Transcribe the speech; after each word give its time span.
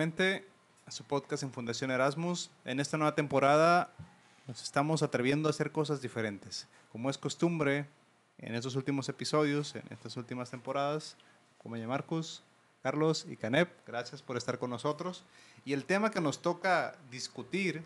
nuevamente 0.00 0.48
a 0.86 0.90
su 0.92 1.04
podcast 1.04 1.42
en 1.42 1.52
Fundación 1.52 1.90
Erasmus. 1.90 2.50
En 2.64 2.80
esta 2.80 2.96
nueva 2.96 3.14
temporada 3.14 3.92
nos 4.46 4.62
estamos 4.62 5.02
atreviendo 5.02 5.46
a 5.46 5.50
hacer 5.50 5.72
cosas 5.72 6.00
diferentes. 6.00 6.66
Como 6.90 7.10
es 7.10 7.18
costumbre 7.18 7.84
en 8.38 8.54
estos 8.54 8.76
últimos 8.76 9.10
episodios, 9.10 9.74
en 9.74 9.82
estas 9.90 10.16
últimas 10.16 10.50
temporadas, 10.50 11.18
como 11.58 11.76
ya 11.76 11.86
Marcus, 11.86 12.42
Carlos 12.82 13.26
y 13.28 13.36
Canep, 13.36 13.68
gracias 13.86 14.22
por 14.22 14.38
estar 14.38 14.58
con 14.58 14.70
nosotros. 14.70 15.22
Y 15.66 15.74
el 15.74 15.84
tema 15.84 16.10
que 16.10 16.22
nos 16.22 16.40
toca 16.40 16.96
discutir, 17.10 17.82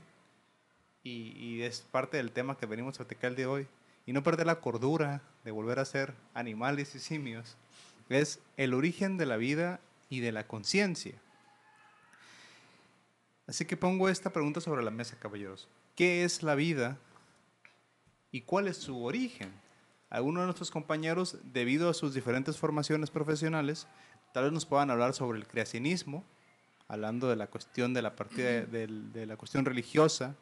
y, 1.03 1.63
es 1.63 1.81
parte 1.81 2.19
del 2.19 2.31
tema 2.31 2.57
que 2.57 2.67
venimos 2.67 2.95
a 2.95 2.99
platicar 2.99 3.31
el 3.31 3.37
día 3.37 3.47
de 3.47 3.51
hoy, 3.51 3.67
y 4.07 4.13
no 4.13 4.23
perder 4.23 4.47
la 4.47 4.61
cordura 4.61 5.21
de 5.43 5.51
volver 5.51 5.81
a 5.81 5.85
ser 5.85 6.15
animales 6.33 6.95
y 6.95 7.01
simios, 7.01 7.57
es 8.09 8.39
el 8.57 8.73
origen 8.73 9.19
de 9.19 9.27
la 9.27 9.37
vida 9.37 9.81
y 10.09 10.21
de 10.21 10.31
la 10.31 10.47
conciencia. 10.47 11.24
Así 13.47 13.67
que 13.67 13.77
pongo 13.77 14.09
esta 14.09 14.31
pregunta 14.31 14.61
sobre 14.61 14.83
la 14.83 14.91
mesa, 14.91 15.19
caballeros. 15.19 15.69
¿Qué 15.95 16.25
es 16.25 16.43
la 16.43 16.55
vida 16.55 16.99
y 18.31 18.41
cuál 18.41 18.69
es 18.69 18.79
su 18.79 19.05
origen? 19.05 19.53
Algunos 20.09 20.43
de 20.43 20.47
nuestros 20.47 20.71
compañeros, 20.71 21.39
debido 21.53 21.91
a 21.91 21.95
sus 21.95 22.15
diferentes 22.15 22.57
formaciones 22.57 23.11
profesionales, 23.11 23.87
tal 24.33 24.45
vez 24.45 24.53
nos 24.53 24.65
puedan 24.65 24.91
hablar 24.91 25.13
sobre 25.13 25.39
el 25.39 25.47
creacionismo, 25.47 26.25
hablando 26.89 27.29
de 27.29 27.37
la 27.37 27.49
cuestión 27.49 27.93
de 27.95 28.03
la 28.03 28.17
partida 28.17 28.63
de, 28.63 29.27
la 29.27 29.37
cuestión 29.37 29.65
religiosa, 29.65 30.37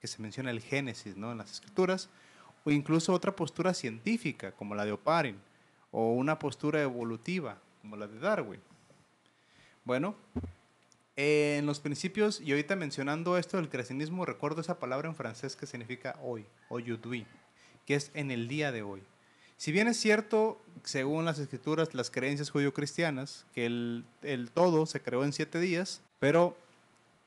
que 0.00 0.06
se 0.06 0.22
menciona 0.22 0.50
el 0.50 0.60
Génesis 0.60 1.16
¿no? 1.16 1.32
en 1.32 1.38
las 1.38 1.52
escrituras, 1.52 2.08
o 2.64 2.70
incluso 2.70 3.12
otra 3.12 3.36
postura 3.36 3.74
científica, 3.74 4.52
como 4.52 4.74
la 4.74 4.84
de 4.84 4.92
Oparin, 4.92 5.38
o 5.92 6.12
una 6.12 6.38
postura 6.38 6.82
evolutiva, 6.82 7.58
como 7.80 7.96
la 7.96 8.06
de 8.06 8.18
Darwin. 8.18 8.60
Bueno, 9.84 10.14
en 11.22 11.66
los 11.66 11.80
principios, 11.80 12.40
y 12.40 12.52
ahorita 12.52 12.76
mencionando 12.76 13.36
esto 13.36 13.58
del 13.58 13.68
creacionismo, 13.68 14.24
recuerdo 14.24 14.62
esa 14.62 14.78
palabra 14.78 15.06
en 15.06 15.14
francés 15.14 15.54
que 15.54 15.66
significa 15.66 16.18
hoy, 16.22 16.46
aujourd'hui, 16.70 17.26
que 17.84 17.94
es 17.94 18.10
en 18.14 18.30
el 18.30 18.48
día 18.48 18.72
de 18.72 18.80
hoy. 18.80 19.02
Si 19.58 19.70
bien 19.70 19.86
es 19.86 19.98
cierto, 19.98 20.62
según 20.82 21.26
las 21.26 21.38
escrituras, 21.38 21.92
las 21.92 22.10
creencias 22.10 22.48
judío-cristianas, 22.48 23.44
que 23.54 23.66
el, 23.66 24.06
el 24.22 24.50
todo 24.50 24.86
se 24.86 25.02
creó 25.02 25.22
en 25.22 25.34
siete 25.34 25.60
días, 25.60 26.00
pero 26.20 26.56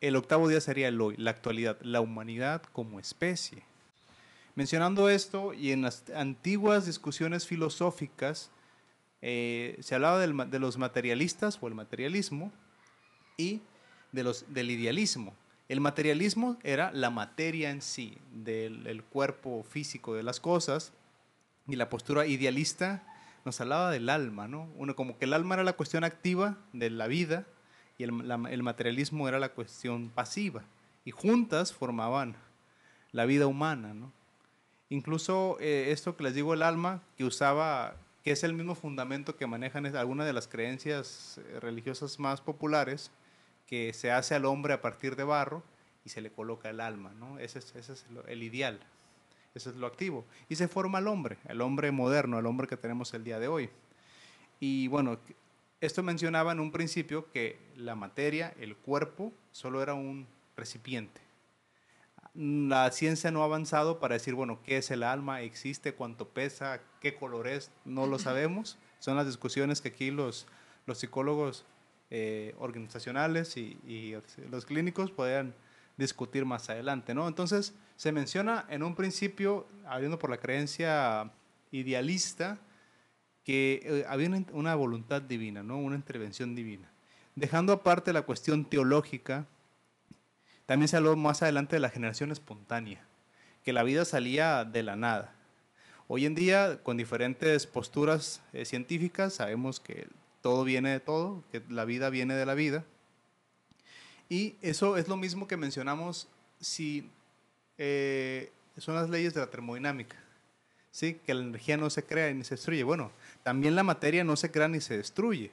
el 0.02 0.16
octavo 0.16 0.48
día 0.48 0.60
sería 0.60 0.88
el 0.88 1.00
hoy, 1.00 1.16
la 1.18 1.30
actualidad, 1.30 1.78
la 1.82 2.02
humanidad 2.02 2.64
como 2.72 3.00
especie. 3.00 3.62
Mencionando 4.56 5.08
esto, 5.08 5.54
y 5.54 5.72
en 5.72 5.84
las 5.84 6.10
antiguas 6.16 6.88
discusiones 6.88 7.46
filosóficas, 7.46 8.50
eh, 9.22 9.78
se 9.82 9.94
hablaba 9.94 10.20
de 10.20 10.60
los 10.60 10.80
materialistas 10.80 11.60
o 11.62 11.68
el 11.68 11.76
materialismo 11.76 12.52
y 13.38 13.62
del 14.14 14.72
idealismo. 14.72 15.34
El 15.68 15.82
materialismo 15.82 16.58
era 16.64 16.92
la 16.92 17.10
materia 17.10 17.72
en 17.72 17.82
sí, 17.82 18.18
del 18.32 18.88
el 18.88 19.04
cuerpo 19.04 19.64
físico 19.64 20.14
de 20.14 20.24
las 20.24 20.40
cosas, 20.40 20.94
y 21.68 21.76
la 21.76 21.90
postura 21.90 22.26
idealista 22.26 23.04
nos 23.46 23.60
hablaba 23.60 23.92
del 23.92 24.10
alma, 24.10 24.48
¿no? 24.48 24.70
Uno, 24.76 24.96
como 24.96 25.18
que 25.18 25.26
el 25.26 25.34
alma 25.34 25.56
era 25.56 25.64
la 25.64 25.74
cuestión 25.74 26.04
activa 26.04 26.58
de 26.74 26.90
la 26.90 27.08
vida 27.08 27.46
y 27.98 28.04
el 28.04 28.64
materialismo 28.64 29.28
era 29.28 29.40
la 29.40 29.50
cuestión 29.50 30.10
pasiva, 30.10 30.64
y 31.06 31.12
juntas 31.12 31.74
formaban 31.74 32.36
la 33.12 33.26
vida 33.26 33.48
humana, 33.48 33.94
¿no? 33.94 34.12
Incluso 34.90 35.58
eh, 35.60 35.92
esto 35.92 36.16
que 36.16 36.24
les 36.24 36.36
digo, 36.36 36.54
el 36.54 36.62
alma, 36.62 37.02
que 37.18 37.24
usaba, 37.24 37.96
que 38.24 38.32
es 38.32 38.44
el 38.44 38.54
mismo 38.54 38.76
fundamento 38.76 39.36
que 39.36 39.48
manejan 39.48 39.86
algunas 39.96 40.28
de 40.28 40.34
las 40.34 40.48
creencias 40.48 41.40
eh, 41.40 41.60
religiosas 41.60 42.20
más 42.20 42.42
populares, 42.42 43.10
que 43.68 43.94
se 43.94 44.12
hace 44.12 44.36
al 44.36 44.46
hombre 44.46 44.74
a 44.74 44.82
partir 44.82 45.16
de 45.16 45.24
barro 45.24 45.64
y 46.06 46.10
se 46.10 46.22
le 46.22 46.32
coloca 46.32 46.70
el 46.70 46.80
alma, 46.80 47.14
¿no? 47.14 47.40
Ese 47.40 47.60
es, 47.60 47.76
ese 47.76 47.94
es 47.94 48.06
lo, 48.12 48.26
el 48.28 48.44
ideal, 48.44 48.80
ese 49.56 49.70
es 49.70 49.76
lo 49.76 49.88
activo. 49.88 50.26
Y 50.50 50.56
se 50.56 50.68
forma 50.68 51.00
el 51.00 51.08
hombre, 51.08 51.38
el 51.48 51.62
hombre 51.62 51.92
moderno, 51.92 52.40
el 52.40 52.46
hombre 52.46 52.68
que 52.68 52.78
tenemos 52.78 53.14
el 53.14 53.24
día 53.24 53.40
de 53.40 53.48
hoy. 53.48 53.70
Y 54.60 54.88
bueno, 54.88 55.20
esto 55.82 56.04
mencionaba 56.04 56.52
en 56.52 56.60
un 56.60 56.72
principio 56.72 57.30
que 57.32 57.60
la 57.76 57.96
materia, 57.96 58.54
el 58.60 58.76
cuerpo, 58.76 59.34
solo 59.52 59.82
era 59.82 59.94
un 59.94 60.28
recipiente. 60.56 61.22
La 62.34 62.90
ciencia 62.92 63.32
no 63.32 63.42
ha 63.42 63.46
avanzado 63.46 64.00
para 64.00 64.14
decir, 64.14 64.34
bueno, 64.34 64.60
¿qué 64.64 64.78
es 64.78 64.90
el 64.92 65.04
alma? 65.04 65.42
¿Existe? 65.42 65.94
¿Cuánto 65.94 66.30
pesa? 66.30 66.80
¿Qué 67.00 67.16
color 67.16 67.48
es? 67.48 67.70
No 67.86 68.08
lo 68.08 68.18
sabemos. 68.18 68.80
Son 69.00 69.18
las 69.18 69.28
discusiones 69.28 69.82
que 69.82 69.90
aquí 69.90 70.10
los, 70.10 70.48
los 70.86 70.98
psicólogos 70.98 71.66
eh, 72.16 72.54
organizacionales 72.60 73.58
y, 73.58 74.16
los 74.52 74.68
clínicos 74.68 75.10
puedan 75.10 75.56
discutir 75.98 76.46
más 76.46 76.70
adelante, 76.70 77.16
¿no? 77.16 77.28
Entonces, 77.28 77.74
se 77.96 78.12
menciona 78.12 78.68
en 78.70 78.84
un 78.84 78.94
principio, 78.94 79.66
habiendo 79.88 80.20
por 80.20 80.30
la 80.30 80.38
creencia 80.38 81.32
idealista, 81.72 82.60
que 83.44 83.82
eh, 83.84 84.06
había 84.08 84.28
una, 84.28 84.46
una, 84.52 84.76
voluntad 84.76 85.24
divina, 85.24 85.64
¿no? 85.64 85.80
Una 85.80 85.96
intervención 85.96 86.54
divina. 86.54 86.88
Dejando 87.34 87.74
aparte 87.74 88.14
la 88.14 88.22
cuestión 88.22 88.66
teológica, 88.66 89.48
también 90.68 90.90
se 90.90 90.98
habló 90.98 91.16
más 91.16 91.42
adelante 91.42 91.78
de 91.78 91.80
la 91.80 91.90
generación 91.90 92.32
espontánea, 92.32 93.08
que 93.64 93.74
la 93.74 93.82
vida 93.82 94.06
salía 94.06 94.66
de 94.66 94.84
la 94.84 94.96
nada. 94.96 95.34
Hoy 96.08 96.28
en 96.28 96.36
día, 96.36 96.84
con 96.84 96.96
diferentes 96.96 97.66
posturas 97.66 98.44
eh, 98.54 98.66
científicas, 98.66 99.34
sabemos 99.34 99.80
que 99.80 100.08
todo 100.44 100.66
viene 100.66 100.92
de 100.92 101.00
todo, 101.00 101.42
que 101.52 101.64
la 101.70 101.86
vida 101.86 102.10
viene 102.12 102.36
de 102.36 102.46
la 102.46 102.54
vida. 102.54 102.84
Y 104.28 104.56
eso 104.62 104.98
es 104.98 105.08
lo 105.08 105.16
mismo 105.16 105.48
que 105.48 105.56
mencionamos 105.56 106.28
si 106.60 107.10
eh, 107.78 108.52
son 108.78 108.96
las 108.96 109.10
leyes 109.10 109.34
de 109.34 109.40
la 109.40 109.48
termodinámica. 109.48 110.18
¿sí? 110.92 111.20
Que 111.26 111.34
la 111.34 111.44
energía 111.44 111.78
no 111.78 111.90
se 111.90 112.04
crea 112.04 112.32
ni 112.34 112.44
se 112.44 112.56
destruye. 112.56 112.84
Bueno, 112.84 113.12
también 113.42 113.74
la 113.76 113.84
materia 113.84 114.26
no 114.26 114.36
se 114.36 114.52
crea 114.52 114.68
ni 114.68 114.82
se 114.82 114.98
destruye. 114.98 115.50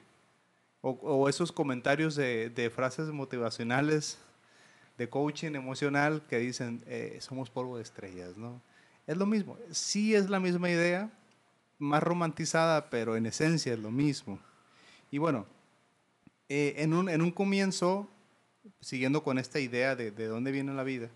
O, 0.81 1.29
esos 1.29 1.51
comentarios 1.51 2.15
de, 2.15 2.49
de, 2.49 2.69
frases 2.71 3.09
motivacionales 3.09 4.17
de 4.97 5.07
coaching 5.07 5.53
emocional 5.53 6.23
que 6.27 6.39
dicen, 6.39 6.83
eh, 6.87 7.17
somos 7.21 7.49
polvo 7.51 7.77
de 7.77 7.83
estrellas, 7.83 8.35
¿no? 8.35 8.59
Es 9.05 9.15
lo 9.15 9.27
mismo. 9.27 9.57
Sí 9.69 10.15
es 10.15 10.29
la 10.29 10.39
misma 10.39 10.69
idea, 10.69 11.11
más 11.77 12.01
romantizada, 12.01 12.89
pero 12.89 13.15
en 13.15 13.27
esencia 13.27 13.73
es 13.73 13.79
lo 13.79 13.91
mismo. 13.91 14.39
Y 15.11 15.17
bueno, 15.17 15.45
eh, 16.49 16.75
en, 16.77 16.93
un, 16.93 17.09
en, 17.09 17.21
un, 17.21 17.31
comienzo, 17.31 18.09
siguiendo 18.79 19.23
con 19.23 19.37
esta 19.37 19.59
idea 19.59 19.95
de, 19.95 20.09
de 20.11 20.25
dónde 20.27 20.51
viene 20.51 20.73
la 20.73 20.83
vida, 20.83 21.09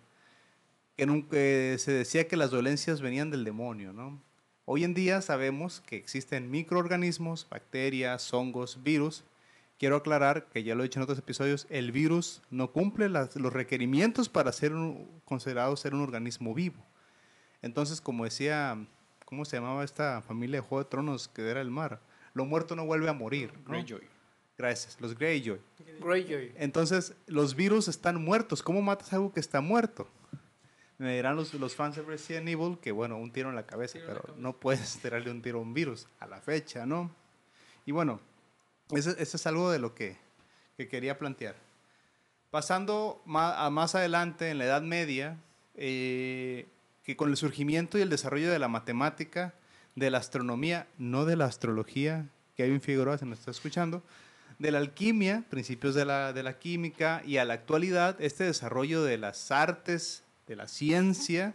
en 0.97 1.09
un, 1.09 1.28
eh, 1.31 1.78
se 1.79 1.91
decía 1.91 2.28
que 2.28 2.38
las 2.38 2.51
dolencias 2.51 3.01
venían 3.01 3.31
del 3.31 3.45
demonio, 3.45 3.94
¿no? 3.94 4.22
Hoy 4.66 4.84
en 4.84 4.94
día 4.94 5.22
sabemos 5.22 5.81
que 5.81 5.95
existen 5.95 6.50
microorganismos, 6.50 7.47
bacterias, 7.50 8.34
hongos, 8.34 8.81
virus. 8.84 9.23
Quiero 9.78 9.97
aclarar 9.97 10.47
que 10.47 10.63
ya 10.63 10.73
lo 10.73 10.81
he 10.81 10.88
dicho 10.88 11.00
en 11.00 11.03
otros 11.03 11.19
episodios, 11.19 11.67
el 11.69 11.91
virus 11.91 12.41
no 12.50 12.72
cumple 12.72 13.07
los 13.09 13.53
requerimientos 13.53 14.28
para 14.28 14.51
ser 14.51 14.73
considerado 15.23 15.75
ser 15.78 15.94
un 15.94 16.01
organismo 16.01 16.53
vivo. 16.53 16.84
Entonces, 17.61 18.01
como 18.01 18.23
decía, 18.23 18.88
¿cómo 19.25 19.45
se 19.45 19.57
llamaba 19.57 19.84
esta 19.84 20.22
familia 20.22 20.61
de 20.61 20.67
Juego 20.67 20.84
de 20.84 20.89
Tronos 20.89 21.28
que 21.28 21.47
era 21.47 21.61
el 21.61 21.69
mar? 21.69 22.00
Lo 22.35 22.46
muerto 22.46 22.75
no 22.75 22.85
vuelve 22.85 23.09
a 23.09 23.13
morir. 23.13 23.51
¿no? 23.66 23.72
Greyjoy. 23.72 24.07
Gracias, 24.57 25.01
los 25.01 25.18
Greyjoy. 25.18 25.59
Greyjoy. 26.00 26.53
Entonces, 26.57 27.16
los 27.25 27.56
virus 27.56 27.88
están 27.88 28.23
muertos. 28.23 28.62
¿Cómo 28.62 28.81
matas 28.81 29.12
algo 29.13 29.34
que 29.34 29.40
está 29.40 29.62
muerto? 29.62 30.07
Me 30.97 31.16
dirán 31.16 31.35
los, 31.35 31.53
los 31.56 31.75
fans 31.75 31.96
de 31.96 32.03
Resident 32.03 32.47
Evil 32.47 32.78
que, 32.79 32.91
bueno, 32.91 33.17
un 33.17 33.32
tiro 33.32 33.49
en 33.49 33.55
la 33.55 33.66
cabeza, 33.66 33.99
pero 33.99 34.16
la 34.16 34.22
cabeza. 34.22 34.40
no 34.40 34.53
puedes 34.53 34.97
tirarle 35.02 35.32
un 35.32 35.41
tiro 35.41 35.59
a 35.59 35.61
un 35.61 35.73
virus 35.73 36.08
a 36.20 36.28
la 36.28 36.40
fecha, 36.40 36.85
¿no? 36.85 37.09
Y 37.85 37.91
bueno, 37.91 38.20
eso, 38.91 39.11
eso 39.11 39.37
es 39.37 39.47
algo 39.47 39.72
de 39.72 39.79
lo 39.79 39.93
que, 39.96 40.17
que 40.78 40.87
quería 40.87 41.17
plantear. 41.17 41.55
Pasando 42.52 43.22
más, 43.26 43.55
a 43.58 43.70
más 43.70 43.96
adelante, 43.96 44.49
en 44.49 44.58
la 44.58 44.66
Edad 44.66 44.82
Media, 44.82 45.37
eh, 45.76 46.67
que 47.03 47.17
con 47.17 47.29
el 47.29 47.37
surgimiento 47.37 47.97
y 47.97 48.02
el 48.02 48.09
desarrollo 48.09 48.49
de 48.52 48.59
la 48.59 48.67
matemática, 48.70 49.53
de 49.96 50.09
la 50.09 50.18
astronomía, 50.18 50.88
no 50.97 51.26
de 51.26 51.36
la 51.36 51.46
astrología, 51.46 52.28
Kevin 52.56 52.82
Figueroa 52.82 53.18
se 53.18 53.26
nos 53.26 53.40
está 53.40 53.52
escuchando, 53.52 54.03
de 54.59 54.72
la 54.72 54.78
alquimia, 54.78 55.44
principios 55.50 55.96
de 55.96 56.06
la, 56.06 56.34
de 56.34 56.44
la 56.44 56.59
química 56.59 57.22
y 57.26 57.38
a 57.38 57.46
la 57.46 57.56
actualidad, 57.56 58.22
este 58.22 58.46
desarrollo 58.46 59.03
de 59.03 59.18
las 59.18 59.52
artes, 59.52 60.24
de 60.47 60.56
la 60.56 60.68
ciencia, 60.68 61.53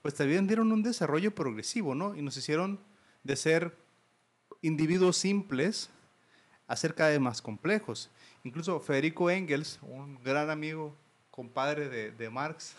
pues 0.00 0.14
también 0.14 0.46
dieron 0.46 0.72
un 0.72 0.82
desarrollo 0.82 1.34
progresivo, 1.34 1.94
¿no? 1.94 2.14
Y 2.16 2.22
nos 2.22 2.36
hicieron 2.36 2.80
de 3.22 3.36
ser 3.36 3.76
individuos 4.62 5.16
simples 5.16 5.90
a 6.66 6.76
ser 6.76 6.94
cada 6.94 7.10
vez 7.10 7.20
más 7.20 7.42
complejos. 7.42 8.10
Incluso 8.44 8.80
Federico 8.80 9.30
Engels, 9.30 9.78
un 9.82 10.22
gran 10.22 10.50
amigo, 10.50 10.96
compadre 11.30 11.88
de, 11.88 12.10
de 12.12 12.30
Marx, 12.30 12.74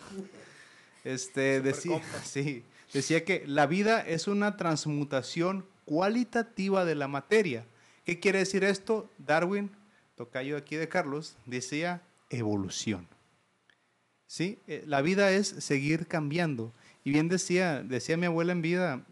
este, 1.04 1.60
decía, 1.60 2.02
sí, 2.24 2.64
decía 2.94 3.24
que 3.24 3.44
la 3.46 3.66
vida 3.66 4.00
es 4.00 4.28
una 4.28 4.56
transmutación 4.56 5.66
cualitativa 5.84 6.86
de 6.86 6.94
la 6.94 7.08
materia. 7.08 7.66
¿Qué 8.06 8.20
quiere 8.20 8.38
decir 8.38 8.64
esto? 8.64 9.10
Darwin, 9.18 9.70
tocayo 10.16 10.56
aquí 10.56 10.76
de 10.76 10.88
Carlos, 10.88 11.36
decía 11.44 12.00
evolución. 12.30 13.06
¿Sí? 14.26 14.58
Eh, 14.66 14.84
la 14.86 15.02
vida 15.02 15.30
es 15.32 15.48
seguir 15.48 16.06
cambiando. 16.06 16.72
Y 17.04 17.10
bien 17.10 17.28
decía, 17.28 17.82
decía 17.82 18.16
mi 18.16 18.26
abuela 18.26 18.52
en 18.52 18.62
vida, 18.62 19.04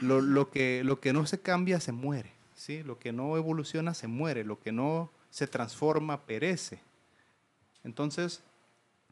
lo, 0.00 0.50
que, 0.50 0.82
lo 0.84 1.00
que 1.00 1.12
no 1.12 1.26
se 1.26 1.40
cambia 1.40 1.80
se 1.80 1.92
muere. 1.92 2.32
¿sí? 2.54 2.82
Lo 2.82 2.98
que 2.98 3.12
no 3.12 3.36
evoluciona 3.36 3.94
se 3.94 4.06
muere. 4.06 4.44
Lo 4.44 4.60
que 4.60 4.72
no 4.72 5.10
se 5.30 5.46
transforma 5.46 6.24
perece. 6.24 6.80
Entonces, 7.84 8.42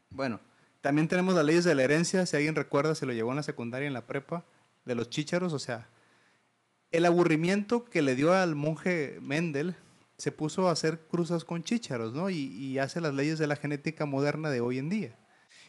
bueno, 0.09 0.39
también 0.81 1.07
tenemos 1.07 1.35
las 1.35 1.45
leyes 1.45 1.63
de 1.63 1.75
la 1.75 1.83
herencia. 1.83 2.25
Si 2.25 2.35
alguien 2.35 2.55
recuerda, 2.55 2.95
se 2.95 3.05
lo 3.05 3.13
llevó 3.13 3.29
en 3.29 3.37
la 3.37 3.43
secundaria, 3.43 3.87
en 3.87 3.93
la 3.93 4.07
prepa, 4.07 4.43
de 4.85 4.95
los 4.95 5.09
chícharos. 5.09 5.53
O 5.53 5.59
sea, 5.59 5.87
el 6.91 7.05
aburrimiento 7.05 7.85
que 7.85 8.01
le 8.01 8.15
dio 8.15 8.33
al 8.33 8.55
monje 8.55 9.19
Mendel 9.21 9.75
se 10.17 10.31
puso 10.31 10.67
a 10.67 10.71
hacer 10.71 10.99
cruzas 11.09 11.45
con 11.45 11.63
chícharos, 11.63 12.13
¿no? 12.13 12.29
Y, 12.29 12.77
hace 12.79 13.01
las 13.01 13.13
leyes 13.13 13.39
de 13.39 13.47
la 13.47 13.55
genética 13.55 14.05
moderna 14.05 14.49
de 14.49 14.61
hoy 14.61 14.77
en 14.77 14.89
día. 14.89 15.15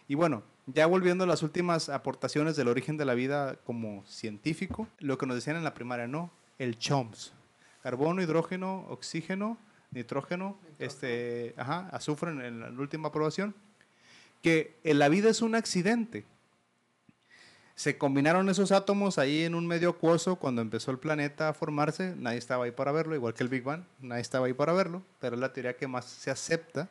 Y 0.08 0.14
bueno, 0.14 0.42
ya 0.66 0.86
volviendo 0.86 1.24
a 1.24 1.26
las 1.26 1.42
últimas 1.42 1.88
aportaciones 1.88 2.56
del 2.56 2.68
origen 2.68 2.96
de 2.96 3.04
la 3.04 3.14
vida 3.14 3.56
como 3.64 4.04
científico, 4.06 4.88
lo 4.98 5.16
que 5.16 5.26
nos 5.26 5.36
decían 5.36 5.56
en 5.56 5.64
la 5.64 5.74
primaria, 5.74 6.06
¿no? 6.06 6.30
El 6.58 6.78
CHOMS. 6.78 7.32
Carbono, 7.82 8.22
hidrógeno, 8.22 8.86
oxígeno, 8.88 9.58
nitrógeno, 9.90 10.58
este, 10.78 11.54
ajá, 11.56 11.88
azufre 11.90 12.30
en 12.30 12.60
la 12.60 12.68
última 12.68 13.08
aprobación. 13.08 13.54
Que 14.42 14.76
la 14.84 15.08
vida 15.08 15.30
es 15.30 15.40
un 15.40 15.54
accidente 15.54 16.26
se 17.74 17.98
combinaron 17.98 18.48
esos 18.48 18.70
átomos 18.70 19.18
ahí 19.18 19.42
en 19.42 19.54
un 19.54 19.66
medio 19.66 19.90
acuoso 19.90 20.36
cuando 20.36 20.62
empezó 20.62 20.90
el 20.90 20.98
planeta 20.98 21.48
a 21.48 21.54
formarse. 21.54 22.14
Nadie 22.16 22.38
estaba 22.38 22.64
ahí 22.64 22.70
para 22.70 22.92
verlo, 22.92 23.14
igual 23.14 23.34
que 23.34 23.42
el 23.42 23.48
Big 23.48 23.62
Bang, 23.62 23.82
nadie 24.00 24.22
estaba 24.22 24.46
ahí 24.46 24.52
para 24.52 24.72
verlo, 24.72 25.02
pero 25.20 25.34
es 25.34 25.40
la 25.40 25.52
teoría 25.52 25.76
que 25.76 25.88
más 25.88 26.04
se 26.04 26.30
acepta. 26.30 26.88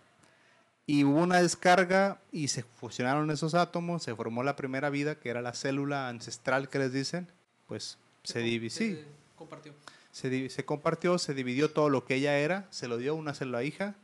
Y 0.88 1.04
hubo 1.04 1.22
una 1.22 1.42
descarga 1.42 2.20
y 2.32 2.48
se 2.50 2.64
fusionaron 2.64 3.30
esos 3.32 3.54
átomos, 3.54 4.04
se 4.04 4.16
formó 4.16 4.44
la 4.44 4.56
primera 4.56 4.90
vida, 4.90 5.16
que 5.16 5.30
era 5.30 5.42
la 5.42 5.54
célula 5.54 6.10
ancestral 6.10 6.68
que 6.68 6.80
les 6.80 6.92
dicen. 6.92 7.28
Pues 7.68 7.98
se, 8.24 8.40
dividió. 8.40 8.72
Se 8.72 9.06
compartió. 9.38 9.74
Se, 10.12 10.50
se 10.50 10.66
compartió, 10.66 11.18
se 11.20 11.34
dividió 11.34 11.72
todo 11.72 11.90
lo 11.90 12.04
que 12.04 12.16
ella 12.16 12.38
era, 12.40 12.68
se 12.72 12.90
lo 12.90 12.98
dio 12.98 13.16
una 13.16 13.34
célula 13.34 13.64
hija, 13.64 13.96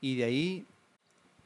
y 0.00 0.16
de 0.16 0.24
ahí 0.24 0.66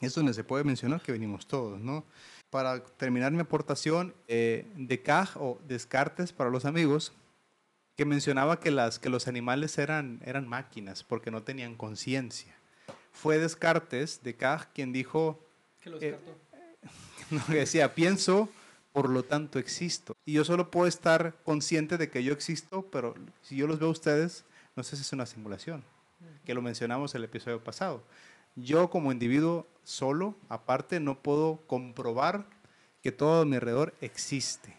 es 0.07 0.15
donde 0.15 0.35
se 0.35 0.45
puede 0.45 0.65
mencionar 0.65 1.01
que 1.03 1.13
venimos 1.13 1.47
todos, 1.47 1.81
¿no? 1.81 2.05
para 2.51 2.83
terminar 2.83 3.33
mi 3.33 3.41
aportación, 3.41 4.13
eh, 4.27 4.67
Descartes 4.75 5.37
o 5.37 5.59
Descartes 5.67 6.33
para 6.33 6.51
los 6.51 6.65
amigos, 6.65 7.13
que 7.97 8.05
mencionaba 8.05 8.61
que, 8.61 8.71
las, 8.71 8.99
que 8.99 9.09
los 9.09 9.29
animales 9.29 9.79
eran, 9.79 10.21
eran 10.25 10.49
máquinas 10.49 11.05
porque 11.05 11.31
no 11.31 11.43
tenían 11.43 11.77
conciencia. 11.77 12.55
Fue 13.13 13.39
Descartes, 13.39 14.21
Descartes, 14.23 14.69
quien 14.75 14.93
dijo... 14.93 15.39
Que 15.81 15.91
lo 15.91 16.01
eh, 16.01 16.19
no, 17.31 17.43
decía, 17.49 17.95
pienso, 17.95 18.49
por 18.93 19.09
lo 19.09 19.23
tanto 19.23 19.59
existo. 19.59 20.17
Y 20.25 20.33
yo 20.33 20.45
solo 20.45 20.71
puedo 20.71 20.89
estar 20.89 21.37
consciente 21.45 21.99
de 21.99 22.11
que 22.11 22.25
yo 22.25 22.33
existo, 22.33 22.83
pero 22.91 23.15
si 23.43 23.57
yo 23.57 23.67
los 23.67 23.79
veo 23.79 23.89
a 23.89 23.93
ustedes, 23.93 24.45
no 24.75 24.83
sé 24.83 24.97
si 24.97 25.03
es 25.03 25.13
una 25.13 25.27
simulación, 25.27 25.85
que 26.45 26.55
lo 26.55 26.63
mencionamos 26.63 27.15
el 27.15 27.25
episodio 27.25 27.63
pasado. 27.63 28.03
Yo 28.57 28.91
como 28.91 29.13
individuo 29.13 29.67
solo, 29.91 30.37
aparte, 30.49 31.01
no 31.01 31.21
puedo 31.23 31.63
comprobar 31.67 32.47
que 33.03 33.13
todo 33.13 33.43
a 33.43 33.45
mi 33.45 33.57
alrededor 33.57 33.95
existe. 34.01 34.77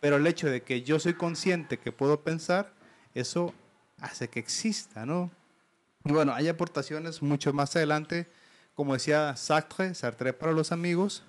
Pero 0.00 0.16
el 0.16 0.26
hecho 0.26 0.48
de 0.48 0.62
que 0.62 0.82
yo 0.82 0.98
soy 0.98 1.14
consciente 1.14 1.78
que 1.78 1.92
puedo 1.92 2.20
pensar, 2.22 2.72
eso 3.14 3.52
hace 4.00 4.28
que 4.28 4.40
exista, 4.40 5.04
¿no? 5.06 5.30
Y 6.04 6.12
bueno, 6.12 6.34
hay 6.34 6.48
aportaciones 6.48 7.22
mucho 7.22 7.52
más 7.52 7.76
adelante, 7.76 8.28
como 8.74 8.94
decía 8.94 9.36
Sartre, 9.36 9.94
Sartre 9.94 10.32
para 10.32 10.52
los 10.52 10.72
amigos, 10.72 11.22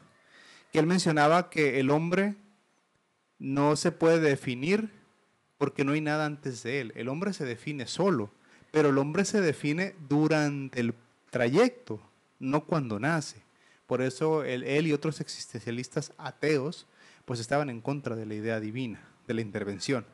que 0.72 0.80
él 0.80 0.88
mencionaba 0.88 1.50
que 1.50 1.80
el 1.80 1.92
hombre 1.92 2.36
no 3.38 3.76
se 3.76 3.92
puede 3.92 4.20
definir 4.20 4.90
porque 5.58 5.84
no 5.84 5.92
hay 5.92 6.02
nada 6.02 6.26
antes 6.26 6.64
de 6.64 6.82
él. 6.82 6.94
El 6.96 7.10
hombre 7.10 7.34
se 7.34 7.46
define 7.46 7.86
solo, 7.88 8.32
pero 8.72 8.90
el 8.90 8.98
hombre 8.98 9.26
se 9.26 9.42
define 9.42 9.96
durante 10.08 10.80
el 10.80 10.96
trayecto, 11.30 12.00
no 12.44 12.66
cuando 12.66 13.00
nace. 13.00 13.42
Por 13.88 14.02
eso 14.02 14.44
él, 14.44 14.88
y 14.88 14.94
otros 14.94 15.22
existencialistas 15.22 16.14
ateos 16.18 16.88
pues 17.26 17.40
estaban 17.40 17.70
en 17.70 17.82
contra 17.82 18.16
de 18.16 18.26
la 18.26 18.36
idea 18.36 18.60
divina, 18.60 19.02
de 19.28 19.34
la 19.34 19.42
intervención. 19.42 20.06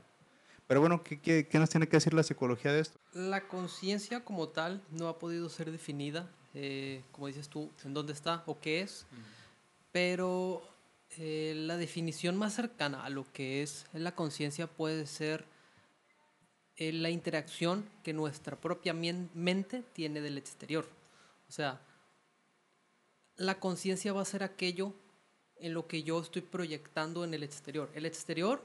Pero 0.67 0.79
bueno, 0.79 1.03
¿qué, 1.03 1.47
nos 1.53 1.69
tiene 1.69 1.87
que 1.87 1.97
decir 1.97 2.13
la 2.13 2.21
psicología 2.21 2.71
de 2.71 2.81
esto? 2.81 2.99
La 3.13 3.47
conciencia 3.47 4.23
como 4.23 4.49
tal 4.49 4.83
no 4.91 5.07
ha 5.07 5.17
podido 5.17 5.49
ser 5.49 5.71
definida, 5.71 6.29
eh, 6.53 7.03
como 7.11 7.27
dices 7.27 7.49
tú, 7.49 7.71
en 7.83 7.95
dónde 7.95 8.13
está 8.13 8.43
o 8.45 8.59
qué 8.59 8.81
es, 8.81 9.07
pero 9.91 10.61
eh, 11.17 11.53
la 11.55 11.77
definición 11.77 12.37
más 12.37 12.53
cercana 12.53 13.03
a 13.03 13.09
lo 13.09 13.25
que 13.33 13.63
es 13.63 13.87
la 13.93 14.13
conciencia 14.13 14.67
puede 14.67 15.07
ser 15.07 15.45
eh, 16.77 16.93
la 16.93 17.09
interacción 17.09 17.89
que 18.03 18.13
nuestra 18.13 18.55
propia 18.55 18.93
mente 18.93 19.83
tiene 19.93 20.21
del 20.21 20.37
exterior. 20.37 20.87
O 21.47 21.51
sea, 21.51 21.81
la 23.39 23.59
conciencia 23.59 24.13
va 24.13 24.21
a 24.21 24.25
ser 24.25 24.43
aquello 24.43 24.93
en 25.59 25.73
lo 25.73 25.87
que 25.87 26.03
yo 26.03 26.19
estoy 26.19 26.41
proyectando 26.41 27.23
en 27.23 27.33
el 27.33 27.41
exterior. 27.41 27.89
El 27.95 28.05
exterior 28.05 28.61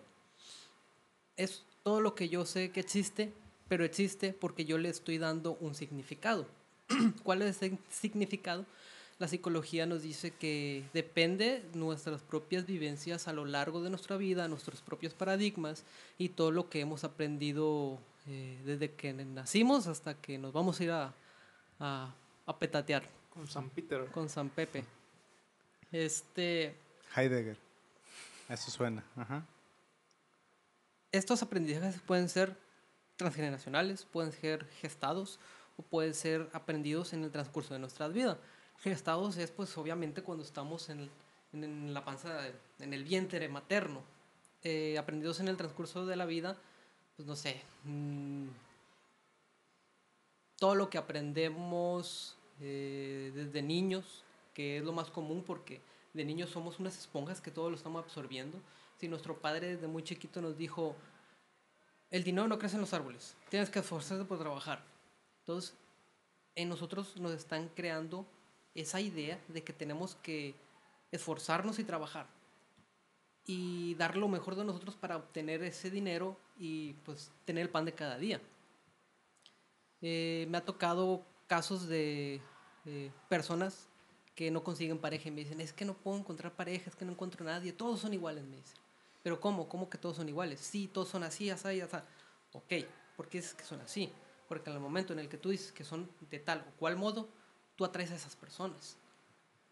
es 1.36 1.62
todo 1.84 2.00
lo 2.00 2.14
que 2.14 2.28
yo 2.28 2.44
sé 2.44 2.70
que 2.70 2.80
existe, 2.80 3.32
pero 3.68 3.84
existe 3.84 4.32
porque 4.32 4.64
yo 4.64 4.76
le 4.76 4.88
estoy 4.88 5.18
dando 5.18 5.56
un 5.60 5.74
significado. 5.74 6.46
¿Cuál 7.22 7.42
es 7.42 7.56
ese 7.56 7.78
significado? 7.88 8.66
La 9.20 9.28
psicología 9.28 9.86
nos 9.86 10.02
dice 10.02 10.32
que 10.32 10.82
depende 10.92 11.62
de 11.72 11.78
nuestras 11.78 12.22
propias 12.22 12.66
vivencias 12.66 13.28
a 13.28 13.32
lo 13.32 13.44
largo 13.44 13.80
de 13.80 13.90
nuestra 13.90 14.16
vida, 14.16 14.48
nuestros 14.48 14.82
propios 14.82 15.14
paradigmas 15.14 15.84
y 16.18 16.30
todo 16.30 16.50
lo 16.50 16.68
que 16.68 16.80
hemos 16.80 17.04
aprendido 17.04 17.98
eh, 18.26 18.60
desde 18.64 18.90
que 18.90 19.12
nacimos 19.12 19.86
hasta 19.86 20.14
que 20.14 20.36
nos 20.36 20.52
vamos 20.52 20.80
a 20.80 20.84
ir 20.84 20.90
a 20.90 22.14
a 22.46 22.58
petatear. 22.58 23.02
Con 23.34 23.48
San 23.48 23.68
Peter. 23.70 24.06
Con 24.06 24.28
San 24.28 24.48
Pepe. 24.48 24.84
Este. 25.90 26.76
Heidegger. 27.16 27.58
Eso 28.48 28.70
suena. 28.70 29.04
Ajá. 29.16 29.44
Estos 31.12 31.42
aprendizajes 31.42 32.00
pueden 32.00 32.28
ser 32.28 32.56
transgeneracionales, 33.16 34.04
pueden 34.04 34.32
ser 34.32 34.66
gestados 34.80 35.38
o 35.76 35.82
pueden 35.82 36.14
ser 36.14 36.48
aprendidos 36.52 37.12
en 37.12 37.24
el 37.24 37.30
transcurso 37.30 37.74
de 37.74 37.80
nuestra 37.80 38.08
vida. 38.08 38.38
Gestados 38.80 39.36
es 39.36 39.50
pues 39.50 39.76
obviamente 39.78 40.22
cuando 40.22 40.44
estamos 40.44 40.88
en, 40.88 41.08
en 41.52 41.94
la 41.94 42.04
panza, 42.04 42.48
en 42.78 42.92
el 42.92 43.04
vientre 43.04 43.48
materno. 43.48 44.02
Eh, 44.62 44.96
aprendidos 44.98 45.40
en 45.40 45.48
el 45.48 45.58
transcurso 45.58 46.06
de 46.06 46.16
la 46.16 46.24
vida, 46.24 46.56
pues 47.16 47.28
no 47.28 47.36
sé, 47.36 47.60
mm, 47.84 48.46
todo 50.58 50.74
lo 50.74 50.88
que 50.88 50.96
aprendemos 50.96 52.34
eh, 52.60 53.32
desde 53.34 53.62
niños, 53.62 54.24
que 54.52 54.78
es 54.78 54.84
lo 54.84 54.92
más 54.92 55.10
común 55.10 55.42
porque 55.44 55.80
de 56.12 56.24
niños 56.24 56.50
somos 56.50 56.78
unas 56.78 56.96
esponjas 56.96 57.40
que 57.40 57.50
todo 57.50 57.70
lo 57.70 57.76
estamos 57.76 58.04
absorbiendo. 58.04 58.58
Si 58.98 59.08
nuestro 59.08 59.38
padre 59.40 59.74
desde 59.74 59.88
muy 59.88 60.02
chiquito 60.02 60.40
nos 60.40 60.56
dijo, 60.56 60.94
el 62.10 62.22
dinero 62.22 62.46
no 62.46 62.58
crece 62.58 62.76
en 62.76 62.82
los 62.82 62.94
árboles, 62.94 63.36
tienes 63.48 63.70
que 63.70 63.80
esforzarte 63.80 64.24
por 64.24 64.38
trabajar. 64.38 64.84
Entonces, 65.40 65.74
en 66.54 66.68
nosotros 66.68 67.16
nos 67.16 67.32
están 67.32 67.68
creando 67.74 68.26
esa 68.74 69.00
idea 69.00 69.40
de 69.48 69.62
que 69.62 69.72
tenemos 69.72 70.14
que 70.16 70.54
esforzarnos 71.10 71.78
y 71.78 71.84
trabajar 71.84 72.26
y 73.46 73.94
dar 73.96 74.16
lo 74.16 74.28
mejor 74.28 74.56
de 74.56 74.64
nosotros 74.64 74.94
para 74.96 75.16
obtener 75.16 75.62
ese 75.62 75.90
dinero 75.90 76.36
y 76.56 76.94
pues 77.04 77.30
tener 77.44 77.62
el 77.62 77.70
pan 77.70 77.84
de 77.84 77.92
cada 77.92 78.16
día. 78.16 78.40
Eh, 80.00 80.46
me 80.48 80.58
ha 80.58 80.64
tocado 80.64 81.24
casos 81.46 81.88
de 81.88 82.40
personas 83.28 83.88
que 84.34 84.50
no 84.50 84.64
consiguen 84.64 84.98
pareja 84.98 85.28
y 85.28 85.32
me 85.32 85.42
dicen, 85.42 85.60
es 85.60 85.72
que 85.72 85.84
no 85.84 85.94
puedo 85.94 86.18
encontrar 86.18 86.52
pareja, 86.52 86.90
es 86.90 86.96
que 86.96 87.04
no 87.04 87.12
encuentro 87.12 87.44
a 87.44 87.52
nadie, 87.52 87.72
todos 87.72 88.00
son 88.00 88.12
iguales, 88.14 88.44
me 88.44 88.56
dicen. 88.56 88.76
Pero 89.22 89.40
¿cómo? 89.40 89.68
¿Cómo 89.68 89.88
que 89.88 89.96
todos 89.96 90.16
son 90.16 90.28
iguales? 90.28 90.60
Sí, 90.60 90.88
todos 90.88 91.08
son 91.08 91.22
así, 91.22 91.50
así, 91.50 91.80
así. 91.80 91.96
Ok, 92.52 92.72
¿por 93.16 93.28
qué 93.28 93.38
dices 93.38 93.54
que 93.54 93.64
son 93.64 93.80
así? 93.80 94.12
Porque 94.48 94.70
en 94.70 94.76
el 94.76 94.82
momento 94.82 95.12
en 95.12 95.20
el 95.20 95.28
que 95.28 95.38
tú 95.38 95.50
dices 95.50 95.72
que 95.72 95.84
son 95.84 96.10
de 96.30 96.38
tal 96.40 96.64
o 96.68 96.78
cual 96.78 96.96
modo, 96.96 97.28
tú 97.76 97.84
atraes 97.84 98.10
a 98.10 98.16
esas 98.16 98.36
personas. 98.36 98.96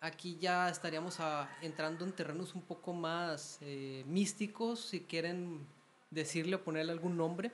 Aquí 0.00 0.38
ya 0.40 0.68
estaríamos 0.68 1.18
entrando 1.60 2.04
en 2.04 2.12
terrenos 2.12 2.54
un 2.54 2.62
poco 2.62 2.92
más 2.92 3.58
eh, 3.60 4.04
místicos, 4.06 4.80
si 4.80 5.00
quieren 5.00 5.66
decirle 6.10 6.56
o 6.56 6.64
ponerle 6.64 6.92
algún 6.92 7.16
nombre, 7.16 7.52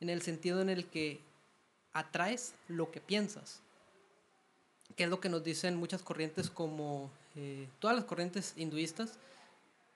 en 0.00 0.10
el 0.10 0.22
sentido 0.22 0.60
en 0.60 0.70
el 0.70 0.86
que 0.86 1.20
atraes 1.98 2.54
lo 2.68 2.90
que 2.90 3.00
piensas, 3.00 3.60
que 4.96 5.04
es 5.04 5.10
lo 5.10 5.20
que 5.20 5.28
nos 5.28 5.42
dicen 5.44 5.76
muchas 5.76 6.02
corrientes 6.02 6.48
como 6.50 7.10
eh, 7.36 7.68
todas 7.78 7.96
las 7.96 8.04
corrientes 8.04 8.54
hinduistas, 8.56 9.18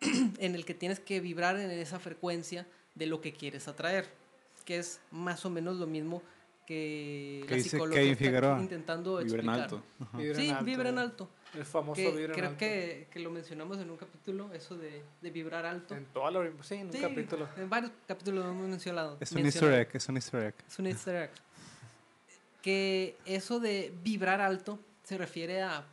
en 0.38 0.54
el 0.54 0.64
que 0.64 0.75
tienes 0.75 1.00
que 1.00 1.21
vibrar 1.21 1.56
en 1.59 1.71
esa 1.71 1.99
frecuencia 1.99 2.66
de 2.94 3.06
lo 3.06 3.21
que 3.21 3.32
quieres 3.32 3.68
atraer, 3.68 4.06
que 4.64 4.78
es 4.78 5.00
más 5.11 5.44
o 5.44 5.50
menos 5.50 5.76
lo 5.76 5.87
mismo 5.87 6.23
que 6.66 7.44
la 7.49 7.59
psicología 7.59 8.02
está 8.02 8.61
intentando 8.61 9.21
explicar. 9.21 9.44
En 9.44 9.50
alto. 9.62 9.82
Sí, 10.35 10.52
vibra 10.64 10.88
en 10.90 10.99
alto. 10.99 11.28
El 11.54 11.64
famoso 11.66 12.00
Que, 12.00 12.11
vibrar 12.12 12.32
creo 12.37 12.47
alto. 12.49 12.59
que, 12.59 13.09
que 13.11 13.18
lo 13.21 13.30
mencionamos 13.30 13.78
en 13.78 13.90
un 13.90 13.97
capítulo, 13.97 14.50
eso 14.54 14.76
de, 14.76 15.02
de 15.21 15.30
vibrar 15.30 15.66
alto. 15.66 15.94
En 15.94 16.06
toda 16.06 16.30
la... 16.30 16.50
Sí, 16.62 16.76
en 16.76 16.87
un 16.87 16.92
Sí, 16.92 17.00
capítulo. 17.00 17.47
En 17.56 17.68
varios 17.68 17.92
capítulos 18.06 18.44
lo 18.44 18.50
hemos 18.52 18.68
mencionado. 18.68 19.18
Es 19.21 19.32
un 19.32 19.42
mencionado. 19.42 19.76
easter 19.76 19.88
egg, 19.88 19.97
es 19.97 20.09
un 20.09 20.16
easter 20.16 20.42
egg. 20.44 20.54
Es 20.66 20.78
un 20.78 20.87
easter 20.87 21.16
egg. 21.25 21.30
Que 22.62 23.19
eso 23.26 23.61
de 23.61 23.92
vibrar 24.02 24.40
alto 24.40 24.78
se 25.02 25.19
refiere 25.19 25.62
a 25.62 25.85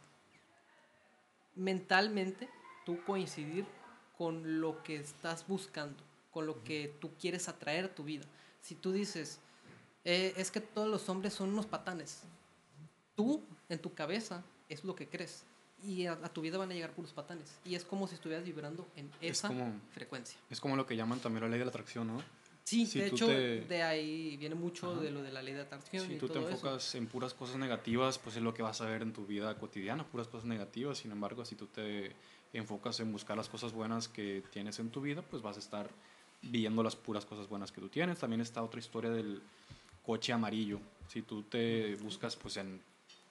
mentalmente 1.55 2.47
tú 2.85 3.03
coincidir 3.05 3.65
con 4.17 4.61
lo 4.61 4.83
que 4.83 4.95
estás 4.97 5.47
buscando, 5.47 5.97
con 6.31 6.45
lo 6.45 6.63
que 6.63 6.93
tú 6.99 7.11
quieres 7.19 7.47
atraer 7.49 7.85
a 7.85 7.95
tu 7.95 8.03
vida. 8.03 8.25
Si 8.61 8.75
tú 8.75 8.91
dices, 8.91 9.39
"Eh, 10.05 10.33
es 10.38 10.51
que 10.51 10.61
todos 10.61 10.88
los 10.89 11.07
hombres 11.09 11.33
son 11.33 11.49
unos 11.49 11.65
patanes, 11.65 12.21
tú 13.15 13.43
en 13.69 13.79
tu 13.79 13.93
cabeza 13.93 14.43
es 14.67 14.83
lo 14.83 14.95
que 14.95 15.07
crees 15.07 15.43
y 15.83 16.05
a, 16.05 16.13
a 16.13 16.29
tu 16.29 16.41
vida 16.41 16.57
van 16.57 16.69
a 16.71 16.73
llegar 16.73 16.91
puros 16.91 17.13
patanes. 17.13 17.57
Y 17.65 17.75
es 17.75 17.85
como 17.85 18.07
si 18.07 18.15
estuvieras 18.15 18.45
vibrando 18.45 18.85
en 18.95 19.07
Es 19.21 19.39
esa 19.39 19.47
como- 19.47 19.73
frecuencia. 19.93 20.38
Es 20.49 20.59
como 20.59 20.75
lo 20.75 20.85
que 20.85 20.95
llaman 20.95 21.19
también 21.19 21.43
la 21.43 21.49
ley 21.49 21.59
de 21.59 21.65
la 21.65 21.69
atracción, 21.69 22.07
¿no? 22.07 22.21
Sí, 22.69 22.85
Si 22.85 22.99
de 22.99 23.07
hecho, 23.07 23.25
te- 23.25 23.61
de 23.61 23.81
ahí 23.81 24.38
viene 24.38 24.53
mucho 24.53 24.91
Ajá. 24.91 25.01
de 25.01 25.09
lo 25.09 25.23
de 25.23 25.31
la 25.31 25.41
ley 25.41 25.55
de 25.55 25.61
atracción 25.61 26.05
Si 26.05 26.13
y 26.13 26.17
tú 26.17 26.27
te 26.27 26.33
todo 26.35 26.43
eso. 26.43 26.51
enfocas 26.51 26.93
en 26.93 27.07
puras 27.07 27.33
cosas 27.33 27.55
negativas, 27.57 28.19
pues 28.19 28.35
es 28.35 28.43
lo 28.43 28.53
que 28.53 28.61
vas 28.61 28.79
a 28.81 28.85
ver 28.85 29.01
en 29.01 29.11
tu 29.11 29.25
vida 29.25 29.57
cotidiana, 29.57 30.05
puras 30.05 30.27
cosas 30.27 30.45
negativas. 30.45 30.99
Sin 30.99 31.11
embargo, 31.11 31.45
si 31.45 31.55
tú 31.55 31.65
te 31.65 32.15
enfocas 32.53 32.99
en 32.99 33.11
buscar 33.11 33.35
las 33.38 33.49
cosas 33.49 33.73
buenas 33.73 34.07
que 34.07 34.43
tienes 34.51 34.77
en 34.77 34.91
tu 34.91 35.01
vida, 35.01 35.23
pues 35.23 35.41
vas 35.41 35.55
a 35.55 35.59
estar 35.59 35.89
viendo 36.43 36.83
las 36.83 36.95
puras 36.95 37.25
cosas 37.25 37.49
buenas 37.49 37.71
que 37.71 37.81
tú 37.81 37.89
tienes. 37.89 38.19
También 38.19 38.41
está 38.41 38.61
otra 38.61 38.79
historia 38.79 39.09
del 39.09 39.41
coche 40.05 40.31
amarillo. 40.31 40.79
Si 41.07 41.23
tú 41.23 41.41
te 41.41 41.95
buscas, 41.95 42.35
pues 42.35 42.57
en 42.57 42.79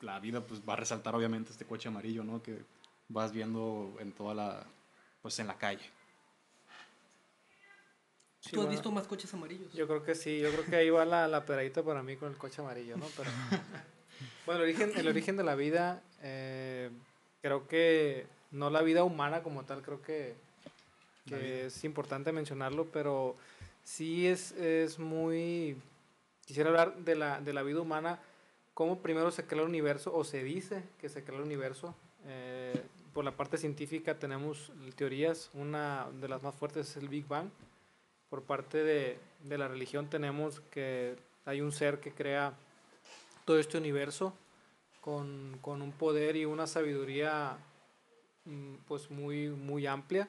la 0.01 0.19
vida, 0.19 0.41
pues 0.45 0.63
va 0.69 0.73
a 0.73 0.77
resaltar 0.77 1.15
obviamente 1.15 1.53
este 1.53 1.65
coche 1.65 1.89
amarillo, 1.89 2.25
¿no? 2.25 2.43
Que 2.43 2.59
vas 3.09 3.31
viendo 3.31 3.95
en 4.01 4.11
toda 4.11 4.35
la, 4.35 4.67
pues 5.23 5.39
en 5.39 5.47
la 5.47 5.57
calle. 5.57 5.85
Sí, 8.41 8.51
¿Tú 8.51 8.61
has 8.61 8.67
bueno, 8.67 8.71
visto 8.71 8.91
más 8.93 9.07
coches 9.07 9.33
amarillos? 9.35 9.73
Yo 9.73 9.89
creo 9.89 10.05
que 10.05 10.15
sí, 10.15 10.39
yo 10.39 10.51
creo 10.53 10.65
que 10.65 10.77
ahí 10.77 10.91
va 10.91 11.05
la, 11.05 11.27
la 11.27 11.45
pedradita 11.45 11.83
para 11.83 12.03
mí 12.03 12.17
con 12.17 12.31
el 12.31 12.37
coche 12.37 12.63
amarillo, 12.63 12.97
¿no? 12.97 13.07
Pero, 13.17 13.31
bueno, 14.47 14.63
el 14.63 14.69
origen, 14.69 14.93
el 14.97 15.09
origen 15.09 15.37
de 15.37 15.45
la 15.45 15.57
vida, 15.57 16.03
eh, 16.23 16.91
creo 17.43 17.67
que 17.67 18.27
no 18.53 18.71
la 18.71 18.83
vida 18.83 19.03
humana 19.03 19.43
como 19.43 19.65
tal, 19.65 19.83
creo 19.83 20.01
que, 20.03 20.37
que 21.27 21.67
es 21.67 21.85
importante 21.85 22.31
mencionarlo, 22.31 22.87
pero 22.87 23.37
sí 23.83 24.29
es, 24.29 24.53
es 24.53 24.99
muy... 25.01 25.77
Quisiera 26.47 26.71
hablar 26.71 26.97
de 26.99 27.17
la, 27.17 27.41
de 27.41 27.53
la 27.53 27.63
vida 27.63 27.81
humana, 27.81 28.21
cómo 28.73 29.01
primero 29.01 29.33
se 29.33 29.45
crea 29.45 29.63
el 29.63 29.69
universo, 29.69 30.15
o 30.15 30.23
se 30.23 30.45
dice 30.45 30.85
que 31.01 31.09
se 31.09 31.25
crea 31.25 31.39
el 31.39 31.45
universo. 31.45 31.95
Eh, 32.27 32.81
por 33.13 33.25
la 33.25 33.33
parte 33.33 33.59
científica 33.59 34.19
tenemos 34.19 34.71
teorías, 34.95 35.51
una 35.55 36.07
de 36.21 36.29
las 36.29 36.43
más 36.43 36.55
fuertes 36.55 36.91
es 36.91 36.97
el 36.97 37.09
Big 37.09 37.27
Bang 37.27 37.51
por 38.31 38.43
parte 38.43 38.83
de, 38.83 39.19
de 39.45 39.59
la 39.59 39.69
religión 39.69 40.09
tenemos 40.09 40.61
que 40.71 41.17
hay 41.45 41.61
un 41.61 41.73
ser 41.73 42.01
que 42.01 42.13
crea 42.13 42.55
todo 43.45 43.59
este 43.59 43.79
universo 43.79 44.35
con, 45.01 45.59
con 45.63 45.81
un 45.81 45.93
poder 45.93 46.37
y 46.37 46.45
una 46.45 46.67
sabiduría 46.67 47.57
mm, 48.45 48.75
pues 48.87 49.11
muy, 49.11 49.49
muy 49.49 49.87
amplia 49.87 50.29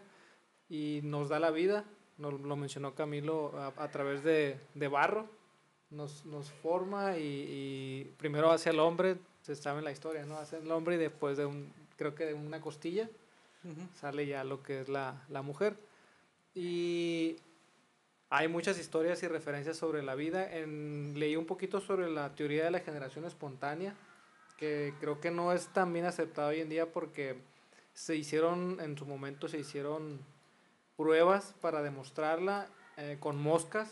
y 0.69 1.01
nos 1.03 1.29
da 1.29 1.39
la 1.39 1.51
vida, 1.51 1.83
nos, 2.17 2.39
lo 2.39 2.55
mencionó 2.55 2.95
Camilo, 2.95 3.51
a, 3.57 3.73
a 3.75 3.89
través 3.89 4.23
de, 4.23 4.59
de 4.75 4.87
barro, 4.87 5.27
nos, 5.89 6.25
nos 6.25 6.51
forma 6.51 7.17
y, 7.17 7.23
y 7.23 8.13
primero 8.17 8.51
hace 8.51 8.69
al 8.69 8.79
hombre, 8.79 9.17
se 9.41 9.55
sabe 9.55 9.79
en 9.79 9.85
la 9.85 9.91
historia, 9.91 10.25
¿no? 10.25 10.37
Hace 10.37 10.57
al 10.57 10.71
hombre 10.71 10.95
y 10.95 10.99
después 10.99 11.37
de 11.37 11.45
un, 11.45 11.73
creo 11.97 12.13
que 12.15 12.25
de 12.25 12.33
una 12.33 12.61
costilla, 12.61 13.09
Ujú. 13.63 13.81
sale 13.95 14.25
ya 14.25 14.43
lo 14.45 14.63
que 14.63 14.79
es 14.81 14.87
la, 14.89 15.25
la 15.27 15.41
mujer. 15.41 15.75
Y 16.55 17.37
hay 18.29 18.47
muchas 18.47 18.77
historias 18.79 19.21
y 19.23 19.27
referencias 19.27 19.77
sobre 19.77 20.03
la 20.03 20.15
vida. 20.15 20.51
En, 20.55 21.13
leí 21.17 21.35
un 21.35 21.45
poquito 21.45 21.81
sobre 21.81 22.09
la 22.09 22.35
teoría 22.35 22.63
de 22.65 22.71
la 22.71 22.79
generación 22.79 23.25
espontánea, 23.25 23.95
que 24.57 24.93
creo 24.99 25.19
que 25.19 25.31
no 25.31 25.51
es 25.53 25.67
tan 25.67 25.93
bien 25.93 26.05
aceptada 26.05 26.49
hoy 26.49 26.59
en 26.61 26.69
día 26.69 26.91
porque 26.91 27.39
se 27.93 28.15
hicieron, 28.15 28.79
en 28.81 28.97
su 28.97 29.05
momento 29.05 29.47
se 29.47 29.57
hicieron 29.59 30.19
pruebas 30.95 31.55
para 31.61 31.81
demostrarla 31.81 32.67
eh, 32.97 33.17
con 33.19 33.41
moscas, 33.41 33.89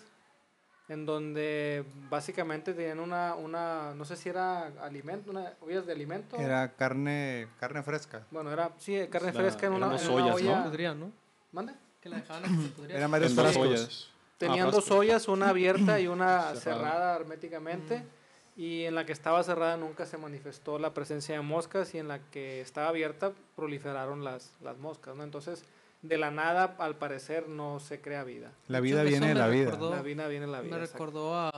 en 0.89 1.06
donde 1.06 1.84
básicamente 2.10 2.74
tenían 2.74 3.00
una, 3.00 3.36
una 3.36 3.94
no 3.96 4.06
sé 4.06 4.15
si 4.15 4.29
era 4.29 4.67
alimento, 4.84 5.32
una 5.32 5.53
ollas 5.62 5.86
de 5.86 5.94
alimento. 5.94 6.38
Era 6.38 6.74
carne, 6.75 7.48
carne 7.60 7.82
fresca. 7.84 8.25
Bueno, 8.32 8.51
era, 8.51 8.72
sí, 8.77 8.98
carne 9.10 9.34
La- 9.34 9.39
fresca 9.39 9.67
en 9.67 9.74
una, 9.74 9.88
en 9.98 10.08
una 10.10 10.13
ollas, 10.13 10.27
¿no? 10.44 10.51
olla. 10.51 10.63
Podría, 10.63 10.94
¿no? 10.94 11.12
¿Mande? 11.51 11.74
Que 12.01 12.10
la 12.10 12.17
dejaban 12.17 12.46
a 12.46 12.48
que 12.48 12.63
se 12.63 12.70
pudriera. 12.70 12.98
Eran 13.00 13.12
varios 13.12 13.34
frascos. 13.34 14.13
Tenían 14.38 14.67
Ah, 14.67 14.72
dos 14.72 14.91
ollas, 14.91 15.27
una 15.27 15.50
abierta 15.50 16.00
y 16.00 16.08
una 16.08 16.39
Cerrada. 16.56 16.60
cerrada 16.60 17.15
herméticamente. 17.15 18.03
Y 18.56 18.86
en 18.86 18.96
la 18.96 19.06
que 19.06 19.12
estaba 19.13 19.44
cerrada 19.44 19.77
nunca 19.77 20.06
se 20.08 20.17
manifestó 20.17 20.79
la 20.79 20.94
presencia 20.94 21.36
de 21.36 21.41
moscas 21.41 21.94
y 21.94 22.00
en 22.00 22.08
la 22.08 22.20
que 22.32 22.60
estaba 22.62 22.89
abierta 22.89 23.32
proliferaron 23.56 24.24
las, 24.24 24.51
las 24.63 24.77
moscas, 24.79 25.15
¿no? 25.15 25.24
Entonces, 25.24 25.63
de 26.01 26.17
la 26.17 26.32
nada, 26.32 26.75
al 26.79 26.96
parecer, 26.96 27.48
no 27.50 27.79
se 27.79 28.01
crea 28.01 28.24
vida. 28.24 28.51
La 28.67 28.79
De 28.79 28.82
vida 28.82 29.03
viene 29.03 29.27
de 29.29 29.34
la 29.36 29.48
vida. 29.48 29.72
recordó- 29.72 29.91
La 29.96 30.01
vida 30.01 30.27
viene 30.27 30.46
en 30.46 30.51
la 30.51 30.62
vida. 30.62 30.75
Me 30.75 30.82
recordó 30.86 31.36
a, 31.36 31.51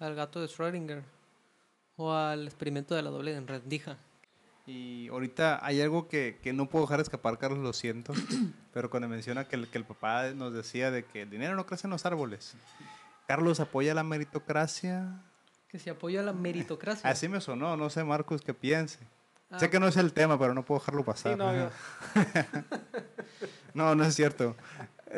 al 0.00 0.14
gato 0.14 0.40
de 0.40 0.48
Schrödinger 0.48 1.02
o 1.96 2.12
al 2.12 2.46
experimento 2.46 2.94
de 2.94 3.02
la 3.02 3.08
doble 3.10 3.38
rendija. 3.40 3.96
Y 4.66 5.08
ahorita 5.08 5.64
hay 5.64 5.80
algo 5.80 6.08
que, 6.08 6.40
que 6.42 6.52
no 6.52 6.68
puedo 6.68 6.86
dejar 6.86 7.00
escapar, 7.00 7.38
Carlos, 7.38 7.60
lo 7.60 7.72
siento. 7.72 8.12
pero 8.72 8.90
cuando 8.90 9.08
menciona 9.08 9.46
que 9.46 9.56
el, 9.56 9.68
que 9.68 9.78
el 9.78 9.84
papá 9.84 10.30
nos 10.30 10.52
decía 10.52 10.90
de 10.90 11.04
que 11.04 11.22
el 11.22 11.30
dinero 11.30 11.54
no 11.54 11.66
crece 11.66 11.86
en 11.86 11.92
los 11.92 12.04
árboles. 12.04 12.56
Carlos 13.28 13.60
apoya 13.60 13.94
la 13.94 14.02
meritocracia. 14.02 15.22
Que 15.68 15.78
se 15.78 15.90
apoya 15.90 16.22
la 16.22 16.32
meritocracia. 16.32 17.08
Así 17.08 17.28
me 17.28 17.40
sonó, 17.40 17.76
no 17.76 17.90
sé, 17.90 18.02
Marcos, 18.04 18.42
qué 18.42 18.54
piense. 18.54 18.98
Ah, 19.50 19.60
Sé 19.60 19.70
que 19.70 19.78
no 19.78 19.86
es 19.86 19.96
el 19.96 20.12
tema, 20.12 20.38
pero 20.38 20.54
no 20.54 20.64
puedo 20.64 20.80
dejarlo 20.80 21.02
Sí, 21.02 21.06
pasar. 21.06 21.70
No, 23.74 23.94
no 23.94 24.04
es 24.04 24.14
cierto. 24.14 24.56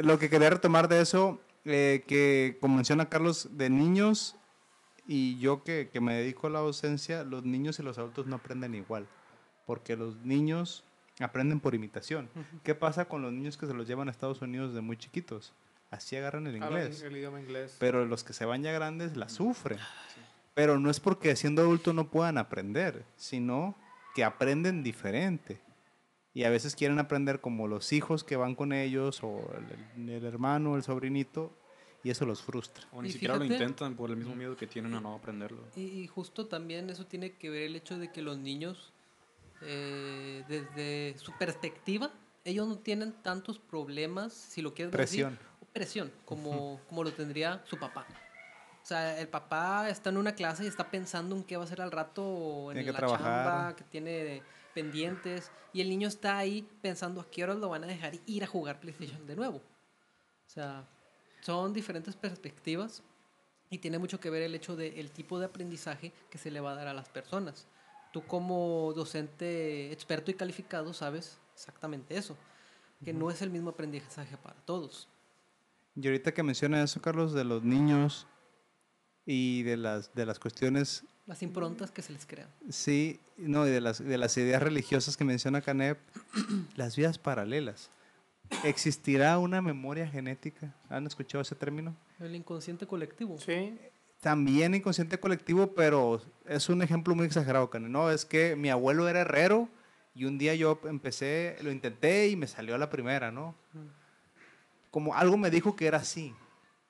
Lo 0.02 0.19
que 0.19 0.28
quería 0.28 0.50
retomar 0.50 0.88
de 0.88 1.00
eso, 1.00 1.40
eh, 1.64 2.05
que 2.07 2.59
como 2.61 2.76
menciona 2.76 3.09
Carlos, 3.09 3.49
de 3.52 3.71
niños 3.71 4.37
y 5.07 5.38
yo 5.38 5.62
que, 5.64 5.88
que 5.93 6.00
me 6.00 6.14
dedico 6.14 6.49
a 6.49 6.50
la 6.50 6.59
docencia, 6.59 7.25
los 7.25 7.45
niños 7.45 7.78
y 7.78 7.83
los 7.83 7.97
adultos 7.99 8.26
no 8.26 8.37
aprenden 8.37 8.75
igual, 8.75 9.07
porque 9.68 9.96
los 9.96 10.16
niños 10.25 10.82
aprenden 11.20 11.60
por 11.60 11.75
imitación. 11.75 12.30
¿Qué 12.64 12.75
pasa 12.75 13.04
con 13.04 13.20
los 13.20 13.34
niños 13.34 13.58
que 13.58 13.66
se 13.66 13.75
los 13.75 13.87
llevan 13.87 14.08
a 14.08 14.10
Estados 14.10 14.40
Unidos 14.40 14.72
de 14.72 14.80
muy 14.80 14.96
chiquitos? 14.96 15.52
Así 15.90 16.16
agarran 16.16 16.46
el 16.46 16.56
inglés. 16.56 17.02
el 17.02 17.14
idioma 17.14 17.38
inglés. 17.38 17.76
Pero 17.78 18.06
los 18.06 18.25
que 18.25 18.32
se 18.32 18.46
van 18.46 18.62
ya 18.62 18.72
grandes 18.72 19.18
la 19.18 19.28
sufren. 19.28 19.78
Pero 20.54 20.78
no 20.78 20.88
es 20.88 21.00
porque 21.00 21.37
siendo 21.37 21.60
adulto 21.60 21.92
no 21.92 22.08
puedan 22.10 22.38
aprender, 22.38 23.04
sino 23.16 23.76
que 24.14 24.25
aprenden 24.25 24.82
diferente. 24.82 25.60
Y 26.32 26.44
a 26.44 26.50
veces 26.50 26.75
quieren 26.75 26.98
aprender 26.98 27.42
como 27.42 27.68
los 27.68 27.92
hijos 27.92 28.25
que 28.25 28.37
van 28.37 28.54
con 28.54 28.72
ellos, 28.72 29.22
o 29.22 29.52
el, 29.98 30.08
el 30.08 30.25
hermano, 30.25 30.76
el 30.76 30.82
sobrinito, 30.82 31.52
y 32.02 32.08
eso 32.08 32.25
los 32.25 32.40
frustra. 32.40 32.87
O 32.90 33.02
ni 33.02 33.10
Y 33.10 33.12
siquiera 33.12 33.37
lo 33.37 33.44
intentan 33.44 33.96
por 33.96 34.08
el 34.08 34.16
mismo 34.16 34.34
miedo 34.34 34.56
que 34.56 34.66
tienen 34.66 34.94
a 34.94 35.00
no 35.02 35.14
aprenderlo. 35.14 35.62
Y, 35.76 35.82
y 35.82 36.06
justo 36.06 36.46
también 36.46 36.88
eso 36.88 37.04
tiene 37.04 37.32
que 37.32 37.50
ver 37.50 37.64
el 37.64 37.76
hecho 37.76 37.98
de 37.98 38.10
que 38.10 38.22
los 38.22 38.38
niños, 38.38 38.94
eh, 39.62 40.45
desde 40.49 41.19
su 41.19 41.33
perspectiva, 41.38 42.11
ellos 42.45 42.67
no 42.69 42.79
tienen 42.79 43.12
tantos 43.23 43.59
problemas, 43.59 44.33
si 44.33 44.62
lo 44.62 44.75
quieres 44.75 44.93
ver 44.93 45.03
así, 45.03 45.17
Presión. 45.19 45.38
presión, 45.73 46.12
como, 46.25 46.81
como 46.88 47.05
lo 47.05 47.12
tendría 47.12 47.62
su 47.67 47.79
papá. 47.79 48.07
O 48.83 48.87
sea, 48.88 49.21
el 49.21 49.29
papá 49.29 49.91
está 49.91 50.09
en 50.11 50.17
una 50.17 50.35
clase 50.35 50.65
y 50.65 50.67
está 50.67 50.91
pensando 50.91 51.37
en 51.37 51.45
qué 51.45 51.57
va 51.57 51.65
a 51.65 51.67
hacer 51.67 51.83
al 51.83 51.91
rato, 51.93 52.25
o 52.27 52.71
en 52.71 52.77
Tiene 52.77 52.87
que 52.87 52.93
la 52.93 52.99
trabajar. 52.99 53.45
chamba, 53.45 53.77
que 53.77 53.85
tiene 53.85 54.43
pendientes, 54.75 55.50
y 55.75 55.83
el 55.83 55.91
niño 55.91 56.09
está 56.09 56.38
ahí 56.38 56.67
pensando 56.81 57.21
a 57.21 57.31
qué 57.31 57.45
horas 57.45 57.59
lo 57.59 57.69
van 57.69 57.85
a 57.85 57.87
dejar 57.87 58.15
ir 58.27 58.45
a 58.45 58.47
jugar 58.47 58.81
PlayStation 58.81 59.27
de 59.27 59.37
nuevo. 59.37 59.59
O 59.59 60.50
sea, 60.50 60.87
son 61.43 61.75
diferentes 61.75 62.17
perspectivas 62.17 63.03
y 63.69 63.79
tiene 63.79 63.99
mucho 63.99 64.19
que 64.19 64.31
ver 64.31 64.43
el 64.43 64.55
hecho 64.55 64.75
del 64.77 65.11
tipo 65.11 65.38
de 65.38 65.45
aprendizaje 65.47 66.12
que 66.31 66.38
se 66.38 66.50
le 66.50 66.61
va 66.61 66.73
a 66.73 66.75
dar 66.75 66.88
a 66.88 66.95
las 66.95 67.11
personas. 67.11 67.67
Tú 68.12 68.23
como 68.27 68.93
docente 68.95 69.93
experto 69.93 70.31
y 70.31 70.35
calificado 70.35 70.93
sabes 70.93 71.38
exactamente 71.55 72.17
eso, 72.17 72.37
que 73.05 73.12
no 73.12 73.31
es 73.31 73.43
el 73.43 73.50
mismo 73.50 73.71
aprendizaje 73.71 74.37
para 74.37 74.57
todos. 74.62 75.09
Y 75.95 76.07
ahorita 76.07 76.33
que 76.33 76.43
menciona 76.43 76.83
eso, 76.83 77.03
Carlos, 77.03 77.33
de 77.33 77.45
los 77.45 77.65
niños 77.65 78.27
y 79.27 79.62
de 79.65 79.77
las, 79.77 80.15
de 80.15 80.25
las 80.25 80.38
cuestiones 80.38 81.05
Las 81.27 81.43
improntas 81.43 81.91
que 81.91 82.03
se 82.03 82.12
les 82.12 82.25
crean. 82.25 82.49
Sí, 82.71 83.21
no, 83.37 83.67
y 83.67 83.71
de 83.71 83.81
las, 83.81 84.03
de 84.03 84.17
las 84.17 84.37
ideas 84.38 84.62
religiosas 84.62 85.17
que 85.17 85.25
menciona 85.25 85.61
Canep, 85.61 85.99
las 86.77 86.97
vidas 86.97 87.19
paralelas. 87.19 87.91
¿Existirá 88.65 89.38
una 89.38 89.61
memoria 89.61 90.09
genética? 90.09 90.75
¿Han 90.88 91.07
escuchado 91.07 91.43
ese 91.43 91.55
término? 91.55 91.95
El 92.19 92.35
inconsciente 92.35 92.87
colectivo. 92.87 93.38
Sí, 93.38 93.79
También 94.20 94.75
inconsciente 94.75 95.20
colectivo, 95.20 95.75
pero 95.75 96.20
es 96.46 96.68
un 96.68 96.82
ejemplo 96.82 97.14
muy 97.14 97.26
exagerado, 97.26 97.70
Canep. 97.70 97.90
No, 97.90 98.10
es 98.10 98.25
que 98.25 98.56
mi 98.56 98.68
abuelo 98.70 99.08
era 99.08 99.20
herrero 99.20 99.68
Y 100.14 100.25
un 100.25 100.38
día 100.38 100.54
yo 100.56 100.80
empecé, 100.84 101.56
lo 101.62 101.70
intenté 101.70 102.28
y 102.28 102.34
me 102.34 102.48
salió 102.48 102.75
a 102.75 102.78
la 102.78 102.90
primera, 102.90 103.30
¿no? 103.30 103.54
Como 104.90 105.14
algo 105.14 105.37
me 105.37 105.50
dijo 105.50 105.76
que 105.76 105.87
era 105.87 105.98
así. 105.98 106.34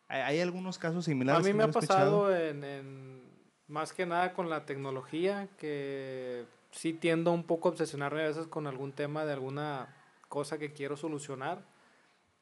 Hay, 0.09 0.21
hay 0.23 0.41
algunos 0.41 0.79
casos 0.79 1.05
similares. 1.05 1.45
A 1.45 1.47
mí 1.47 1.53
me 1.55 1.65
ha 1.65 1.71
pasado 1.71 2.35
en, 2.35 2.65
en- 2.65 3.23
más 3.67 3.93
que 3.93 4.07
nada 4.07 4.33
con 4.33 4.49
la 4.49 4.65
tecnología, 4.65 5.49
que 5.59 6.47
sí 6.71 6.95
tiendo 6.95 7.33
un 7.33 7.45
poco 7.45 7.69
a 7.69 7.73
obsesionarme 7.73 8.23
a 8.23 8.29
veces 8.29 8.47
con 8.47 8.67
algún 8.67 8.93
tema 8.93 9.27
de 9.27 9.35
alguna 9.35 9.95
cosa 10.29 10.57
que 10.57 10.73
quiero 10.73 10.97
solucionar 10.97 11.63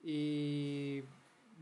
y 0.02 1.02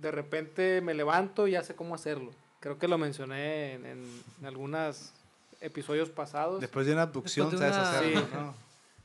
de 0.00 0.10
repente 0.10 0.80
me 0.82 0.92
levanto 0.92 1.46
y 1.48 1.52
ya 1.52 1.62
sé 1.62 1.74
cómo 1.74 1.94
hacerlo. 1.94 2.32
Creo 2.64 2.78
que 2.78 2.88
lo 2.88 2.96
mencioné 2.96 3.74
en, 3.74 3.84
en, 3.84 4.22
en 4.40 4.46
algunos 4.46 5.12
episodios 5.60 6.08
pasados. 6.08 6.62
Después 6.62 6.86
de 6.86 6.94
una 6.94 7.02
abducción, 7.02 7.50
de 7.50 7.58
sabes 7.58 7.74
una- 7.76 7.90
hacerlo, 7.90 8.20
Sí. 8.20 8.26
¿no? 8.32 8.54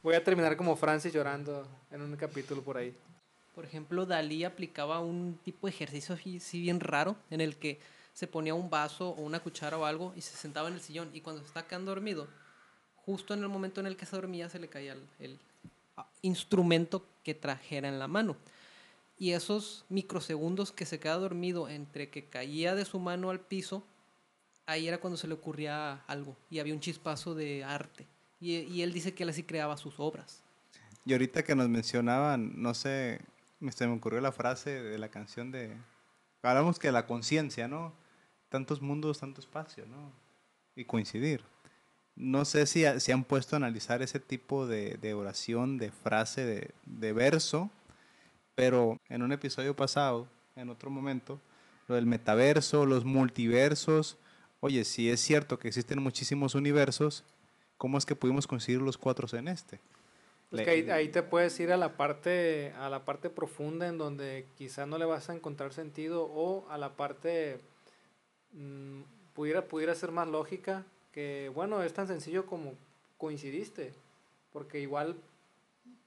Voy 0.01 0.15
a 0.15 0.23
terminar 0.23 0.55
como 0.55 0.77
Francis 0.77 1.11
llorando 1.11 1.67
en 1.91 2.01
un 2.01 2.15
capítulo 2.15 2.61
por 2.61 2.77
ahí. 2.77 2.95
Por 3.53 3.65
ejemplo, 3.65 4.05
Dalí 4.05 4.45
aplicaba 4.45 5.01
un 5.01 5.37
tipo 5.43 5.67
de 5.67 5.71
ejercicio 5.73 6.15
así 6.15 6.39
sí 6.39 6.61
bien 6.61 6.79
raro 6.79 7.17
en 7.29 7.41
el 7.41 7.57
que 7.57 7.81
se 8.13 8.27
ponía 8.27 8.53
un 8.53 8.69
vaso 8.69 9.09
o 9.09 9.21
una 9.21 9.41
cuchara 9.41 9.77
o 9.77 9.83
algo 9.83 10.13
y 10.15 10.21
se 10.21 10.37
sentaba 10.37 10.69
en 10.69 10.75
el 10.75 10.79
sillón 10.81 11.09
y 11.13 11.19
cuando 11.19 11.41
se 11.41 11.47
está 11.49 11.67
quedando 11.67 11.91
dormido, 11.91 12.27
justo 12.95 13.33
en 13.33 13.41
el 13.43 13.49
momento 13.49 13.81
en 13.81 13.87
el 13.87 13.97
que 13.97 14.05
se 14.05 14.15
dormía 14.15 14.47
se 14.47 14.59
le 14.59 14.69
caía 14.69 14.93
el, 14.93 15.01
el, 15.19 15.37
ah, 15.97 16.07
instrumento 16.21 17.05
que 17.25 17.33
trajera 17.33 17.89
en 17.89 17.99
la 17.99 18.07
mano. 18.07 18.37
Y 19.19 19.33
esos 19.33 19.85
microsegundos 19.89 20.71
que 20.71 20.85
se 20.85 20.99
queda 20.99 21.17
dormido 21.17 21.67
entre 21.67 22.09
que 22.09 22.23
caía 22.23 22.73
de 22.73 22.85
su 22.85 22.99
mano 22.99 23.29
al 23.29 23.41
piso, 23.41 23.83
ahí 24.65 24.87
era 24.87 24.99
cuando 24.99 25.17
se 25.17 25.27
le 25.27 25.33
ocurría 25.33 26.05
algo 26.07 26.37
y 26.49 26.59
había 26.59 26.73
un 26.73 26.79
chispazo 26.79 27.35
de 27.35 27.65
arte. 27.65 28.07
Y, 28.39 28.81
él 28.81 28.93
dice 28.93 29.13
que 29.13 29.23
él 29.23 29.29
así 29.29 29.43
creaba 29.43 29.75
sus 29.75 29.99
obras. 29.99 30.41
Y 31.05 31.11
ahorita 31.11 31.43
que 31.43 31.53
nos 31.53 31.67
mencionaban, 31.67 32.53
no 32.61 32.73
sé, 32.73 33.19
se 33.71 33.87
me 33.87 33.93
ocurrió 33.93 34.21
la 34.21 34.31
frase 34.31 34.81
de 34.81 34.97
la 34.97 35.09
canción 35.09 35.51
de... 35.51 35.75
Hablamos 36.41 36.79
que 36.79 36.89
la 36.93 37.05
conciencia, 37.05 37.67
¿no? 37.67 37.91
Tantos 38.47 38.81
mundos, 38.81 39.19
tanto 39.19 39.41
espacio, 39.41 39.85
¿no? 39.85 40.13
Y 40.77 40.85
coincidir. 40.85 41.43
No 42.15 42.45
sé 42.45 42.65
si, 42.65 42.85
si 43.01 43.11
han 43.11 43.25
puesto 43.25 43.55
a 43.55 43.57
analizar 43.57 44.01
ese 44.01 44.21
tipo 44.21 44.65
de, 44.65 44.95
de 45.01 45.13
oración, 45.13 45.77
de 45.77 45.91
frase, 45.91 46.45
de, 46.45 46.71
de 46.85 47.11
verso, 47.11 47.69
pero 48.59 48.99
en 49.07 49.21
un 49.21 49.31
episodio 49.31 49.73
pasado, 49.73 50.27
en 50.57 50.69
otro 50.69 50.89
momento, 50.89 51.39
lo 51.87 51.95
del 51.95 52.05
metaverso, 52.05 52.85
los 52.85 53.05
multiversos, 53.05 54.17
oye, 54.59 54.83
si 54.83 55.09
es 55.09 55.21
cierto 55.21 55.57
que 55.57 55.69
existen 55.69 56.03
muchísimos 56.03 56.55
universos, 56.55 57.23
¿cómo 57.77 57.97
es 57.97 58.05
que 58.05 58.17
pudimos 58.17 58.47
conseguir 58.47 58.81
los 58.81 58.97
cuatro 58.97 59.29
en 59.37 59.47
este? 59.47 59.79
Pues 60.49 60.63
que 60.63 60.71
ahí, 60.71 60.89
ahí 60.89 61.07
te 61.07 61.23
puedes 61.23 61.57
ir 61.61 61.71
a 61.71 61.77
la 61.77 61.95
parte 61.95 62.73
a 62.77 62.89
la 62.89 63.05
parte 63.05 63.29
profunda 63.29 63.87
en 63.87 63.97
donde 63.97 64.45
quizá 64.57 64.85
no 64.85 64.97
le 64.97 65.05
vas 65.05 65.29
a 65.29 65.35
encontrar 65.35 65.71
sentido 65.71 66.25
o 66.25 66.67
a 66.69 66.77
la 66.77 66.97
parte 66.97 67.61
mm, 68.51 69.03
pudiera 69.33 69.69
pudiera 69.69 69.95
ser 69.95 70.11
más 70.11 70.27
lógica 70.27 70.83
que 71.13 71.49
bueno 71.55 71.81
es 71.81 71.93
tan 71.93 72.07
sencillo 72.07 72.45
como 72.45 72.73
coincidiste 73.17 73.93
porque 74.51 74.81
igual 74.81 75.15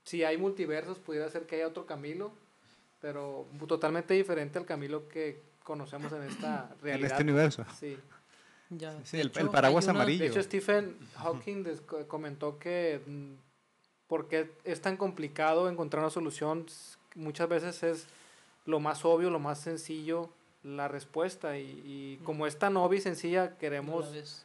si 0.04 0.24
hay 0.24 0.36
multiversos 0.38 0.98
pudiera 0.98 1.28
ser 1.30 1.46
que 1.46 1.56
haya 1.56 1.68
otro 1.68 1.86
Camilo 1.86 2.32
pero 3.00 3.46
totalmente 3.66 4.14
diferente 4.14 4.58
al 4.58 4.64
Camilo 4.66 5.08
que 5.08 5.40
conocemos 5.64 6.12
en 6.12 6.22
esta 6.22 6.70
En 6.78 6.82
realidad 6.82 7.10
este 7.12 7.22
universo. 7.22 7.64
sí 7.78 7.98
Ya, 8.70 8.92
Sí, 9.04 9.16
de 9.18 9.22
el- 9.24 9.28
hecho, 9.28 9.40
el 9.40 9.50
paraguas 9.50 9.84
una- 9.84 9.94
amarillo. 9.94 10.22
de 10.24 10.30
hecho, 10.30 10.42
Stephen 10.42 10.96
Hawking 11.16 11.64
comentó 12.08 12.58
que 12.58 13.00
mm, 13.06 13.32
por 14.08 14.28
qué 14.28 14.50
es 14.64 14.80
tan 14.80 14.96
complicado 14.96 15.68
encontrar 15.68 16.02
una 16.02 16.10
solución, 16.10 16.66
muchas 17.14 17.48
veces 17.48 17.82
es 17.82 18.06
lo 18.64 18.80
más 18.80 19.04
obvio, 19.04 19.28
lo 19.30 19.38
más 19.40 19.60
sencillo, 19.60 20.30
la 20.62 20.86
respuesta. 20.88 21.58
Y, 21.58 21.82
y 21.84 22.20
como 22.24 22.46
es 22.46 22.58
tan 22.58 22.76
obvia 22.78 22.98
y 22.98 23.02
sencilla, 23.02 23.58
queremos, 23.58 24.44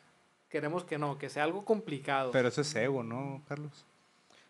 queremos 0.49 0.83
que 0.83 0.97
no, 0.97 1.17
que 1.17 1.29
sea 1.29 1.43
algo 1.45 1.63
complicado. 1.63 2.31
Pero 2.31 2.47
eso 2.49 2.61
es 2.61 2.75
ego, 2.75 3.03
¿no, 3.03 3.41
Carlos? 3.47 3.85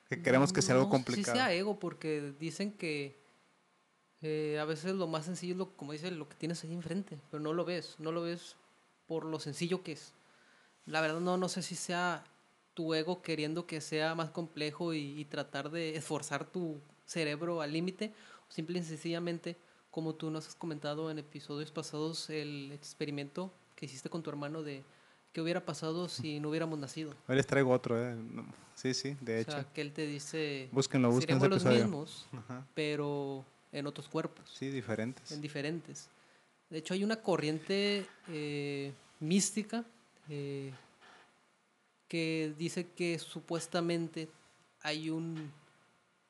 Que 0.09 0.21
queremos 0.21 0.53
que 0.53 0.61
sea 0.61 0.75
algo 0.75 0.85
No, 0.85 0.91
complicado. 0.91 1.35
Sí 1.35 1.39
sea 1.39 1.53
ego, 1.53 1.79
porque 1.79 2.33
dicen 2.39 2.71
que 2.71 3.19
eh, 4.21 4.57
a 4.59 4.65
veces 4.65 4.95
lo 4.95 5.07
más 5.07 5.25
sencillo 5.25 5.53
es 5.53 5.57
lo, 5.57 5.75
como 5.75 5.91
dice, 5.91 6.11
lo 6.11 6.27
que 6.29 6.35
tienes 6.35 6.63
ahí 6.63 6.73
enfrente, 6.73 7.19
pero 7.29 7.41
no 7.41 7.53
lo 7.53 7.65
ves, 7.65 7.95
no 7.99 8.11
lo 8.11 8.21
ves 8.21 8.55
por 9.05 9.25
lo 9.25 9.39
sencillo 9.39 9.83
que 9.83 9.93
es. 9.93 10.13
La 10.85 11.01
verdad 11.01 11.19
no, 11.19 11.37
no 11.37 11.49
sé 11.49 11.61
si 11.61 11.75
sea 11.75 12.23
tu 12.73 12.93
ego 12.93 13.21
queriendo 13.21 13.67
que 13.67 13.81
sea 13.81 14.15
más 14.15 14.29
complejo 14.29 14.93
y, 14.93 15.19
y 15.19 15.25
tratar 15.25 15.69
de 15.71 15.95
esforzar 15.95 16.45
tu 16.45 16.79
cerebro 17.05 17.61
al 17.61 17.73
límite, 17.73 18.13
o 18.47 18.51
simple 18.51 18.79
y 18.79 18.83
sencillamente, 18.83 19.57
como 19.91 20.15
tú 20.15 20.29
nos 20.29 20.47
has 20.47 20.55
comentado 20.55 21.11
en 21.11 21.19
episodios 21.19 21.71
pasados, 21.71 22.29
el 22.29 22.71
experimento 22.71 23.51
que 23.75 23.85
hiciste 23.85 24.09
con 24.09 24.23
tu 24.23 24.29
hermano 24.29 24.63
de 24.63 24.83
qué 25.37 25.41
hubiera 25.41 25.63
pasado 25.63 26.09
si 26.09 26.39
no 26.39 26.49
hubiéramos 26.49 26.79
nacido. 26.79 27.13
Hoy 27.27 27.35
les 27.35 27.45
traigo 27.45 27.71
otro, 27.71 27.95
¿eh? 28.03 28.15
Sí, 28.73 28.95
sí, 28.95 29.15
de 29.21 29.35
O 29.37 29.39
hecho. 29.41 29.51
sea, 29.51 29.63
que 29.71 29.81
él 29.81 29.93
te 29.93 30.07
dice, 30.07 30.67
Búsquenlo, 30.71 31.11
busquen 31.11 31.37
ese 31.37 31.45
seremos 31.45 31.63
los 31.63 31.73
mismos, 31.75 32.25
Ajá. 32.33 32.65
pero 32.73 33.45
en 33.71 33.85
otros 33.85 34.07
cuerpos, 34.09 34.49
Sí, 34.51 34.71
diferentes. 34.71 35.31
en 35.31 35.39
diferentes. 35.39 36.09
De 36.71 36.79
hecho, 36.79 36.95
hay 36.95 37.03
una 37.03 37.17
corriente 37.17 38.07
eh, 38.29 38.91
mística 39.19 39.85
eh, 40.27 40.73
que 42.07 42.55
dice 42.57 42.87
que 42.95 43.19
supuestamente 43.19 44.29
hay 44.81 45.11
un, 45.11 45.51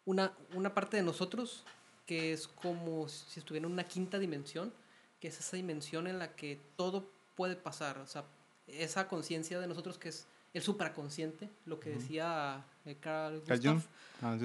una, 0.04 0.34
una 0.54 0.74
parte 0.74 0.98
de 0.98 1.04
nosotros 1.04 1.64
que 2.06 2.34
es 2.34 2.46
como 2.50 3.08
si 3.08 3.40
estuviera 3.40 3.68
en 3.68 3.72
una 3.72 3.86
quinta 3.86 4.20
dimensión, 4.20 4.74
que 5.22 5.30
es 5.30 5.40
esa 5.40 5.56
dimensión 5.56 6.08
en 6.08 6.20
la 6.20 6.36
que 6.36 6.60
todo 6.76 7.10
puede 7.36 7.56
pasar. 7.56 7.98
O 8.00 8.08
sea, 8.08 8.26
esa 8.68 9.08
conciencia 9.08 9.60
de 9.60 9.68
nosotros 9.68 9.98
que 9.98 10.10
es 10.10 10.28
el 10.54 10.62
supraconsciente, 10.62 11.50
lo 11.66 11.80
que 11.80 11.92
decía 11.92 12.66
eh, 12.86 12.96
Carl 13.00 13.40
Gustav, 13.40 13.60
Jung. 13.62 13.82
Ah, 14.22 14.38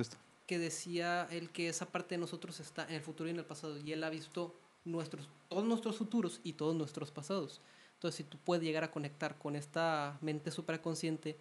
que 0.46 0.58
decía 0.58 1.26
él 1.30 1.50
que 1.50 1.68
esa 1.68 1.86
parte 1.86 2.14
de 2.14 2.18
nosotros 2.18 2.60
está 2.60 2.84
en 2.88 2.94
el 2.94 3.02
futuro 3.02 3.28
y 3.28 3.32
en 3.32 3.38
el 3.38 3.44
pasado 3.44 3.78
y 3.78 3.92
él 3.92 4.04
ha 4.04 4.10
visto 4.10 4.54
nuestros 4.84 5.28
todos 5.48 5.64
nuestros 5.64 5.96
futuros 5.96 6.40
y 6.42 6.54
todos 6.54 6.74
nuestros 6.74 7.10
pasados. 7.10 7.60
Entonces, 7.94 8.16
si 8.16 8.24
tú 8.24 8.38
puedes 8.38 8.64
llegar 8.64 8.84
a 8.84 8.90
conectar 8.90 9.38
con 9.38 9.54
esta 9.54 10.18
mente 10.20 10.50
supraconsciente, 10.50 11.38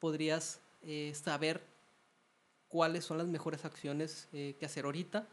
podrías 0.00 0.60
eh, 0.82 1.12
saber 1.14 1.62
cuáles 2.68 3.04
son 3.04 3.18
las 3.18 3.28
mejores 3.28 3.64
acciones 3.64 4.28
eh, 4.32 4.56
que 4.58 4.66
hacer 4.66 4.86
ahorita 4.86 5.28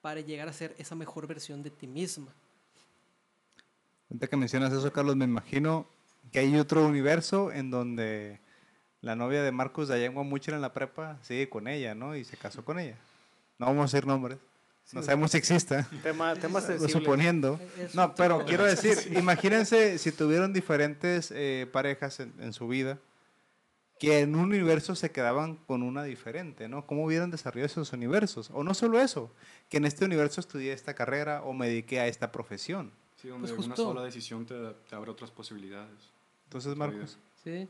para 0.00 0.20
llegar 0.20 0.48
a 0.48 0.52
ser 0.52 0.74
esa 0.78 0.94
mejor 0.94 1.26
versión 1.26 1.62
de 1.62 1.70
ti 1.70 1.86
misma. 1.86 2.34
Ahorita 4.12 4.26
que 4.26 4.36
mencionas 4.36 4.74
eso, 4.74 4.92
Carlos, 4.92 5.16
me 5.16 5.24
imagino 5.24 5.86
que 6.32 6.40
hay 6.40 6.54
otro 6.58 6.84
universo 6.86 7.50
en 7.50 7.70
donde 7.70 8.40
la 9.00 9.16
novia 9.16 9.42
de 9.42 9.52
Marcos 9.52 9.88
de 9.88 9.94
Ayangua 9.94 10.22
Mucher 10.22 10.52
en 10.52 10.60
la 10.60 10.74
prepa 10.74 11.16
sigue 11.22 11.48
con 11.48 11.66
ella, 11.66 11.94
¿no? 11.94 12.14
Y 12.14 12.26
se 12.26 12.36
casó 12.36 12.62
con 12.62 12.78
ella. 12.78 12.96
No 13.58 13.64
vamos 13.66 13.82
a 13.82 13.96
decir 13.96 14.06
nombres. 14.06 14.36
No 14.92 15.00
Sí, 15.00 15.06
sabemos 15.06 15.30
si 15.30 15.38
exista. 15.38 15.88
tema, 16.02 16.34
tema 16.34 16.60
suponiendo. 16.60 17.58
Es 17.78 17.94
No, 17.94 18.14
pero 18.14 18.44
quiero 18.44 18.64
decir, 18.64 18.98
imagínense 19.16 19.96
si 19.96 20.12
tuvieron 20.12 20.52
diferentes 20.52 21.32
eh, 21.34 21.66
parejas 21.72 22.20
en, 22.20 22.34
en 22.38 22.52
su 22.52 22.68
vida 22.68 22.98
que 23.98 24.18
en 24.18 24.34
un 24.34 24.42
universo 24.42 24.94
se 24.94 25.10
quedaban 25.10 25.56
con 25.56 25.82
una 25.82 26.02
diferente, 26.02 26.68
¿no? 26.68 26.86
¿Cómo 26.86 27.06
hubieran 27.06 27.30
desarrollado 27.30 27.66
esos 27.66 27.94
universos? 27.94 28.50
O 28.52 28.62
no 28.62 28.74
solo 28.74 29.00
eso, 29.00 29.32
que 29.70 29.78
en 29.78 29.86
este 29.86 30.04
universo 30.04 30.38
estudié 30.38 30.74
esta 30.74 30.92
carrera 30.92 31.42
o 31.44 31.54
me 31.54 31.68
dediqué 31.68 32.00
a 32.00 32.08
esta 32.08 32.30
profesión. 32.30 32.92
Sí, 33.22 33.28
donde 33.28 33.46
Pues 33.48 33.58
una 33.58 33.68
justo- 33.76 33.84
sola 33.92 34.02
decisión 34.02 34.44
te, 34.44 34.54
te 34.88 34.94
abre 34.96 35.10
otras 35.12 35.30
posibilidades. 35.30 36.10
Entonces, 36.44 36.76
Marcos, 36.76 37.16
Sí. 37.44 37.68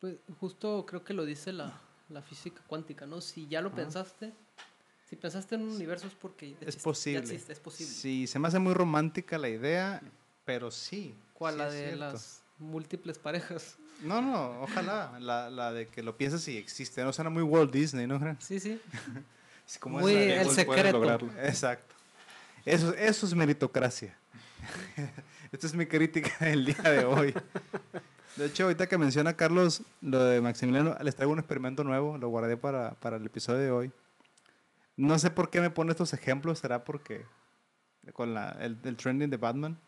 Pues 0.00 0.16
justo 0.40 0.84
creo 0.86 1.04
que 1.04 1.12
lo 1.14 1.24
dice 1.24 1.52
la, 1.52 1.78
la 2.08 2.20
física 2.22 2.60
cuántica, 2.66 3.06
¿no? 3.06 3.20
Si 3.20 3.46
ya 3.48 3.60
lo 3.60 3.70
pensaste, 3.72 4.32
si 5.08 5.14
pensaste 5.16 5.54
en 5.56 5.62
un 5.62 5.70
universo 5.70 6.06
es 6.06 6.14
porque 6.14 6.46
es 6.46 6.52
existe- 6.62 6.78
ya 6.78 6.82
posible. 6.82 7.18
existe, 7.20 7.52
es 7.52 7.60
posible. 7.60 7.92
Sí, 7.92 8.26
se 8.26 8.38
me 8.38 8.48
hace 8.48 8.58
muy 8.58 8.72
romántica 8.74 9.36
la 9.38 9.48
idea, 9.48 10.02
pero 10.44 10.70
sí. 10.70 11.14
¿Cuál? 11.34 11.54
sí 11.54 11.58
la 11.58 11.70
de 11.70 11.78
cierto. 11.84 11.98
las 11.98 12.42
múltiples 12.58 13.18
parejas. 13.18 13.76
No, 14.02 14.22
no, 14.22 14.62
ojalá. 14.62 15.18
La, 15.20 15.50
la 15.50 15.72
de 15.72 15.86
que 15.86 16.02
lo 16.02 16.16
piensas 16.16 16.46
y 16.48 16.56
existe. 16.56 17.04
No 17.04 17.12
suena 17.12 17.28
muy 17.30 17.42
Walt 17.42 17.70
Disney, 17.72 18.06
¿no? 18.06 18.18
Sí, 18.40 18.58
sí. 18.60 18.80
Es 19.68 19.78
como 19.78 20.00
Muy 20.00 20.14
el 20.14 20.50
secreto. 20.50 21.30
Exacto. 21.42 21.94
Eso, 22.64 22.92
eso 22.94 23.26
es 23.26 23.34
meritocracia. 23.34 24.16
Esta 25.52 25.66
es 25.66 25.74
mi 25.74 25.86
crítica 25.86 26.44
del 26.44 26.66
día 26.66 26.82
de 26.82 27.04
hoy. 27.04 27.34
De 28.36 28.46
hecho, 28.46 28.64
ahorita 28.64 28.86
que 28.88 28.98
menciona 28.98 29.36
Carlos 29.36 29.82
lo 30.00 30.24
de 30.24 30.40
Maximiliano, 30.40 30.96
les 31.02 31.16
traigo 31.16 31.32
un 31.32 31.38
experimento 31.38 31.84
nuevo, 31.84 32.16
lo 32.18 32.28
guardé 32.28 32.56
para, 32.56 32.94
para 32.94 33.16
el 33.16 33.26
episodio 33.26 33.58
de 33.58 33.70
hoy. 33.70 33.92
No 34.96 35.18
sé 35.18 35.30
por 35.30 35.50
qué 35.50 35.60
me 35.60 35.70
pone 35.70 35.90
estos 35.90 36.12
ejemplos, 36.12 36.58
será 36.58 36.84
porque 36.84 37.24
con 38.12 38.34
la, 38.34 38.50
el, 38.60 38.96
trending 38.96 39.30
de 39.30 39.36
Batman. 39.36 39.78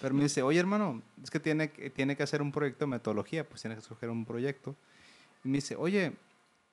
Pero 0.00 0.14
me 0.14 0.22
dice, 0.22 0.42
oye 0.42 0.60
hermano, 0.60 1.02
es 1.22 1.30
que 1.30 1.40
tiene, 1.40 1.68
tiene 1.68 2.16
que 2.16 2.22
hacer 2.22 2.42
un 2.42 2.52
proyecto 2.52 2.84
de 2.84 2.90
metodología, 2.90 3.48
pues 3.48 3.60
tiene 3.60 3.74
que 3.74 3.80
escoger 3.80 4.08
un 4.10 4.24
proyecto. 4.24 4.76
Y 5.44 5.48
me 5.48 5.58
dice, 5.58 5.76
oye, 5.76 6.12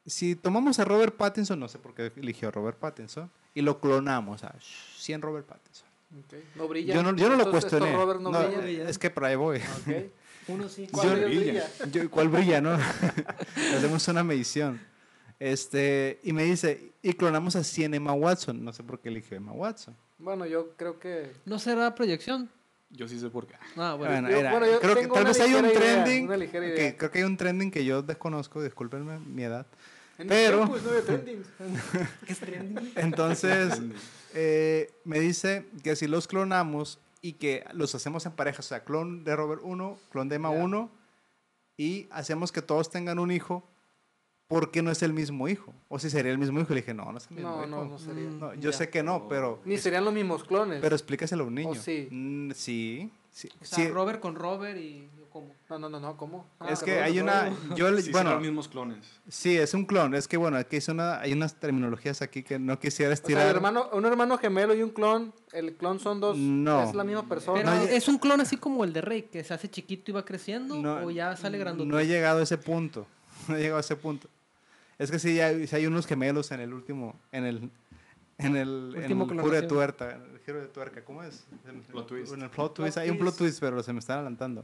si 0.06 0.36
tomamos 0.36 0.80
a 0.80 0.86
Robert 0.86 1.16
Pattinson, 1.16 1.60
no 1.60 1.68
sé 1.68 1.80
por 1.80 1.94
qué 1.94 2.12
eligió 2.16 2.48
a 2.48 2.52
Robert 2.52 2.78
Pattinson, 2.78 3.32
y 3.54 3.62
lo 3.62 3.80
clonamos 3.80 4.44
a 4.44 4.56
100 4.98 5.22
Robert 5.22 5.46
Pattinson. 5.46 5.91
Ok. 6.20 6.34
No 6.56 6.68
brilla. 6.68 6.94
Yo 6.96 7.04
no, 7.04 7.16
yo 7.16 7.30
no 7.30 7.36
lo 7.38 7.50
cuestioné. 7.50 7.94
Robert 7.96 8.20
no, 8.22 8.32
No, 8.32 8.48
brillan. 8.62 8.88
es 8.88 8.98
que 8.98 9.10
por 9.10 9.26
ahí 9.26 9.36
voy. 9.36 9.58
Ok. 9.58 9.96
Uno 10.48 10.68
sí. 10.70 10.88
¿Cuál 10.92 11.08
Yo- 11.22 11.26
brilla. 11.28 11.40
brilla? 11.40 11.70
Yo, 11.92 12.10
¿Cuál 12.10 12.30
brilla, 12.30 12.62
no? 12.62 12.72
Hacemos 13.78 14.08
una 14.08 14.24
medición. 14.24 14.82
Este, 15.40 16.20
y 16.24 16.34
me 16.34 16.44
dice, 16.44 16.92
y 17.02 17.14
clonamos 17.14 17.56
a 17.56 17.64
100 17.64 17.94
Emma 17.94 18.14
Watson. 18.14 18.64
No 18.64 18.74
sé 18.74 18.84
por 18.84 19.00
qué 19.00 19.10
eligió 19.10 19.38
Emma 19.38 19.52
Watson. 19.54 19.96
Bueno, 20.20 20.46
yo 20.46 20.76
creo 20.76 21.00
que. 21.00 21.32
¿No 21.46 21.58
será 21.60 21.96
proyección? 21.96 22.50
Yo 22.90 23.08
sí 23.08 23.20
sé 23.20 23.30
por 23.30 23.48
qué. 23.48 23.56
Ah, 23.78 23.96
bueno. 23.98 24.14
Bueno, 24.14 24.30
yo- 24.30 24.38
era- 24.38 24.52
bueno, 24.52 24.66
yo 24.68 24.80
creo 24.82 24.96
que 24.96 25.08
tal 25.08 25.24
vez 25.24 25.40
hay 25.40 25.54
un 25.54 25.66
idea, 25.66 25.80
trending. 26.04 26.28
creo 26.98 27.12
que 27.12 27.18
hay 27.20 27.24
un 27.24 27.38
trending 27.38 27.72
que 27.72 27.86
yo 27.86 28.02
desconozco, 28.02 28.62
discúlpenme 28.62 29.18
mi 29.20 29.44
edad. 29.44 29.66
En 30.18 30.28
Pero- 30.28 30.68
Pues 30.68 30.84
no 30.84 30.90
trending. 30.92 31.44
¿Qué 32.28 32.34
es 32.34 32.40
trending? 32.40 32.92
Entonces, 32.98 33.80
eh, 34.34 34.92
me 35.04 35.20
dice 35.20 35.66
que 35.84 35.96
si 35.96 36.08
los 36.08 36.28
clonamos 36.28 37.00
y 37.22 37.34
que 37.34 37.64
los 37.74 37.94
hacemos 37.96 38.26
en 38.26 38.32
pareja, 38.34 38.60
o 38.60 38.64
sea, 38.64 38.84
clon 38.84 39.24
de 39.24 39.36
Robert 39.36 39.62
1, 39.64 39.98
clon 40.12 40.30
de 40.30 40.36
Emma 40.38 40.54
Ya. 40.54 40.64
1, 40.64 40.90
y 41.78 42.08
hacemos 42.12 42.52
que 42.52 42.62
todos 42.62 42.90
tengan 42.90 43.20
un 43.20 43.32
hijo, 43.32 43.64
¿por 44.48 44.72
qué 44.72 44.82
no 44.82 44.92
es 44.92 45.02
el 45.04 45.14
mismo 45.14 45.48
hijo? 45.48 45.74
O 45.88 45.98
si 46.00 46.10
sería 46.10 46.32
el 46.32 46.38
mismo 46.38 46.60
hijo, 46.60 46.74
le 46.74 46.82
dije, 46.82 46.94
no, 46.94 47.12
no 47.12 47.18
es 47.18 47.28
el 47.30 47.36
mismo 47.38 47.50
No, 47.52 47.58
hijo. 47.60 47.68
no, 47.68 47.86
no 47.86 47.98
sería. 48.00 48.30
Mm. 48.30 48.40
No, 48.40 48.54
yo 48.56 48.72
Ya. 48.72 48.78
sé 48.78 48.90
que 48.90 49.02
no, 49.04 49.28
pero, 49.28 49.60
Ni 49.66 49.78
serían 49.78 50.04
los 50.06 50.14
mismos 50.14 50.44
clones. 50.44 50.80
pero 50.82 50.96
explícaselo 50.96 51.44
a 51.44 51.48
un 51.48 51.56
niño. 51.56 51.76
sí? 51.76 52.08
Mm, 52.12 52.52
sí, 52.52 53.12
sí, 53.32 53.50
O 53.62 53.66
sea, 53.66 53.78
sí. 53.78 53.88
Robert 53.90 54.20
con 54.20 54.36
Robert 54.36 54.78
y 54.80 55.10
¿cómo? 55.32 55.56
No, 55.70 55.80
no, 55.80 55.90
no, 55.90 56.00
no, 56.00 56.18
¿cómo? 56.18 56.46
es 56.70 56.82
Ah, 56.82 56.86
que 56.86 56.92
Robert, 56.92 57.06
hay 57.08 57.20
una, 57.20 57.50
yo, 57.76 57.98
Sí, 58.02 58.12
bueno, 58.12 58.34
los 58.34 58.42
mismos 58.42 58.68
clones. 58.68 59.00
sí, 59.28 59.58
es 59.58 59.74
un 59.74 59.86
clon, 59.86 60.14
es 60.14 60.28
que 60.28 60.38
bueno, 60.38 60.58
aquí 60.58 60.76
es 60.78 60.88
una, 60.88 61.20
hay 61.22 61.34
unas 61.34 61.56
terminologías 61.56 62.22
aquí 62.22 62.44
que 62.44 62.60
no 62.60 62.78
quisiera 62.80 63.12
O 63.12 63.16
sea, 63.16 63.22
estirar. 63.24 63.48
el 63.48 63.56
hermano, 63.56 63.90
un 63.94 64.06
hermano 64.06 64.38
gemelo 64.38 64.76
y 64.76 64.84
un 64.84 64.90
clon. 64.92 65.34
El 65.52 65.74
clon 65.76 66.00
son 66.00 66.20
dos. 66.20 66.38
No. 66.38 66.84
Es 66.84 66.94
la 66.96 67.04
misma 67.04 67.28
persona. 67.28 67.62
Pero 67.62 67.76
no, 67.76 67.82
es 67.84 68.08
un 68.08 68.18
clon 68.18 68.42
así 68.42 68.58
como 68.58 68.84
el 68.84 68.94
de 68.94 69.02
Rey, 69.02 69.24
que 69.24 69.44
se 69.44 69.54
hace 69.54 69.70
chiquito 69.70 70.12
y 70.12 70.14
va 70.14 70.24
creciendo, 70.26 70.76
No, 70.76 71.06
o 71.06 71.12
ya 71.12 71.36
sale 71.36 71.58
grandote. 71.58 71.90
No 71.90 72.00
he 72.00 72.06
llegado 72.08 72.40
a 72.40 72.44
ese 72.44 72.58
punto. 72.58 73.08
No 73.48 73.56
he 73.56 73.60
llegado 73.60 73.78
a 73.78 73.82
ese 73.82 73.96
punto. 73.96 74.28
Es 75.00 75.10
que 75.10 75.18
sí, 75.18 75.40
hay, 75.42 75.66
sí 75.66 75.76
hay 75.76 75.88
unos 75.88 76.06
gemelos 76.06 76.52
en 76.52 76.60
el 76.60 76.74
último, 76.74 77.20
en 77.32 77.46
el, 77.46 77.72
en 78.38 78.56
el, 78.56 78.94
en 78.96 79.02
Último 79.02 79.24
el 79.24 79.42
giro 79.42 79.50
de 79.52 79.62
tuerca, 79.64 80.12
en 80.12 80.22
el 80.34 80.40
giro 80.46 80.62
de 80.62 80.68
tuerca, 80.68 81.04
¿cómo 81.04 81.24
es? 81.24 81.44
En, 81.68 81.82
Plot 81.82 82.06
twist. 82.08 82.34
En 82.34 82.44
el 82.44 82.50
plot 82.52 82.76
twist, 82.76 82.94
Plot 82.96 83.04
hay 83.04 83.10
un 83.10 83.18
plot 83.18 83.36
twist, 83.36 83.60
pero 83.60 83.82
se 83.82 83.94
me 83.94 84.00
están 84.00 84.18
adelantando. 84.18 84.64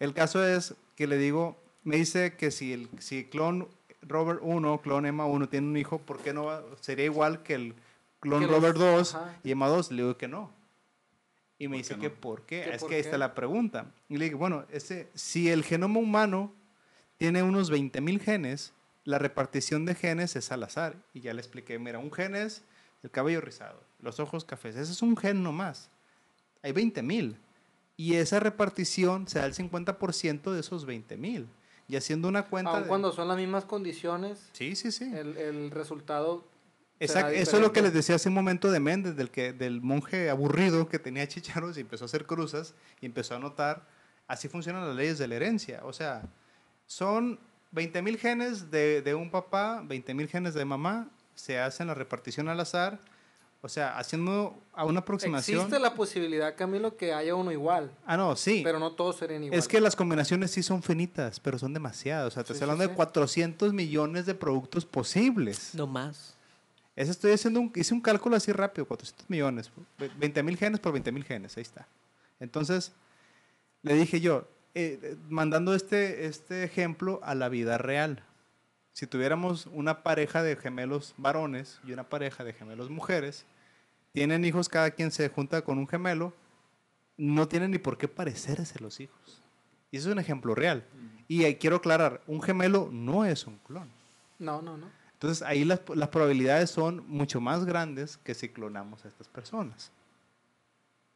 El 0.00 0.14
caso 0.14 0.44
es 0.46 0.74
que 0.96 1.06
le 1.06 1.16
digo, 1.18 1.56
me 1.84 1.96
dice 1.96 2.34
que 2.36 2.50
si 2.50 2.72
el 2.72 2.88
si 3.00 3.24
clon 3.24 3.68
Robert 4.02 4.40
1, 4.42 4.80
clon 4.82 5.06
Emma 5.06 5.26
1 5.26 5.48
tiene 5.48 5.66
un 5.66 5.76
hijo, 5.76 5.98
¿por 5.98 6.18
qué 6.18 6.32
no 6.32 6.44
va- 6.44 6.62
sería 6.80 7.04
igual 7.04 7.42
que 7.42 7.54
el 7.54 7.74
clon 8.20 8.40
Que 8.40 8.46
los- 8.46 8.54
Robert 8.56 8.76
2 8.76 9.14
ajá. 9.14 9.36
y 9.42 9.50
Emma 9.50 9.68
2? 9.68 9.90
Le 9.90 10.02
digo 10.02 10.16
que 10.16 10.28
no. 10.28 10.50
Y 11.58 11.66
me 11.66 11.76
¿Por 11.76 11.78
dice 11.78 11.98
que 11.98 12.10
por 12.10 12.42
qué. 12.42 12.62
¿Que 12.62 12.70
Es 12.74 12.80
por 12.80 12.88
que 12.90 12.96
ahí 12.96 13.02
qué? 13.02 13.08
está 13.08 13.18
la 13.18 13.34
pregunta. 13.34 13.86
Y 14.08 14.16
le 14.18 14.26
digo, 14.26 14.38
bueno, 14.38 14.64
ese, 14.70 15.08
si 15.14 15.50
el 15.50 15.64
genoma 15.64 15.98
humano 15.98 16.52
tiene 17.16 17.42
unos 17.42 17.70
20.000 17.72 18.20
genes, 18.20 18.72
la 19.04 19.18
repartición 19.18 19.84
de 19.84 19.96
genes 19.96 20.36
es 20.36 20.52
al 20.52 20.62
azar. 20.62 20.94
Y 21.14 21.20
ya 21.20 21.34
le 21.34 21.40
expliqué, 21.40 21.78
mira, 21.80 21.98
un 21.98 22.12
gen 22.12 22.36
es 22.36 22.62
el 23.02 23.10
cabello 23.10 23.40
rizado, 23.40 23.82
los 24.00 24.20
ojos 24.20 24.44
cafés. 24.44 24.76
Ese 24.76 24.92
es 24.92 25.02
un 25.02 25.16
gen 25.16 25.42
nomás. 25.42 25.90
Hay 26.62 26.70
20.000. 26.72 27.34
Y 27.98 28.14
esa 28.14 28.40
repartición 28.40 29.28
se 29.28 29.40
da 29.40 29.44
el 29.46 29.52
50% 29.54 30.52
de 30.52 30.60
esos 30.60 30.86
20.000. 30.86 31.46
Y 31.88 31.96
haciendo 31.96 32.28
una 32.28 32.44
cuenta... 32.46 32.70
Aun 32.70 32.82
de- 32.84 32.88
cuando 32.88 33.12
son 33.12 33.28
las 33.28 33.36
mismas 33.36 33.64
condiciones, 33.66 34.48
Sí, 34.52 34.74
sí, 34.76 34.90
sí. 34.92 35.04
el, 35.14 35.36
el 35.36 35.70
resultado. 35.70 36.44
Exacto, 37.00 37.32
eso 37.32 37.56
es 37.56 37.62
lo 37.62 37.72
que 37.72 37.82
les 37.82 37.92
decía 37.92 38.14
hace 38.14 38.28
un 38.28 38.34
momento 38.36 38.70
de 38.70 38.80
Méndez, 38.80 39.16
del, 39.16 39.30
que, 39.30 39.52
del 39.52 39.80
monje 39.80 40.30
aburrido 40.30 40.88
que 40.88 40.98
tenía 40.98 41.26
chicharos 41.28 41.76
y 41.76 41.80
empezó 41.80 42.04
a 42.04 42.06
hacer 42.06 42.24
cruzas 42.26 42.74
y 43.00 43.06
empezó 43.06 43.34
a 43.36 43.38
notar, 43.38 43.86
así 44.26 44.48
funcionan 44.48 44.86
las 44.86 44.96
leyes 44.96 45.18
de 45.18 45.26
la 45.28 45.34
herencia. 45.36 45.80
O 45.84 45.92
sea, 45.92 46.22
son 46.86 47.38
20 47.72 48.02
mil 48.02 48.16
genes 48.18 48.70
de, 48.70 49.02
de 49.02 49.14
un 49.14 49.30
papá, 49.30 49.82
20 49.84 50.14
mil 50.14 50.28
genes 50.28 50.54
de 50.54 50.64
mamá, 50.64 51.08
se 51.34 51.58
hacen 51.58 51.86
la 51.88 51.94
repartición 51.94 52.48
al 52.48 52.60
azar, 52.60 53.00
o 53.60 53.68
sea, 53.68 53.98
haciendo 53.98 54.62
a 54.72 54.84
una 54.84 55.00
aproximación... 55.00 55.58
Existe 55.58 55.80
la 55.80 55.94
posibilidad, 55.94 56.54
Camilo, 56.56 56.96
que 56.96 57.12
haya 57.12 57.34
uno 57.34 57.50
igual, 57.50 57.90
Ah, 58.06 58.16
no, 58.16 58.36
sí. 58.36 58.60
pero 58.64 58.78
no 58.78 58.92
todos 58.92 59.16
serían 59.16 59.42
iguales. 59.44 59.64
Es 59.64 59.68
que 59.68 59.80
las 59.80 59.96
combinaciones 59.96 60.50
sí 60.52 60.62
son 60.62 60.82
finitas, 60.82 61.40
pero 61.40 61.58
son 61.58 61.74
demasiadas. 61.74 62.28
O 62.28 62.30
sea, 62.30 62.42
te 62.44 62.48
Sí, 62.48 62.52
estoy 62.54 62.64
hablando 62.66 62.84
sí. 62.84 62.90
de 62.90 62.96
400 62.96 63.72
millones 63.72 64.26
de 64.26 64.34
productos 64.34 64.84
posibles. 64.86 65.74
No 65.74 65.86
más. 65.86 66.36
Ese 66.94 67.10
estoy 67.12 67.32
haciendo 67.32 67.60
un, 67.60 67.72
hice 67.74 67.94
un 67.94 68.00
cálculo 68.00 68.36
así 68.36 68.50
rápido, 68.52 68.86
400 68.86 69.28
millones, 69.30 69.70
20 70.18 70.42
mil 70.42 70.56
genes 70.56 70.80
por 70.80 70.92
20 70.92 71.12
mil 71.12 71.24
genes, 71.24 71.56
ahí 71.56 71.62
está. 71.62 71.86
Entonces, 72.40 72.92
le 73.82 73.94
dije 73.94 74.20
yo, 74.20 74.48
eh, 74.74 74.98
eh, 75.02 75.16
mandando 75.28 75.74
este, 75.74 76.26
este 76.26 76.64
ejemplo 76.64 77.20
a 77.22 77.34
la 77.34 77.48
vida 77.48 77.78
real. 77.78 78.24
Si 78.98 79.06
tuviéramos 79.06 79.66
una 79.66 80.02
pareja 80.02 80.42
de 80.42 80.56
gemelos 80.56 81.14
varones 81.16 81.78
y 81.84 81.92
una 81.92 82.08
pareja 82.08 82.42
de 82.42 82.52
gemelos 82.52 82.90
mujeres, 82.90 83.46
tienen 84.10 84.44
hijos, 84.44 84.68
cada 84.68 84.90
quien 84.90 85.12
se 85.12 85.28
junta 85.28 85.62
con 85.62 85.78
un 85.78 85.86
gemelo, 85.86 86.32
no 87.16 87.46
tienen 87.46 87.70
ni 87.70 87.78
por 87.78 87.96
qué 87.96 88.08
parecerse 88.08 88.80
los 88.80 88.98
hijos. 88.98 89.40
Y 89.92 89.98
eso 89.98 90.08
es 90.08 90.14
un 90.14 90.18
ejemplo 90.18 90.52
real. 90.52 90.84
Y 91.28 91.44
ahí 91.44 91.54
quiero 91.54 91.76
aclarar, 91.76 92.22
un 92.26 92.42
gemelo 92.42 92.88
no 92.90 93.24
es 93.24 93.46
un 93.46 93.58
clon. 93.58 93.88
No, 94.40 94.60
no, 94.62 94.76
no. 94.76 94.90
Entonces 95.12 95.42
ahí 95.46 95.64
las, 95.64 95.80
las 95.94 96.08
probabilidades 96.08 96.68
son 96.68 97.06
mucho 97.06 97.40
más 97.40 97.64
grandes 97.64 98.16
que 98.16 98.34
si 98.34 98.48
clonamos 98.48 99.04
a 99.04 99.08
estas 99.08 99.28
personas. 99.28 99.92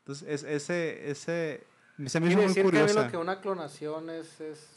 Entonces 0.03 0.29
es, 0.29 0.45
ese, 0.45 1.11
ese, 1.11 1.67
se 2.07 2.21
me 2.21 2.29
hizo 2.29 2.37
muy 2.37 2.47
decir, 2.47 2.63
curiosa. 2.63 3.11
Que 3.11 3.17
una 3.17 3.41
clonación 3.41 4.09
es... 4.09 4.41
es... 4.41 4.69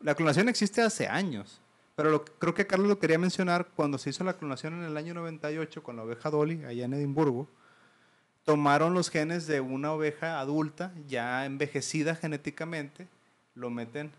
La 0.00 0.16
clonación 0.16 0.48
existe 0.48 0.82
hace 0.82 1.06
años, 1.06 1.60
pero 1.96 2.10
lo- 2.10 2.24
creo 2.24 2.54
que 2.54 2.66
Carlos 2.66 2.88
lo 2.88 2.98
quería 2.98 3.18
mencionar 3.18 3.68
cuando 3.76 3.98
se 3.98 4.10
hizo 4.10 4.24
la 4.24 4.34
clonación 4.34 4.74
en 4.74 4.84
el 4.84 4.96
año 4.96 5.14
98 5.14 5.82
con 5.82 5.96
la 5.96 6.02
oveja 6.04 6.30
Dolly, 6.30 6.64
allá 6.64 6.84
en 6.84 6.94
Edimburgo. 6.94 7.48
Tomaron 8.44 8.94
los 8.94 9.10
genes 9.10 9.46
de 9.46 9.60
una 9.60 9.92
oveja 9.92 10.40
adulta, 10.40 10.92
ya 11.06 11.44
envejecida 11.44 12.14
genéticamente, 12.14 13.06
lo 13.54 13.70
meten 13.70 14.10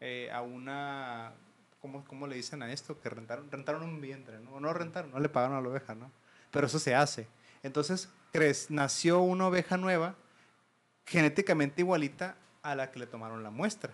eh, 0.00 0.30
a 0.32 0.42
una... 0.42 1.32
¿cómo, 1.80 2.04
¿Cómo 2.06 2.26
le 2.26 2.34
dicen 2.36 2.60
a 2.62 2.72
esto? 2.72 3.00
Que 3.00 3.08
rentaron, 3.08 3.50
rentaron 3.50 3.84
un 3.84 4.00
vientre, 4.00 4.40
¿no? 4.40 4.58
No 4.58 4.72
rentaron, 4.72 5.12
no 5.12 5.20
le 5.20 5.28
pagaron 5.28 5.56
a 5.56 5.60
la 5.60 5.68
oveja, 5.68 5.94
¿no? 5.94 6.10
Pero 6.50 6.66
eso 6.66 6.78
se 6.80 6.94
hace. 6.94 7.28
Entonces, 7.62 8.08
cres- 8.32 8.66
nació 8.68 9.20
una 9.20 9.46
oveja 9.46 9.76
nueva, 9.76 10.16
genéticamente 11.06 11.80
igualita 11.82 12.36
a 12.62 12.74
la 12.74 12.90
que 12.90 12.98
le 12.98 13.06
tomaron 13.06 13.42
la 13.42 13.50
muestra. 13.50 13.92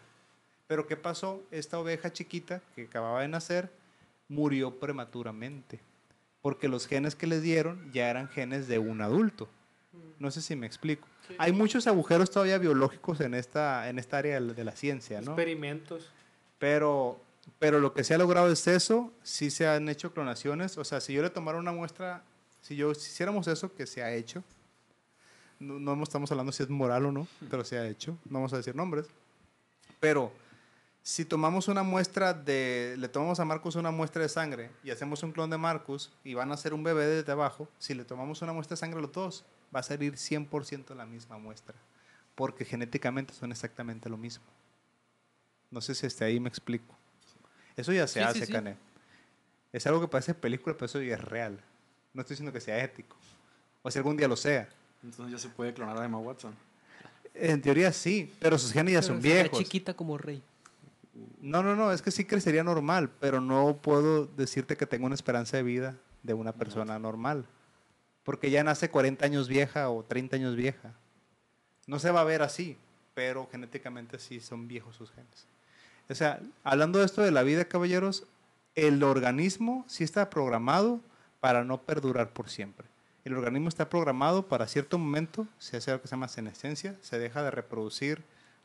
Pero 0.66 0.86
¿qué 0.86 0.96
pasó? 0.96 1.42
Esta 1.50 1.78
oveja 1.78 2.12
chiquita 2.12 2.60
que 2.74 2.84
acababa 2.84 3.20
de 3.22 3.28
nacer 3.28 3.70
murió 4.28 4.78
prematuramente, 4.80 5.80
porque 6.40 6.68
los 6.68 6.86
genes 6.86 7.14
que 7.14 7.26
les 7.26 7.42
dieron 7.42 7.90
ya 7.92 8.08
eran 8.08 8.28
genes 8.28 8.66
de 8.68 8.78
un 8.78 9.00
adulto. 9.02 9.48
No 10.18 10.30
sé 10.30 10.40
si 10.40 10.56
me 10.56 10.66
explico. 10.66 11.06
Hay 11.38 11.52
muchos 11.52 11.86
agujeros 11.86 12.30
todavía 12.30 12.58
biológicos 12.58 13.20
en 13.20 13.34
esta, 13.34 13.88
en 13.88 13.98
esta 13.98 14.18
área 14.18 14.34
de 14.34 14.40
la- 14.40 14.52
de 14.54 14.64
la 14.64 14.72
ciencia, 14.76 15.20
¿no? 15.20 15.32
Experimentos. 15.32 16.10
Pero, 16.58 17.20
pero 17.58 17.78
lo 17.80 17.92
que 17.92 18.02
se 18.04 18.14
ha 18.14 18.18
logrado 18.18 18.50
es 18.50 18.66
eso, 18.66 19.12
sí 19.22 19.50
se 19.50 19.66
han 19.68 19.88
hecho 19.88 20.12
clonaciones, 20.12 20.78
o 20.78 20.84
sea, 20.84 21.00
si 21.00 21.12
yo 21.12 21.22
le 21.22 21.30
tomara 21.30 21.58
una 21.58 21.72
muestra, 21.72 22.22
si 22.62 22.74
yo 22.76 22.94
si 22.94 23.10
hiciéramos 23.10 23.46
eso, 23.48 23.74
que 23.74 23.86
se 23.86 24.02
ha 24.02 24.12
hecho, 24.14 24.42
no, 25.60 25.78
no 25.78 26.02
estamos 26.02 26.30
hablando 26.30 26.52
si 26.52 26.62
es 26.62 26.68
moral 26.70 27.06
o 27.06 27.12
no, 27.12 27.28
pero 27.50 27.64
se 27.64 27.78
ha 27.78 27.86
hecho, 27.86 28.12
no 28.24 28.34
vamos 28.38 28.52
a 28.52 28.56
decir 28.56 28.74
nombres, 28.74 29.06
pero 30.00 30.32
si 31.06 31.26
tomamos 31.26 31.68
una 31.68 31.82
muestra 31.82 32.32
de, 32.32 32.94
le 32.98 33.08
tomamos 33.08 33.38
a 33.38 33.44
Marcus 33.44 33.76
una 33.76 33.90
muestra 33.90 34.22
de 34.22 34.28
sangre 34.30 34.70
y 34.82 34.90
hacemos 34.90 35.22
un 35.22 35.32
clon 35.32 35.50
de 35.50 35.58
Marcus 35.58 36.10
y 36.24 36.32
van 36.32 36.50
a 36.50 36.54
hacer 36.54 36.72
un 36.72 36.82
bebé 36.82 37.04
desde 37.06 37.30
abajo, 37.30 37.68
si 37.78 37.92
le 37.92 38.04
tomamos 38.06 38.40
una 38.40 38.54
muestra 38.54 38.74
de 38.74 38.78
sangre 38.80 38.98
a 38.98 39.02
los 39.02 39.12
dos, 39.12 39.44
va 39.74 39.80
a 39.80 39.82
salir 39.82 40.14
100% 40.14 40.94
la 40.96 41.04
misma 41.04 41.36
muestra, 41.36 41.74
porque 42.34 42.64
genéticamente 42.64 43.34
son 43.34 43.52
exactamente 43.52 44.08
lo 44.08 44.16
mismo. 44.16 44.44
No 45.70 45.82
sé 45.82 45.94
si 45.94 46.06
hasta 46.06 46.24
ahí 46.24 46.40
me 46.40 46.48
explico. 46.48 46.96
Eso 47.76 47.92
ya 47.92 48.06
se 48.06 48.20
Sí, 48.20 48.24
hace, 48.24 48.46
sí. 48.46 48.54
Es 49.72 49.86
algo 49.86 50.00
que 50.00 50.08
parece 50.08 50.32
película, 50.32 50.74
pero 50.74 50.86
eso 50.86 51.02
ya 51.02 51.16
es 51.16 51.20
real. 51.20 51.60
No 52.14 52.22
estoy 52.22 52.34
diciendo 52.34 52.52
que 52.52 52.60
sea 52.62 52.82
ético. 52.82 53.16
O 53.82 53.90
si 53.90 53.98
algún 53.98 54.16
día 54.16 54.26
lo 54.28 54.36
sea. 54.36 54.68
Entonces 55.02 55.32
ya 55.32 55.38
se 55.38 55.52
puede 55.54 55.74
clonar 55.74 55.98
a 55.98 56.04
Emma 56.06 56.16
Watson. 56.18 56.54
En 57.34 57.60
teoría 57.60 57.92
sí, 57.92 58.32
pero 58.38 58.56
sus 58.56 58.72
genes 58.72 58.94
ya 58.94 59.00
Pero 59.00 59.06
son 59.14 59.20
sería 59.20 59.42
viejos. 59.42 59.58
chiquita 59.58 59.92
como 59.92 60.16
Rey. 60.16 60.42
No, 61.40 61.62
no, 61.62 61.76
no, 61.76 61.92
es 61.92 62.02
que 62.02 62.10
sí 62.10 62.24
crecería 62.24 62.64
normal, 62.64 63.10
pero 63.20 63.40
no 63.40 63.78
puedo 63.80 64.26
decirte 64.26 64.76
que 64.76 64.86
tengo 64.86 65.06
una 65.06 65.14
esperanza 65.14 65.56
de 65.56 65.62
vida 65.62 65.96
de 66.22 66.34
una 66.34 66.52
persona 66.52 66.98
normal. 66.98 67.46
Porque 68.24 68.50
ya 68.50 68.64
nace 68.64 68.90
40 68.90 69.24
años 69.24 69.48
vieja 69.48 69.90
o 69.90 70.02
30 70.02 70.36
años 70.36 70.56
vieja. 70.56 70.94
No 71.86 71.98
se 71.98 72.10
va 72.10 72.22
a 72.22 72.24
ver 72.24 72.42
así, 72.42 72.76
pero 73.14 73.48
genéticamente 73.50 74.18
sí 74.18 74.40
son 74.40 74.66
viejos 74.66 74.96
sus 74.96 75.10
genes. 75.12 75.46
O 76.08 76.14
sea, 76.14 76.40
hablando 76.64 76.98
de 76.98 77.06
esto 77.06 77.22
de 77.22 77.30
la 77.30 77.42
vida, 77.42 77.66
caballeros, 77.66 78.26
el 78.74 79.02
organismo 79.02 79.84
sí 79.86 80.02
está 80.04 80.30
programado 80.30 81.00
para 81.40 81.64
no 81.64 81.82
perdurar 81.82 82.32
por 82.32 82.48
siempre. 82.48 82.86
El 83.24 83.36
organismo 83.36 83.68
está 83.68 83.88
programado 83.88 84.48
para 84.48 84.66
cierto 84.66 84.98
momento, 84.98 85.46
se 85.58 85.76
hace 85.76 85.92
lo 85.92 86.02
que 86.02 86.08
se 86.08 86.12
llama 86.12 86.28
senescencia, 86.28 86.96
se 87.00 87.18
deja 87.18 87.42
de 87.42 87.50
reproducir 87.50 88.22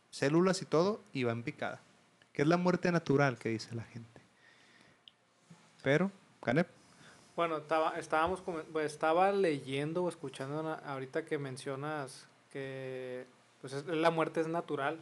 células 0.09 0.61
y 0.61 0.65
todo 0.65 1.01
y 1.13 1.23
va 1.23 1.31
en 1.31 1.43
picada. 1.43 1.81
Que 2.33 2.43
es 2.43 2.47
la 2.47 2.57
muerte 2.57 2.91
natural 2.91 3.37
que 3.37 3.49
dice 3.49 3.75
la 3.75 3.83
gente. 3.83 4.21
Pero, 5.83 6.11
Canep, 6.41 6.67
Bueno, 7.35 7.57
estaba, 7.57 7.97
estábamos, 7.97 8.41
pues, 8.41 8.91
estaba 8.91 9.31
leyendo 9.31 10.03
o 10.03 10.09
escuchando 10.09 10.77
ahorita 10.85 11.23
que 11.25 11.37
mencionas 11.37 12.27
que 12.51 13.25
pues, 13.61 13.71
es- 13.73 13.85
la 13.85 14.09
muerte 14.11 14.41
es 14.41 14.47
natural. 14.47 14.99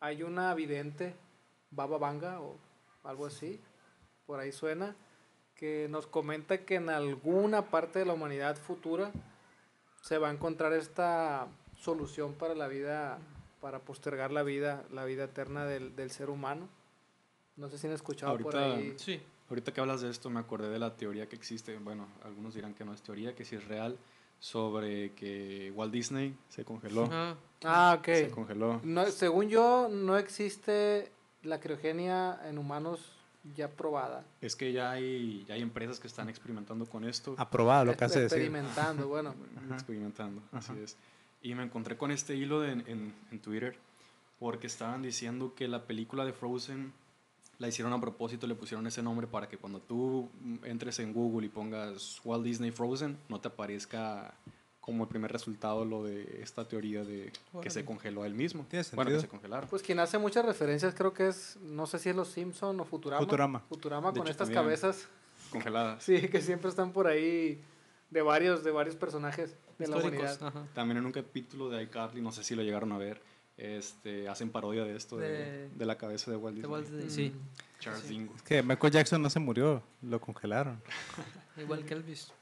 Hay 0.00 0.22
una 0.22 0.54
vidente, 0.54 1.14
Baba 1.70 1.98
Vanga 1.98 2.40
o 2.40 2.56
algo 3.04 3.26
así, 3.26 3.60
por 4.26 4.40
ahí 4.40 4.52
suena, 4.52 4.96
que 5.54 5.86
nos 5.90 6.06
comenta 6.06 6.58
que 6.64 6.76
en 6.76 6.88
alguna 6.88 7.62
parte 7.70 7.98
de 8.00 8.06
la 8.06 8.14
humanidad 8.14 8.56
futura 8.56 9.12
se 10.00 10.16
va 10.18 10.28
a 10.28 10.32
encontrar 10.32 10.72
esta 10.72 11.46
solución 11.76 12.32
para 12.34 12.54
la 12.54 12.68
vida, 12.68 13.18
para 13.64 13.78
postergar 13.78 14.30
la 14.30 14.42
vida, 14.42 14.84
la 14.92 15.06
vida 15.06 15.24
eterna 15.24 15.64
del, 15.64 15.96
del 15.96 16.10
ser 16.10 16.28
humano. 16.28 16.68
No 17.56 17.70
sé 17.70 17.78
si 17.78 17.86
han 17.86 17.94
escuchado 17.94 18.36
por 18.36 18.54
Ahorita- 18.54 18.76
ahí. 18.76 18.94
Sí. 18.98 19.18
Ahorita 19.48 19.72
que 19.72 19.80
hablas 19.80 20.02
de 20.02 20.10
esto, 20.10 20.28
me 20.28 20.38
acordé 20.38 20.68
de 20.68 20.78
la 20.78 20.94
teoría 20.94 21.30
que 21.30 21.34
existe, 21.36 21.78
bueno, 21.78 22.06
algunos 22.24 22.52
dirán 22.52 22.74
que 22.74 22.84
no 22.84 22.92
es 22.92 23.00
teoría, 23.00 23.34
que 23.34 23.46
sí 23.46 23.56
es 23.56 23.66
real, 23.66 23.96
sobre 24.38 25.12
que 25.14 25.72
Walt 25.74 25.94
Disney 25.94 26.36
se 26.50 26.62
congeló. 26.66 27.08
Ah, 27.10 27.36
Ah, 27.64 27.96
ok. 27.98 28.04
Se 28.04 28.30
congeló. 28.30 28.80
No, 28.84 29.06
según 29.06 29.48
yo, 29.48 29.88
no 29.90 30.18
existe 30.18 31.10
la 31.42 31.58
criogenia 31.58 32.38
en 32.46 32.58
humanos 32.58 33.00
ya 33.56 33.70
probada. 33.70 34.26
Es 34.42 34.56
que 34.56 34.74
ya 34.74 34.90
hay, 34.90 35.42
ya 35.48 35.54
hay 35.54 35.62
empresas 35.62 35.98
que 36.00 36.06
están 36.08 36.28
experimentando 36.28 36.84
con 36.84 37.04
esto. 37.06 37.34
aprobado 37.38 37.86
lo 37.86 37.96
que 37.96 38.04
hace 38.04 38.20
decir. 38.20 38.36
Experimentando, 38.40 39.08
bueno. 39.08 39.34
experimentando, 39.72 40.42
así 40.52 40.72
Ajá. 40.72 40.80
es. 40.82 40.98
Y 41.44 41.54
me 41.54 41.62
encontré 41.62 41.96
con 41.96 42.10
este 42.10 42.34
hilo 42.34 42.60
de- 42.60 42.72
en, 42.72 43.14
en 43.30 43.38
Twitter 43.38 43.76
porque 44.40 44.66
estaban 44.66 45.02
diciendo 45.02 45.52
que 45.54 45.68
la 45.68 45.84
película 45.84 46.24
de 46.24 46.32
Frozen 46.32 46.92
la 47.58 47.68
hicieron 47.68 47.92
a 47.92 48.00
propósito, 48.00 48.46
le 48.48 48.56
pusieron 48.56 48.84
ese 48.88 49.00
nombre 49.02 49.26
para 49.28 49.48
que 49.48 49.56
cuando 49.56 49.78
tú 49.78 50.28
entres 50.64 50.98
en 50.98 51.12
Google 51.12 51.46
y 51.46 51.48
pongas 51.50 52.20
Walt 52.24 52.42
Disney 52.44 52.72
Frozen, 52.72 53.16
no 53.28 53.40
te 53.40 53.46
aparezca 53.48 54.34
como 54.80 55.04
el 55.04 55.08
primer 55.08 55.30
resultado 55.32 55.84
lo 55.84 56.02
de 56.02 56.40
esta 56.42 56.66
teoría 56.66 57.04
de 57.04 57.32
que 57.62 57.70
se 57.70 57.84
congeló 57.84 58.24
él 58.24 58.34
mismo. 58.34 58.66
Tiene 58.68 58.84
Bueno, 58.94 59.10
que 59.10 59.14
sentido. 59.16 59.20
se 59.20 59.28
congelaron. 59.28 59.68
Pues 59.70 59.82
quien 59.82 59.98
hace 60.00 60.18
muchas 60.18 60.44
referencias 60.44 60.94
creo 60.94 61.14
que 61.14 61.28
es, 61.28 61.56
no 61.62 61.86
sé 61.86 61.98
si 62.00 62.08
es 62.10 62.16
Los 62.16 62.28
Simpson 62.28 62.80
o 62.80 62.84
Futurama. 62.84 63.20
Futurama. 63.22 63.60
Futurama 63.60 64.12
De 64.12 64.18
con 64.18 64.26
hecho, 64.26 64.32
estas 64.32 64.50
cabezas, 64.50 65.08
Congeladas. 65.50 66.02
sí, 66.04 66.28
que 66.28 66.40
siempre 66.42 66.68
están 66.70 66.92
por 66.92 67.06
ahí 67.06 67.62
de 68.10 68.22
varios, 68.22 68.62
de 68.64 68.72
varios 68.72 68.96
personajes 68.96 69.54
de 69.78 69.88
la 69.88 69.96
humanidad. 69.96 70.38
Ajá. 70.42 70.66
También 70.74 70.98
en 70.98 71.06
un 71.06 71.12
capítulo 71.12 71.68
de 71.70 71.82
iCarly, 71.84 72.20
no 72.20 72.32
sé 72.32 72.44
si 72.44 72.54
lo 72.54 72.62
llegaron 72.62 72.92
a 72.92 72.98
ver, 72.98 73.20
este, 73.56 74.28
hacen 74.28 74.50
parodia 74.50 74.84
de 74.84 74.96
esto, 74.96 75.16
de, 75.16 75.28
De- 75.28 75.68
de 75.68 75.86
la 75.86 75.96
cabeza 75.96 76.30
de 76.30 76.36
Walt 76.36 76.56
De 76.56 76.62
Disney. 76.62 76.72
Walt 76.72 76.88
Disney, 76.90 77.30
Sí, 77.30 77.34
Charles 77.80 78.02
Sí. 78.02 78.08
Dingo. 78.08 78.34
Es 78.36 78.42
que 78.42 78.62
Michael 78.62 78.92
Jackson 78.92 79.22
no 79.22 79.30
se 79.30 79.38
murió, 79.40 79.82
lo 80.02 80.20
congelaron. 80.20 80.80
igual 81.56 81.84
que 81.84 81.94
Elvis. 81.94 82.32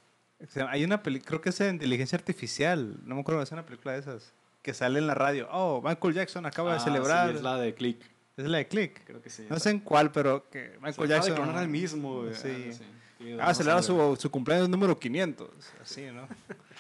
O 0.43 0.47
sea, 0.51 0.71
hay 0.71 0.83
una 0.85 1.03
película, 1.03 1.29
creo 1.29 1.41
que 1.41 1.51
es 1.51 1.59
de 1.59 1.69
inteligencia 1.69 2.17
artificial, 2.17 2.97
no 3.05 3.15
me 3.15 3.21
acuerdo, 3.21 3.43
es 3.43 3.53
una 3.53 3.65
película 3.65 3.93
de 3.93 4.01
esas, 4.01 4.33
que 4.63 4.75
sale 4.75 4.99
en 4.99 5.07
la 5.07 5.15
radio. 5.15 5.49
Oh, 5.53 5.81
Michael 5.85 6.15
Jackson 6.15 6.47
acaba 6.47 6.71
Ah, 6.71 6.75
de 6.75 6.81
sí, 6.81 6.85
celebrar. 6.87 7.31
es 7.35 7.43
la 7.43 7.57
de 7.59 7.75
Click. 7.75 8.01
Es 8.37 8.47
la 8.47 8.59
de 8.59 8.67
Click. 8.67 9.05
Creo 9.05 9.21
que 9.21 9.29
sí. 9.31 9.47
No 9.51 9.59
sé 9.61 9.71
en 9.71 9.81
cuál, 9.81 10.11
pero 10.11 10.49
que 10.51 10.79
Michael 10.81 11.09
Jackson 11.09 11.35
no 11.45 11.51
era 11.51 11.63
el 11.63 11.69
mismo. 11.69 12.23
güey. 12.23 12.35
Sí. 12.35 12.49
Ah, 12.49 12.73
sí. 12.73 12.85
Sí, 13.19 13.37
Ah, 13.39 13.55
celebra 13.55 13.83
su, 13.83 14.17
su 14.19 14.31
cumpleaños 14.33 14.69
número 14.69 14.99
500. 14.99 15.49
Así, 15.81 16.07
¿no? 16.13 16.27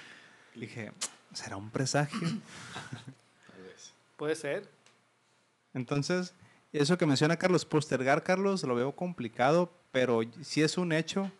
Dije, 0.54 0.92
¿será 1.32 1.56
un 1.56 1.70
presagio? 1.70 2.20
Tal 2.20 3.62
vez. 3.64 3.92
Puede 4.16 4.34
ser. 4.34 4.68
Entonces, 5.74 6.34
eso 6.72 6.98
que 6.98 7.06
menciona 7.06 7.36
Carlos, 7.36 7.64
postergar, 7.64 8.22
Carlos, 8.22 8.62
lo 8.62 8.74
veo 8.74 8.92
complicado, 8.94 9.72
pero 9.90 10.20
sí 10.42 10.62
es 10.62 10.78
un 10.78 10.92
hecho 10.92 11.30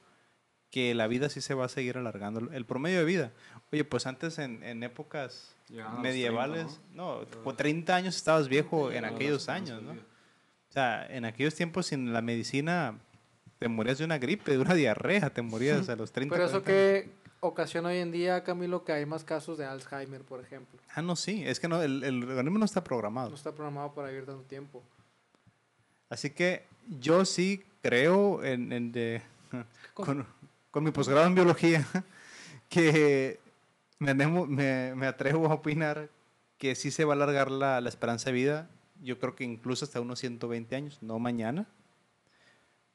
que 0.71 0.95
la 0.95 1.07
vida 1.07 1.29
sí 1.29 1.43
se 1.43 1.53
va 1.53 1.67
a 1.67 1.69
seguir 1.69 1.99
alargando, 1.99 2.51
el 2.51 2.65
promedio 2.65 2.99
de 2.99 3.05
vida. 3.05 3.33
Oye, 3.71 3.85
pues 3.85 4.07
antes 4.07 4.39
en, 4.39 4.63
en 4.63 4.83
épocas 4.83 5.55
Llegaban 5.69 6.01
medievales, 6.01 6.67
30, 6.67 6.83
no, 6.95 7.21
con 7.45 7.57
30 7.57 7.95
años 7.95 8.17
estabas 8.17 8.49
viejo 8.49 8.91
en 8.91 9.05
aquellos 9.05 9.33
los 9.33 9.49
años, 9.51 9.81
30 9.81 9.93
¿no? 9.95 10.01
O 10.01 10.73
sea, 10.73 11.07
en 11.07 11.27
aquellos 11.27 11.55
tiempos 11.55 11.87
sin 11.87 12.15
la 12.15 12.23
medicina 12.23 12.99
te 13.59 13.69
morías 13.69 13.99
de 13.99 14.07
una 14.07 14.17
gripe, 14.17 14.53
de 14.53 14.59
una 14.59 14.75
diarrea, 14.75 15.29
te 15.29 15.43
morías 15.43 15.89
a 15.91 15.97
los 15.97 16.11
30 16.11 16.35
Pero 16.35 16.47
eso 16.47 16.63
40 16.63 16.71
años. 16.73 17.05
que 17.05 17.22
ocasiona 17.47 17.89
hoy 17.89 17.99
en 17.99 18.13
día, 18.13 18.45
Camilo, 18.45 18.85
que 18.85 18.93
hay 18.93 19.05
más 19.05 19.25
casos 19.25 19.59
de 19.59 19.65
Alzheimer, 19.65 20.23
por 20.23 20.41
ejemplo. 20.41 20.79
Ah, 20.95 21.03
no, 21.03 21.17
sí, 21.17 21.43
es 21.45 21.59
que 21.59 21.67
no, 21.69 21.83
el, 21.83 22.03
el 22.05 22.23
organismo 22.23 22.59
no 22.59 22.65
está 22.65 22.83
programado. 22.85 23.31
No 23.31 23.35
está 23.37 23.53
programado 23.53 23.93
para 23.93 24.09
vivir 24.09 24.25
tanto 24.25 24.43
tiempo. 24.45 24.83
Así 26.09 26.31
que 26.31 26.65
yo 27.01 27.25
sí 27.25 27.65
creo 27.83 28.45
en, 28.45 28.73
en 28.73 28.93
de- 28.93 29.23
con, 29.95 30.25
con 30.71 30.85
mi 30.85 30.93
posgrado 30.93 31.27
en 31.27 31.35
biología 31.35 31.85
que 32.69 33.41
me, 33.99 34.15
me 34.95 35.07
atrevo 35.07 35.47
a 35.49 35.55
opinar 35.55 36.09
que 36.59 36.77
sí 36.77 36.93
se 36.93 37.05
va 37.05 37.15
a 37.15 37.17
alargar 37.17 37.51
la, 37.51 37.81
la 37.81 37.89
esperanza 37.89 38.27
de 38.27 38.35
vida. 38.35 38.71
Yo 39.03 39.19
creo 39.19 39.35
que 39.35 39.43
incluso 39.43 39.85
hasta 39.85 40.01
unos 40.01 40.21
120 40.21 40.77
años, 40.77 40.99
no 41.03 41.19
mañana, 41.19 41.67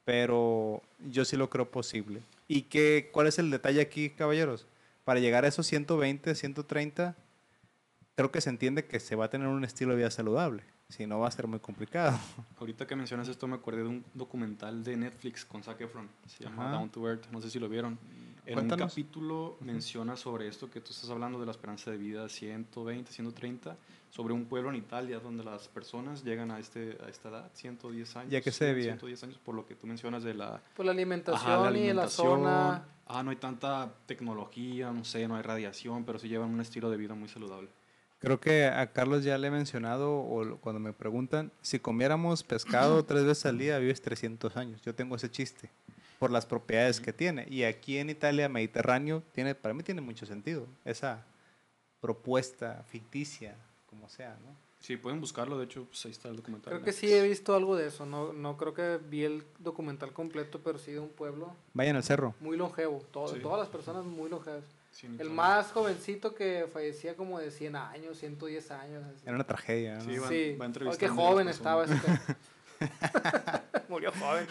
pero 0.06 0.80
yo 1.00 1.26
sí 1.26 1.36
lo 1.36 1.50
creo 1.50 1.70
posible. 1.70 2.22
¿Y 2.48 2.62
qué, 2.62 3.10
cuál 3.12 3.26
es 3.26 3.38
el 3.38 3.50
detalle 3.50 3.80
aquí, 3.80 4.10
caballeros? 4.10 4.66
Para 5.04 5.20
llegar 5.20 5.44
a 5.44 5.48
esos 5.48 5.66
120, 5.66 6.34
130, 6.34 7.16
creo 8.14 8.32
que 8.32 8.40
se 8.40 8.50
entiende 8.50 8.86
que 8.86 8.98
se 8.98 9.14
va 9.14 9.26
a 9.26 9.30
tener 9.30 9.46
un 9.46 9.64
estilo 9.64 9.92
de 9.92 9.98
vida 9.98 10.10
saludable. 10.10 10.64
Si 10.88 11.06
no, 11.06 11.20
va 11.20 11.28
a 11.28 11.30
ser 11.30 11.46
muy 11.46 11.60
complicado. 11.60 12.18
Ahorita 12.58 12.86
que 12.86 12.96
mencionas 12.96 13.28
esto, 13.28 13.46
me 13.46 13.56
acordé 13.56 13.82
de 13.82 13.88
un 13.88 14.04
documental 14.14 14.82
de 14.82 14.96
Netflix 14.96 15.44
con 15.44 15.62
Zac 15.62 15.78
Efron. 15.82 16.08
Se 16.26 16.44
llama 16.44 16.64
Ajá. 16.64 16.72
Down 16.72 16.90
to 16.90 17.06
Earth. 17.06 17.26
No 17.30 17.42
sé 17.42 17.50
si 17.50 17.58
lo 17.58 17.68
vieron. 17.68 17.98
En 18.46 18.54
Cuéntanos. 18.54 18.84
un 18.84 18.88
capítulo 18.88 19.58
menciona 19.60 20.16
sobre 20.16 20.48
esto 20.48 20.70
que 20.70 20.80
tú 20.80 20.92
estás 20.92 21.10
hablando 21.10 21.38
de 21.38 21.44
la 21.44 21.52
esperanza 21.52 21.90
de 21.90 21.98
vida 21.98 22.26
120, 22.30 23.12
130, 23.12 23.76
sobre 24.10 24.32
un 24.34 24.46
pueblo 24.46 24.70
en 24.70 24.76
Italia 24.76 25.20
donde 25.20 25.44
las 25.44 25.68
personas 25.68 26.24
llegan 26.24 26.50
a, 26.50 26.58
este, 26.58 26.98
a 27.04 27.08
esta 27.08 27.28
edad, 27.28 27.50
110 27.54 28.16
años. 28.16 28.32
¿Y 28.32 28.36
a 28.36 28.40
qué 28.40 28.50
se 28.50 28.64
debía? 28.64 28.84
110 28.84 29.24
años, 29.24 29.38
por 29.38 29.54
lo 29.54 29.66
que 29.66 29.74
tú 29.74 29.86
mencionas 29.86 30.22
de 30.22 30.34
la, 30.34 30.60
Por 30.76 30.86
la 30.86 30.92
alimentación 30.92 31.50
Ajá, 31.52 31.56
la 31.56 31.60
y 31.60 31.62
la 31.62 31.68
alimentación. 31.68 32.26
zona. 32.26 32.84
Ah, 33.06 33.22
no 33.22 33.30
hay 33.30 33.36
tanta 33.36 33.90
tecnología, 34.06 34.92
no 34.92 35.04
sé, 35.04 35.26
no 35.28 35.36
hay 35.36 35.42
radiación, 35.42 36.04
pero 36.04 36.18
sí 36.18 36.28
llevan 36.28 36.50
un 36.50 36.60
estilo 36.60 36.90
de 36.90 36.96
vida 36.96 37.14
muy 37.14 37.28
saludable. 37.28 37.68
Creo 38.18 38.40
que 38.40 38.66
a 38.66 38.92
Carlos 38.92 39.22
ya 39.22 39.38
le 39.38 39.46
he 39.46 39.50
mencionado, 39.50 40.18
o 40.18 40.56
cuando 40.58 40.80
me 40.80 40.92
preguntan, 40.92 41.52
si 41.62 41.78
comiéramos 41.78 42.42
pescado 42.42 43.04
tres 43.04 43.24
veces 43.24 43.46
al 43.46 43.58
día, 43.58 43.78
vives 43.78 44.02
300 44.02 44.56
años. 44.56 44.82
Yo 44.82 44.94
tengo 44.94 45.14
ese 45.14 45.30
chiste, 45.30 45.70
por 46.18 46.32
las 46.32 46.44
propiedades 46.44 47.00
que 47.00 47.12
tiene. 47.12 47.46
Y 47.48 47.62
aquí 47.62 47.98
en 47.98 48.10
Italia, 48.10 48.48
Mediterráneo, 48.48 49.22
tiene, 49.32 49.54
para 49.54 49.72
mí 49.72 49.84
tiene 49.84 50.00
mucho 50.00 50.26
sentido, 50.26 50.66
esa 50.84 51.24
propuesta 52.00 52.84
ficticia, 52.88 53.56
como 53.88 54.08
sea, 54.08 54.36
¿no? 54.44 54.56
Sí, 54.80 54.96
pueden 54.96 55.20
buscarlo, 55.20 55.58
de 55.58 55.64
hecho, 55.64 55.84
pues 55.86 56.04
ahí 56.06 56.12
está 56.12 56.28
el 56.28 56.36
documental. 56.36 56.72
Creo 56.72 56.84
que 56.84 56.92
sí 56.92 57.12
he 57.12 57.22
visto 57.26 57.54
algo 57.56 57.74
de 57.74 57.88
eso. 57.88 58.06
No, 58.06 58.32
no 58.32 58.56
creo 58.56 58.74
que 58.74 58.98
vi 59.08 59.24
el 59.24 59.44
documental 59.58 60.12
completo, 60.12 60.60
pero 60.62 60.78
sí 60.78 60.92
de 60.92 61.00
un 61.00 61.08
pueblo 61.08 61.52
Vayan 61.74 61.96
al 61.96 62.04
cerro. 62.04 62.34
muy 62.40 62.56
longevo. 62.56 63.02
Todo, 63.10 63.34
Sí. 63.34 63.40
Todas 63.40 63.58
las 63.58 63.68
personas 63.68 64.04
muy 64.04 64.30
longevas. 64.30 64.62
Sí, 64.92 65.08
El 65.18 65.30
más 65.30 65.72
jovencito 65.72 66.34
que 66.34 66.68
fallecía 66.72 67.16
como 67.16 67.38
de 67.40 67.50
100 67.50 67.74
años, 67.76 68.18
110 68.18 68.70
años. 68.70 69.04
así. 69.04 69.22
Era 69.24 69.34
una 69.34 69.44
tragedia, 69.46 69.96
¿no? 69.98 70.04
Sí, 70.04 70.18
va- 70.18 70.28
Sí. 70.28 70.56
va 70.56 70.66
Ay, 70.92 70.96
qué 70.98 71.08
joven 71.08 71.48
estaba 71.48 71.84
ese. 71.84 71.94
Murió 73.88 74.12
joven. 74.12 74.46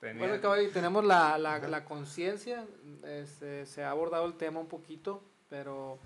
Tenía- 0.00 0.18
Bueno, 0.26 0.40
caballo, 0.42 0.70
tenemos 0.70 1.04
la, 1.04 1.38
la, 1.38 1.58
la 1.58 1.84
conciencia. 1.84 2.64
Este, 3.04 3.64
se 3.66 3.82
ha 3.82 3.90
abordado 3.90 4.26
el 4.26 4.34
tema 4.34 4.60
un 4.60 4.68
poquito, 4.68 5.22
pero, 5.48 5.98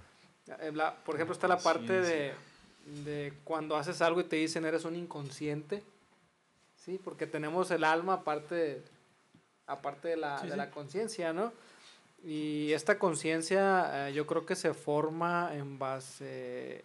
la- 0.72 0.94
por 1.04 1.14
ejemplo, 1.14 1.32
está 1.34 1.48
la 1.48 1.58
parte 1.58 2.00
de, 2.00 2.32
de 3.04 3.32
cuando 3.44 3.76
haces 3.76 4.00
algo 4.02 4.20
y 4.20 4.24
te 4.24 4.37
dicen 4.37 4.64
eres 4.64 4.84
un 4.84 4.96
inconsciente. 4.96 5.82
Sí, 6.76 6.98
porque 7.02 7.26
tenemos 7.26 7.70
el 7.70 7.84
alma 7.84 8.14
aparte 8.14 8.54
de, 8.54 8.82
aparte 9.66 10.08
de 10.08 10.16
la, 10.16 10.38
Sí, 10.38 10.46
de 10.46 10.52
sí. 10.52 10.56
la 10.56 10.70
conciencia, 10.70 11.32
¿no? 11.32 11.52
Y 12.24 12.72
esta 12.72 12.98
conciencia 12.98 14.08
eh, 14.08 14.12
yo 14.12 14.26
creo 14.26 14.44
que 14.46 14.56
se 14.56 14.74
forma 14.74 15.50
en 15.54 15.78
base, 15.78 16.84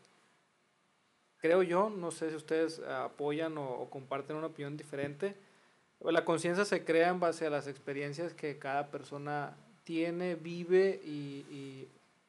creo 1.38 1.64
yo, 1.64 1.90
no 1.90 2.12
sé 2.12 2.30
si 2.30 2.36
ustedes 2.36 2.80
eh, 2.80 2.86
apoyan 2.92 3.58
o, 3.58 3.68
o 3.70 3.90
comparten 3.90 4.36
una 4.36 4.48
opinión 4.48 4.78
diferente, 4.78 5.36
la 6.02 6.26
conciencia 6.26 6.66
se 6.66 6.84
crea 6.84 7.10
en 7.10 7.20
base 7.20 7.48
a 7.48 7.50
las 7.50 7.68
experiencias 7.68 8.34
que 8.34 8.60
cada 8.60 8.88
persona 8.88 9.56
tiene, 9.86 10.36
vive 10.36 11.02
y, 11.04 11.46
y 11.50 11.88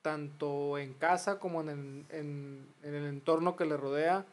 tanto 0.09 0.77
en 0.77 0.93
casa 0.93 1.39
como 1.41 1.63
en 1.63 1.69
el, 1.71 2.05
en- 2.11 2.69
en 2.83 2.95
el 2.95 3.07
entorno 3.07 3.57
que 3.57 3.65
le 3.65 3.79
rodea. 3.79 4.27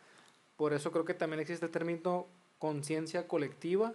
Por 0.58 0.74
eso 0.74 0.92
creo 0.92 1.06
que 1.06 1.14
también 1.14 1.40
existe 1.40 1.66
el 1.66 1.72
término 1.72 2.28
conciencia 2.60 3.26
colectiva, 3.28 3.94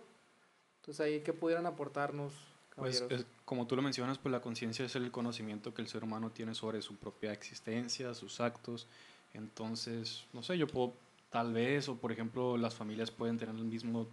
Entonces 0.80 1.04
ahí, 1.04 1.20
¿qué 1.20 1.32
pudieran 1.34 1.66
aportarnos, 1.66 2.32
Pues 2.76 3.04
es- 3.10 3.26
como 3.44 3.66
tú 3.66 3.76
lo 3.76 3.82
mencionas, 3.82 4.16
pues 4.18 4.32
la 4.32 4.40
conciencia 4.40 4.84
es 4.86 4.94
el 4.96 5.10
conocimiento 5.10 5.74
que 5.74 5.82
el 5.82 5.88
ser 5.88 6.02
humano 6.04 6.30
tiene 6.30 6.54
sobre 6.54 6.80
su 6.80 6.96
propia 6.96 7.32
existencia, 7.32 8.14
sus 8.14 8.40
actos. 8.40 8.86
Entonces, 9.34 10.24
no 10.32 10.42
sé, 10.42 10.56
yo 10.56 10.66
puedo, 10.66 10.94
tal 11.30 11.52
vez, 11.52 11.88
o 11.88 11.96
por 11.96 12.10
ejemplo, 12.12 12.56
las 12.56 12.74
familias 12.74 13.10
pueden 13.10 13.36
tener 13.38 13.54
el 13.54 13.64
mismo, 13.64 14.06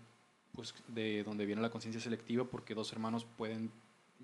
pues 0.53 0.73
de 0.89 1.23
donde 1.23 1.45
viene 1.45 1.61
la 1.61 1.69
conciencia 1.69 2.01
selectiva, 2.01 2.43
porque 2.45 2.73
dos 2.75 2.91
hermanos 2.91 3.25
pueden 3.37 3.71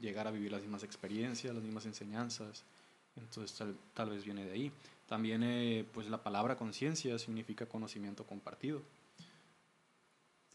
llegar 0.02 0.28
a 0.28 0.32
vivir 0.32 0.52
las 0.52 0.62
mismas 0.62 0.84
experiencias, 0.84 1.54
las 1.54 1.64
mismas 1.64 1.86
enseñanzas. 1.86 2.64
Entonces, 3.16 3.58
tal, 3.58 3.78
tal 3.94 4.10
vez 4.10 4.24
viene 4.24 4.46
de 4.46 4.52
ahí. 4.52 4.72
También, 5.08 5.44
eh, 5.44 5.86
pues 5.94 6.08
la 6.10 6.22
palabra 6.22 6.56
conciencia 6.56 7.18
significa 7.18 7.66
conocimiento 7.66 8.26
compartido. 8.26 8.82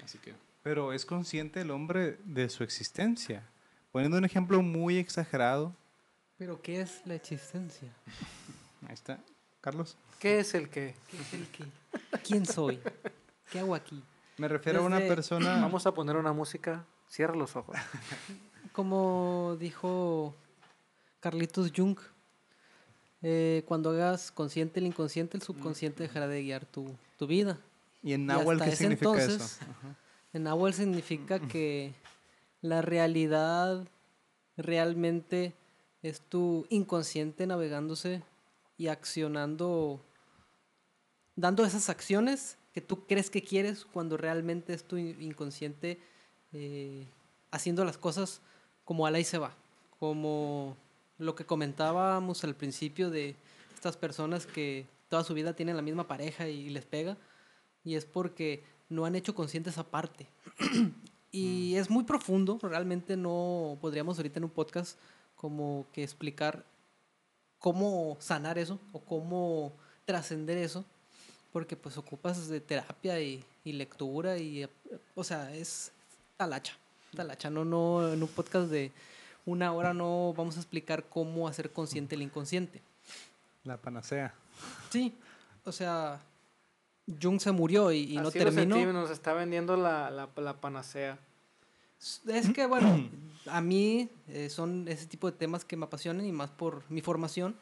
Así 0.05 0.19
que... 0.19 0.35
Pero 0.63 0.93
es 0.93 1.05
consciente 1.05 1.61
el 1.61 1.71
hombre 1.71 2.19
de 2.25 2.49
su 2.49 2.65
existencia. 2.65 3.47
Poniendo 3.93 4.17
un 4.17 4.25
ejemplo 4.25 4.63
muy 4.63 4.97
exagerado. 4.97 5.75
Pero 6.39 6.63
¿qué 6.63 6.81
es 6.81 7.03
la 7.05 7.15
existencia? 7.15 7.93
Ahí 8.89 8.95
está. 8.95 9.19
Carlos. 9.61 9.97
¿Qué 10.19 10.39
es 10.39 10.55
el 10.55 10.69
qué? 10.69 10.95
¿Qué 11.11 11.17
es 11.17 11.35
el 11.35 11.47
qué? 11.49 11.65
¿Quién 12.23 12.47
soy? 12.47 12.81
¿Qué 13.51 13.59
hago 13.59 13.75
aquí? 13.75 14.03
Me 14.37 14.49
refiero 14.49 14.81
a 14.81 14.83
una 14.85 14.99
persona. 14.99 15.57
Vamos 15.63 15.87
a 15.87 15.95
poner 15.95 16.17
una 16.17 16.33
música. 16.33 16.85
Cierra 17.09 17.35
los 17.35 17.57
ojos. 17.57 17.77
Como 18.73 19.57
dijo 19.61 20.35
Carlitos 21.21 21.73
Jung, 21.75 21.99
eh, 23.25 23.63
cuando 23.67 23.91
hagas 23.91 24.31
consciente 24.31 24.79
el 24.79 24.87
inconsciente, 24.87 25.37
el 25.37 25.43
subconsciente 25.43 26.03
dejará 26.05 26.29
de 26.29 26.43
guiar 26.43 26.67
tu, 26.67 26.95
tu 27.19 27.27
vida. 27.27 27.59
¿Y 28.03 28.13
en 28.13 28.31
hasta 28.31 28.71
qué 28.71 28.77
significa 28.77 29.11
entonces, 29.11 29.43
eso? 29.43 29.65
Ajá. 29.71 29.97
En 30.35 30.43
Nahual 30.45 30.75
significa 30.75 31.41
que 31.41 31.95
la 32.61 32.83
realidad 32.83 33.87
realmente 34.57 35.55
es 36.03 36.21
tu 36.21 36.67
inconsciente 36.69 37.47
navegándose 37.47 38.23
y 38.77 38.89
accionando, 38.89 40.01
dando 41.37 41.65
esas 41.65 41.89
acciones 41.89 42.59
que 42.73 42.81
tú 42.81 43.07
crees 43.07 43.31
que 43.31 43.43
quieres 43.43 43.85
cuando 43.85 44.17
realmente 44.17 44.75
es 44.75 44.85
tu 44.85 44.97
in- 44.97 45.21
inconsciente 45.23 45.99
eh, 46.53 47.07
haciendo 47.51 47.85
las 47.85 47.97
cosas 47.97 48.41
como 48.85 49.07
a 49.07 49.11
la 49.11 49.21
y 49.21 49.25
se 49.25 49.39
va. 49.39 49.55
Como 49.99 50.77
lo 51.19 51.35
que 51.35 51.45
comentábamos 51.45 52.45
al 52.45 52.55
principio 52.55 53.11
de 53.11 53.37
estas 53.75 53.97
personas 53.97 54.47
que 54.47 54.87
toda 55.09 55.25
su 55.25 55.35
vida 55.35 55.55
tienen 55.55 55.77
la 55.77 55.83
misma 55.83 56.09
pareja 56.09 56.49
y 56.49 56.71
les 56.71 56.85
pega. 56.85 57.17
Y 57.85 57.97
es 57.97 58.05
porque 58.05 58.65
no 58.89 59.05
han 59.05 59.15
hecho 59.15 59.35
consciente 59.35 59.71
esa 59.71 59.85
parte. 59.85 60.27
y 61.33 61.77
es 61.77 61.91
muy 61.91 62.05
profundo, 62.05 62.59
realmente 62.63 63.17
no 63.17 63.79
podríamos 63.81 64.19
ahorita 64.19 64.39
en 64.39 64.45
un 64.45 64.51
podcast 64.51 64.99
como 65.37 65.87
que 65.93 66.03
explicar 66.03 66.65
cómo 67.59 68.17
sanar 68.21 68.59
eso 68.59 68.79
o 68.93 69.01
cómo 69.01 69.73
trascender 70.05 70.59
eso, 70.59 70.85
porque 71.53 71.77
pues 71.77 71.97
ocupas 71.97 72.49
de 72.49 72.61
terapia 72.61 73.21
y, 73.21 73.45
y 73.65 73.73
lectura 73.73 74.39
y, 74.39 74.69
o 75.15 75.25
sea, 75.25 75.55
es 75.55 75.93
talacha, 76.37 76.77
talacha, 77.17 77.51
no, 77.51 77.65
no, 77.65 78.13
en 78.13 78.23
un 78.23 78.29
podcast 78.29 78.71
de 78.71 78.93
una 79.47 79.73
hora 79.73 79.95
no 79.95 80.33
vamos 80.37 80.57
a 80.57 80.61
explicar 80.61 81.09
cómo 81.09 81.49
hacer 81.49 81.73
consciente 81.73 82.15
el 82.15 82.23
inconsciente. 82.23 82.83
La 83.65 83.77
panacea. 83.77 84.35
Sí, 84.91 85.15
o 85.65 85.73
sea, 85.73 86.21
Jung 87.21 87.41
se 87.41 87.53
murió 87.53 87.93
y, 87.93 88.13
y 88.13 88.17
no 88.17 88.25
lo 88.25 88.31
terminó. 88.31 88.77
sentí, 88.77 88.93
nos 88.93 89.11
está 89.11 89.33
vendiendo 89.33 89.77
la, 89.77 90.11
la, 90.11 90.29
la 90.37 90.61
panacea. 90.61 91.19
Es 92.27 92.51
que, 92.51 92.67
bueno, 92.67 93.09
a 93.47 93.61
mí 93.61 94.11
eh, 94.29 94.51
son 94.51 94.87
ese 94.89 95.07
tipo 95.07 95.31
de 95.31 95.37
temas 95.37 95.65
que 95.65 95.77
me 95.77 95.87
apasionan 95.87 96.27
y 96.27 96.33
más 96.33 96.51
por 96.51 96.83
mi 96.91 97.01
formación, 97.01 97.57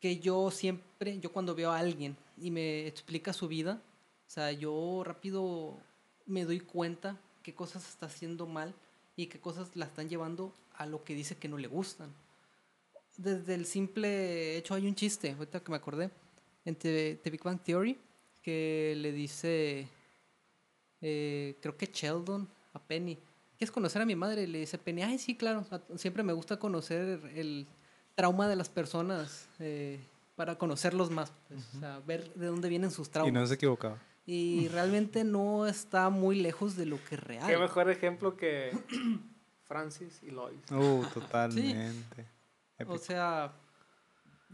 que 0.00 0.18
yo 0.18 0.50
siempre, 0.50 1.18
yo 1.20 1.32
cuando 1.32 1.54
veo 1.54 1.70
a 1.70 1.78
alguien 1.78 2.16
y 2.38 2.50
me 2.50 2.86
explica 2.86 3.32
su 3.32 3.48
vida, 3.48 3.82
o 4.26 4.30
sea, 4.30 4.52
yo 4.52 5.02
rápido 5.04 5.76
me 6.24 6.44
doy 6.44 6.60
cuenta 6.60 7.18
qué 7.42 7.54
cosas 7.54 7.88
está 7.88 8.06
haciendo 8.06 8.46
mal 8.46 8.74
y 9.22 9.26
qué 9.26 9.38
cosas 9.38 9.76
la 9.76 9.84
están 9.86 10.08
llevando 10.08 10.52
a 10.76 10.86
lo 10.86 11.04
que 11.04 11.14
dice 11.14 11.36
que 11.36 11.48
no 11.48 11.58
le 11.58 11.68
gustan. 11.68 12.10
Desde 13.16 13.54
el 13.54 13.66
simple 13.66 14.56
hecho 14.56 14.74
hay 14.74 14.86
un 14.86 14.94
chiste, 14.94 15.32
ahorita 15.32 15.60
que 15.60 15.70
me 15.70 15.76
acordé, 15.76 16.10
en 16.64 16.74
The, 16.76 17.20
The 17.22 17.30
Big 17.30 17.42
Bang 17.42 17.60
Theory, 17.60 17.98
que 18.42 18.94
le 18.96 19.12
dice, 19.12 19.86
eh, 21.02 21.56
creo 21.60 21.76
que 21.76 21.86
Sheldon 21.86 22.48
a 22.72 22.78
Penny, 22.78 23.18
¿quieres 23.58 23.70
conocer 23.72 24.00
a 24.00 24.06
mi 24.06 24.16
madre? 24.16 24.44
Y 24.44 24.46
le 24.46 24.60
dice 24.60 24.78
Penny, 24.78 25.02
ay, 25.02 25.18
sí, 25.18 25.36
claro, 25.36 25.66
siempre 25.96 26.22
me 26.22 26.32
gusta 26.32 26.58
conocer 26.58 27.20
el 27.34 27.66
trauma 28.14 28.48
de 28.48 28.56
las 28.56 28.68
personas 28.70 29.48
eh, 29.58 30.00
para 30.36 30.56
conocerlos 30.56 31.10
más, 31.10 31.32
pues, 31.48 31.60
o 31.76 31.80
sea, 31.80 32.00
ver 32.06 32.32
de 32.34 32.46
dónde 32.46 32.68
vienen 32.70 32.90
sus 32.90 33.08
Y 33.08 33.10
traumas. 33.10 33.34
no 33.34 33.46
se 33.46 33.54
equivocaba. 33.54 33.98
Y 34.32 34.68
realmente 34.68 35.24
no 35.24 35.66
está 35.66 36.08
muy 36.08 36.40
lejos 36.40 36.76
de 36.76 36.86
lo 36.86 37.02
que 37.04 37.16
es 37.16 37.20
real. 37.20 37.48
Qué 37.48 37.58
mejor 37.58 37.90
ejemplo 37.90 38.36
que 38.36 38.70
Francis 39.66 40.20
y 40.22 40.30
Lois. 40.30 40.60
Uh, 40.70 41.04
totalmente. 41.14 42.26
O 42.78 42.82
Épico. 42.82 42.98
sea, 42.98 43.52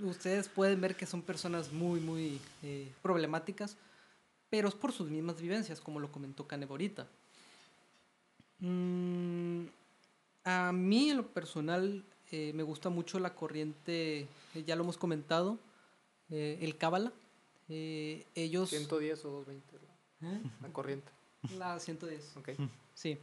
ustedes 0.00 0.48
pueden 0.48 0.80
ver 0.80 0.96
que 0.96 1.04
son 1.04 1.20
personas 1.20 1.72
muy, 1.72 2.00
muy 2.00 2.40
eh, 2.62 2.90
problemáticas, 3.02 3.76
pero 4.48 4.68
es 4.68 4.74
por 4.74 4.92
sus 4.92 5.10
mismas 5.10 5.42
vivencias, 5.42 5.78
como 5.78 6.00
lo 6.00 6.10
comentó 6.10 6.46
Canev 6.46 6.70
ahorita. 6.70 7.06
Mm, 8.60 9.64
a 10.44 10.72
mí, 10.72 11.10
en 11.10 11.18
lo 11.18 11.26
personal, 11.26 12.02
eh, 12.30 12.52
me 12.54 12.62
gusta 12.62 12.88
mucho 12.88 13.18
la 13.18 13.34
corriente, 13.34 14.20
eh, 14.54 14.64
ya 14.66 14.74
lo 14.74 14.84
hemos 14.84 14.96
comentado, 14.96 15.58
eh, 16.30 16.58
el 16.62 16.78
Cábala. 16.78 17.12
Eh, 17.68 18.24
ellos... 18.34 18.70
110 18.70 19.24
o 19.24 19.30
220, 19.30 19.76
¿Eh? 20.22 20.50
la 20.62 20.68
corriente. 20.72 21.10
La 21.58 21.78
110. 21.78 22.36
Ok. 22.36 22.50
Sí, 22.94 23.18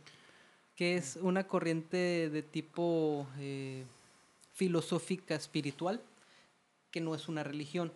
que 0.76 0.96
es 0.96 1.18
una 1.18 1.48
corriente 1.48 2.30
de 2.30 2.42
tipo 2.42 3.28
eh, 3.38 3.86
filosófica 4.54 5.36
espiritual, 5.36 6.02
que 6.92 7.02
no 7.02 7.16
es 7.16 7.28
una 7.28 7.44
religión, 7.44 7.92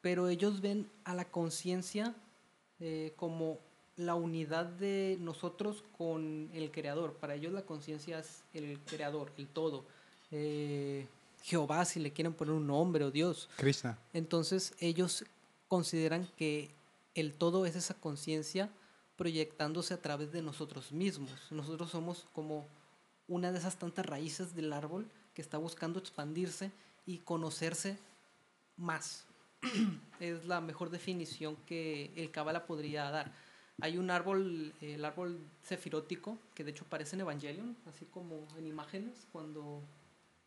pero 0.00 0.28
ellos 0.28 0.60
ven 0.60 0.88
a 1.04 1.14
la 1.14 1.26
conciencia 1.26 2.14
eh, 2.80 3.12
como 3.16 3.58
la 3.96 4.14
unidad 4.14 4.66
de 4.66 5.18
nosotros 5.20 5.84
con 5.96 6.50
el 6.54 6.70
creador. 6.70 7.14
Para 7.14 7.34
ellos 7.34 7.52
la 7.52 7.62
conciencia 7.62 8.20
es 8.20 8.42
el 8.54 8.78
creador, 8.80 9.32
el 9.36 9.48
todo. 9.48 9.84
Eh, 10.30 11.06
Jehová, 11.42 11.84
si 11.84 11.98
le 12.00 12.12
quieren 12.12 12.32
poner 12.32 12.54
un 12.54 12.66
nombre, 12.66 13.04
o 13.04 13.10
Dios. 13.10 13.48
Krishna. 13.56 13.98
Entonces 14.12 14.74
ellos 14.78 15.24
consideran 15.68 16.26
que 16.36 16.70
el 17.14 17.34
todo 17.34 17.66
es 17.66 17.76
esa 17.76 17.94
conciencia 17.94 18.70
proyectándose 19.16 19.94
a 19.94 20.00
través 20.00 20.32
de 20.32 20.42
nosotros 20.42 20.92
mismos. 20.92 21.30
Nosotros 21.50 21.90
somos 21.90 22.26
como 22.32 22.66
una 23.26 23.52
de 23.52 23.58
esas 23.58 23.76
tantas 23.76 24.06
raíces 24.06 24.54
del 24.54 24.72
árbol 24.72 25.06
que 25.34 25.42
está 25.42 25.58
buscando 25.58 25.98
expandirse 25.98 26.72
y 27.04 27.18
conocerse 27.18 27.98
más. 28.76 29.26
es 30.20 30.44
la 30.46 30.60
mejor 30.60 30.90
definición 30.90 31.56
que 31.66 32.12
el 32.16 32.30
Kabbalah 32.30 32.66
podría 32.66 33.10
dar. 33.10 33.32
Hay 33.80 33.98
un 33.98 34.10
árbol, 34.10 34.72
el 34.80 35.04
árbol 35.04 35.38
cefirótico, 35.62 36.38
que 36.54 36.64
de 36.64 36.72
hecho 36.72 36.84
aparece 36.84 37.16
en 37.16 37.20
Evangelion, 37.20 37.76
así 37.86 38.06
como 38.06 38.46
en 38.56 38.66
imágenes, 38.66 39.26
cuando 39.30 39.82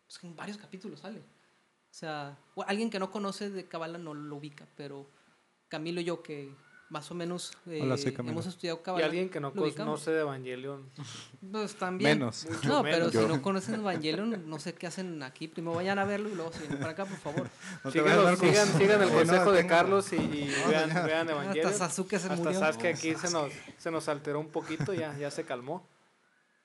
pues, 0.07 0.21
en 0.23 0.35
varios 0.35 0.57
capítulos 0.57 0.99
sale. 0.99 1.21
O 1.91 1.93
sea, 1.93 2.37
o 2.55 2.63
alguien 2.63 2.89
que 2.89 2.99
no 2.99 3.11
conoce 3.11 3.49
de 3.49 3.67
Kabbalah 3.67 3.97
no 3.97 4.13
lo 4.13 4.37
ubica, 4.37 4.65
pero 4.77 5.05
Camilo 5.67 5.99
y 5.99 6.05
yo, 6.05 6.23
que 6.23 6.49
más 6.89 7.09
o 7.11 7.15
menos 7.15 7.51
eh, 7.67 7.79
Hola, 7.83 7.95
hemos 8.29 8.45
estudiado 8.45 8.79
Y 8.79 8.83
Kabbalah. 8.83 9.05
alguien 9.05 9.29
que 9.29 9.39
no 9.41 9.53
conoce 9.53 10.11
de 10.11 10.21
Evangelion. 10.21 10.89
Pues 11.51 11.75
también. 11.75 12.17
Menos. 12.19 12.45
Mucho 12.49 12.67
No, 12.67 12.83
menos. 12.83 12.97
pero 12.99 13.11
Yo. 13.11 13.21
si 13.21 13.27
no 13.27 13.41
conocen 13.41 13.75
Evangelion, 13.75 14.49
no 14.49 14.59
sé 14.59 14.73
qué 14.73 14.87
hacen 14.87 15.21
aquí. 15.23 15.47
Primero 15.49 15.75
vayan 15.75 15.99
a 15.99 16.05
verlo 16.05 16.29
y 16.29 16.35
luego 16.35 16.51
siguen 16.53 16.79
para 16.79 16.91
acá, 16.91 17.05
por 17.05 17.17
favor. 17.17 17.49
No 17.83 17.91
con- 17.91 18.37
sigan, 18.37 18.67
sigan 18.67 19.01
el 19.01 19.07
Oye, 19.09 19.11
no, 19.11 19.17
consejo 19.19 19.51
de 19.51 19.67
Carlos 19.67 20.11
y, 20.13 20.15
y 20.17 20.53
vean, 20.69 20.89
vean 21.05 21.29
Evangelion. 21.29 21.67
Hasta 21.67 21.87
Sasuke 21.89 22.11
se 22.19 22.27
Hasta 22.27 22.35
murió. 22.35 22.59
Sasuke 22.59 22.87
aquí 22.87 23.15
se 23.15 23.29
nos, 23.31 23.51
se 23.77 23.91
nos 23.91 24.07
alteró 24.09 24.39
un 24.39 24.49
poquito, 24.49 24.93
ya, 24.93 25.15
ya 25.17 25.29
se 25.29 25.43
calmó. 25.45 25.85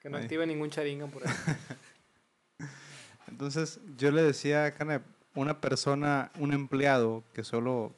Que 0.00 0.08
no 0.08 0.16
Ay. 0.18 0.22
active 0.24 0.46
ningún 0.46 0.70
charinga 0.70 1.06
por 1.08 1.26
ahí. 1.26 1.34
Entonces, 3.28 3.80
yo 3.96 4.10
le 4.12 4.22
decía 4.22 4.66
a 4.66 4.70
Canep, 4.72 5.02
una 5.36 5.60
persona, 5.60 6.32
un 6.38 6.52
empleado 6.52 7.22
que 7.34 7.44
solo, 7.44 7.94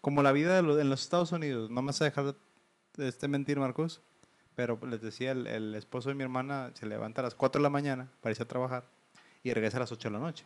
como 0.00 0.22
la 0.22 0.32
vida 0.32 0.58
en 0.58 0.90
los 0.90 1.02
Estados 1.02 1.32
Unidos, 1.32 1.70
no 1.70 1.80
me 1.80 1.86
vas 1.86 2.02
a 2.02 2.04
dejar 2.04 2.34
de 2.96 3.08
este 3.08 3.28
mentir, 3.28 3.58
Marcos, 3.58 4.02
pero 4.54 4.78
les 4.86 5.00
decía, 5.00 5.32
el, 5.32 5.74
esposo 5.74 6.10
de 6.10 6.14
mi 6.14 6.22
hermana 6.22 6.70
se 6.74 6.86
levanta 6.86 7.20
a 7.20 7.24
las 7.24 7.34
4 7.34 7.60
de 7.60 7.62
la 7.62 7.70
mañana 7.70 8.08
para 8.20 8.32
irse 8.32 8.42
a 8.42 8.48
trabajar 8.48 8.84
y 9.42 9.52
regresa 9.52 9.78
a 9.78 9.80
las 9.80 9.92
8 9.92 10.08
de 10.08 10.12
la 10.12 10.18
noche. 10.18 10.44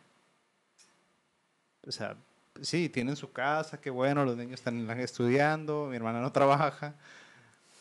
O 1.86 1.92
sea, 1.92 2.16
sí, 2.60 2.88
tienen 2.88 3.16
su 3.16 3.32
casa, 3.32 3.80
qué 3.80 3.90
bueno, 3.90 4.24
los 4.24 4.36
niños 4.36 4.60
están 4.60 4.88
estudiando, 5.00 5.86
mi 5.88 5.96
hermana 5.96 6.20
no 6.20 6.32
trabaja, 6.32 6.94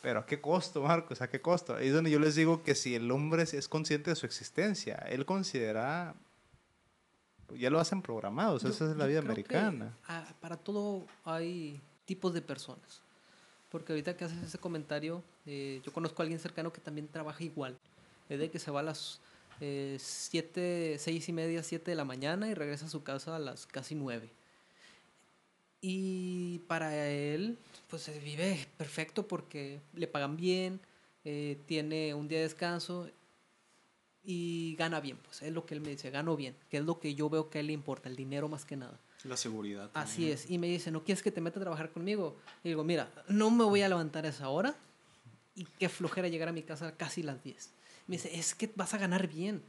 Pero 0.01 0.21
¿a 0.21 0.25
qué 0.25 0.39
costo, 0.39 0.81
Marcos? 0.81 1.21
¿A 1.21 1.29
qué 1.29 1.41
costo? 1.41 1.75
Ahí 1.75 1.87
es 1.87 1.93
donde 1.93 2.11
yo 2.11 2.19
les 2.19 2.35
digo 2.35 2.63
que 2.63 2.75
si 2.75 2.95
el 2.95 3.11
hombre 3.11 3.43
es 3.43 3.67
consciente 3.67 4.11
de 4.11 4.15
su 4.15 4.25
existencia, 4.25 4.95
él 5.09 5.25
considera, 5.25 6.15
ya 7.55 7.69
lo 7.69 7.79
hacen 7.79 8.01
programados, 8.01 8.63
Yo- 8.63 8.69
esa 8.69 8.89
es 8.91 8.97
la 8.97 9.05
vida 9.05 9.21
que, 9.21 9.27
americana. 9.27 9.95
ah, 10.07 10.25
para 10.41 10.57
todo 10.57 11.05
hay 11.23 11.79
tipos 12.05 12.33
de 12.33 12.41
personas. 12.41 13.01
Porque 13.69 13.91
ahorita 13.93 14.15
que 14.15 14.25
haces 14.25 14.41
ese 14.43 14.57
comentario, 14.57 15.21
eh, 15.45 15.81
yo 15.85 15.91
conozco 15.91 16.21
a 16.21 16.23
alguien 16.23 16.39
cercano 16.39 16.71
que 16.71 16.79
también 16.81 17.07
trabaja 17.09 17.43
igual. 17.43 17.77
Es 18.29 18.39
de 18.39 18.49
que 18.49 18.59
se 18.59 18.71
va 18.71 18.79
a 18.79 18.83
las 18.83 19.19
7, 19.59 20.97
seis 20.99 21.27
y 21.29 21.33
media, 21.33 21.63
7 21.63 21.91
de 21.91 21.95
la 21.95 22.05
mañana 22.05 22.47
y 22.47 22.53
regresa 22.53 22.85
a 22.85 22.89
su 22.89 23.03
casa 23.03 23.35
a 23.35 23.39
las 23.39 23.65
casi 23.65 23.95
9. 23.95 24.29
Y 25.81 26.59
para 26.67 27.07
él, 27.09 27.57
pues 27.89 28.01
se 28.03 28.19
vive 28.19 28.67
perfecto 28.77 29.27
porque 29.27 29.79
le 29.93 30.07
pagan 30.07 30.35
bien, 30.37 30.79
eh, 31.23 31.57
tiene 31.65 32.13
un 32.13 32.27
día 32.27 32.39
de 32.39 32.45
descanso 32.45 33.09
y 34.29 34.75
gana 34.77 34.99
bien. 34.99 35.17
Pues 35.23 35.41
es 35.41 35.53
lo 35.53 35.65
que 35.65 35.73
él 35.73 35.79
me 35.79 35.89
dice, 35.89 36.11
gano 36.11 36.35
bien, 36.35 36.53
que 36.69 36.77
es 36.77 36.83
lo 36.83 36.99
que 36.99 37.15
yo 37.15 37.29
veo 37.29 37.49
que 37.49 37.59
a 37.59 37.61
él 37.61 37.67
le 37.67 37.73
importa, 37.73 38.09
el 38.09 38.17
dinero 38.17 38.49
más 38.49 38.65
que 38.65 38.75
nada. 38.75 38.99
La 39.23 39.37
seguridad. 39.37 39.89
Así 39.93 40.29
es. 40.29 40.51
Y 40.51 40.57
me 40.57 40.67
dice, 40.67 40.91
¿no 40.91 41.03
quieres 41.03 41.23
que 41.23 41.31
te 41.31 41.39
meta 41.39 41.59
a 41.59 41.63
trabajar 41.63 41.91
conmigo? 41.91 42.37
Y 42.61 42.67
digo, 42.67 42.83
mira, 42.83 43.09
no 43.29 43.49
me 43.49 43.63
voy 43.63 43.81
a 43.81 43.89
levantar 43.89 44.25
a 44.25 44.29
esa 44.29 44.49
hora 44.49 44.75
y 45.55 45.63
qué 45.79 45.87
flojera 45.87 46.27
llegar 46.27 46.49
a 46.49 46.51
mi 46.51 46.61
casa 46.61 46.95
casi 46.97 47.23
las 47.23 47.41
10. 47.41 47.73
Me 48.07 48.17
dice, 48.17 48.37
es 48.37 48.53
que 48.53 48.69
vas 48.75 48.93
a 48.93 48.97
ganar 48.97 49.27
bien. 49.27 49.63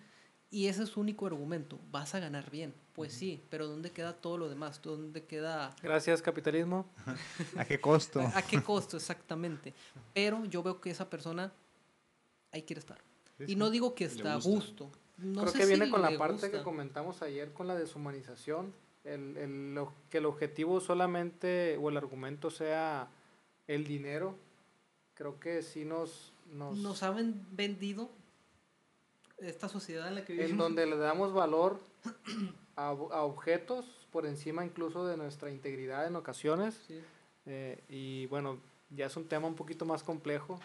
Y 0.51 0.67
ese 0.67 0.83
es 0.83 0.89
su 0.89 1.01
único 1.01 1.27
argumento, 1.27 1.79
vas 1.93 2.15
a 2.17 2.21
ganar 2.21 2.51
bien. 2.51 2.75
Pues 2.95 3.13
sí, 3.13 3.45
pero 3.51 3.69
¿dónde 3.69 3.93
queda 3.93 4.15
todo 4.15 4.39
lo 4.39 4.49
demás? 4.49 4.83
¿Dónde 4.83 5.25
queda... 5.25 5.77
Gracias, 5.83 6.21
capitalismo. 6.21 6.91
¿A 7.57 7.65
qué 7.65 7.81
costo? 7.81 8.21
¿A, 8.21 8.39
a 8.39 8.43
qué 8.43 8.61
costo 8.61 8.97
exactamente? 8.97 9.73
Pero 10.15 10.45
yo 10.47 10.63
veo 10.65 10.81
que 10.81 10.91
esa 10.91 11.09
persona 11.09 11.53
ahí 12.51 12.63
quiere 12.63 12.81
estar. 12.81 12.99
Y 13.47 13.57
no 13.57 13.71
digo 13.71 13.95
que 13.95 14.05
está 14.05 14.35
a 14.35 14.41
gusto. 14.41 14.91
No 15.19 15.41
Creo 15.43 15.53
sé 15.53 15.59
que 15.59 15.67
viene 15.67 15.87
si 15.87 15.91
con 15.91 16.03
la 16.03 16.17
parte 16.17 16.51
que 16.51 16.63
comentamos 16.63 17.23
ayer 17.23 17.53
con 17.53 17.67
la 17.67 17.75
deshumanización. 17.77 18.73
El, 19.05 19.37
el- 19.37 19.75
lo- 19.75 19.93
que 20.11 20.19
el 20.19 20.27
objetivo 20.27 20.81
solamente 20.81 21.77
o 21.81 21.89
el 21.89 21.97
argumento 21.97 22.51
sea 22.51 23.09
el 23.67 23.85
dinero. 23.87 24.35
Creo 25.15 25.39
que 25.41 25.63
sí 25.63 25.85
nos... 25.85 26.33
nos, 26.53 26.77
Nos 26.79 27.03
han 27.03 27.45
vendido 27.53 28.11
esta 29.39 29.69
sociedad 29.69 30.09
en 30.09 30.17
la 30.17 30.25
que 30.25 30.33
vivimos. 30.33 30.51
en 30.53 30.59
donde 30.59 30.87
le 30.87 30.97
damos 30.97 31.33
valor 31.33 31.79
a, 32.77 32.89
a 32.89 33.23
objetos 33.23 33.87
por 34.13 34.27
encima 34.27 34.65
incluso 34.65 35.07
de 35.07 35.17
nuestra 35.17 35.51
integridad 35.51 36.07
en 36.07 36.17
ocasiones. 36.17 36.81
Sí. 36.87 37.01
Eh, 37.47 37.81
y 37.89 38.27
bueno, 38.27 38.59
ya 38.91 39.07
es 39.07 39.17
un 39.17 39.27
tema 39.27 39.47
un 39.47 39.55
poquito 39.55 39.85
más 39.85 40.03
complejo. 40.03 40.61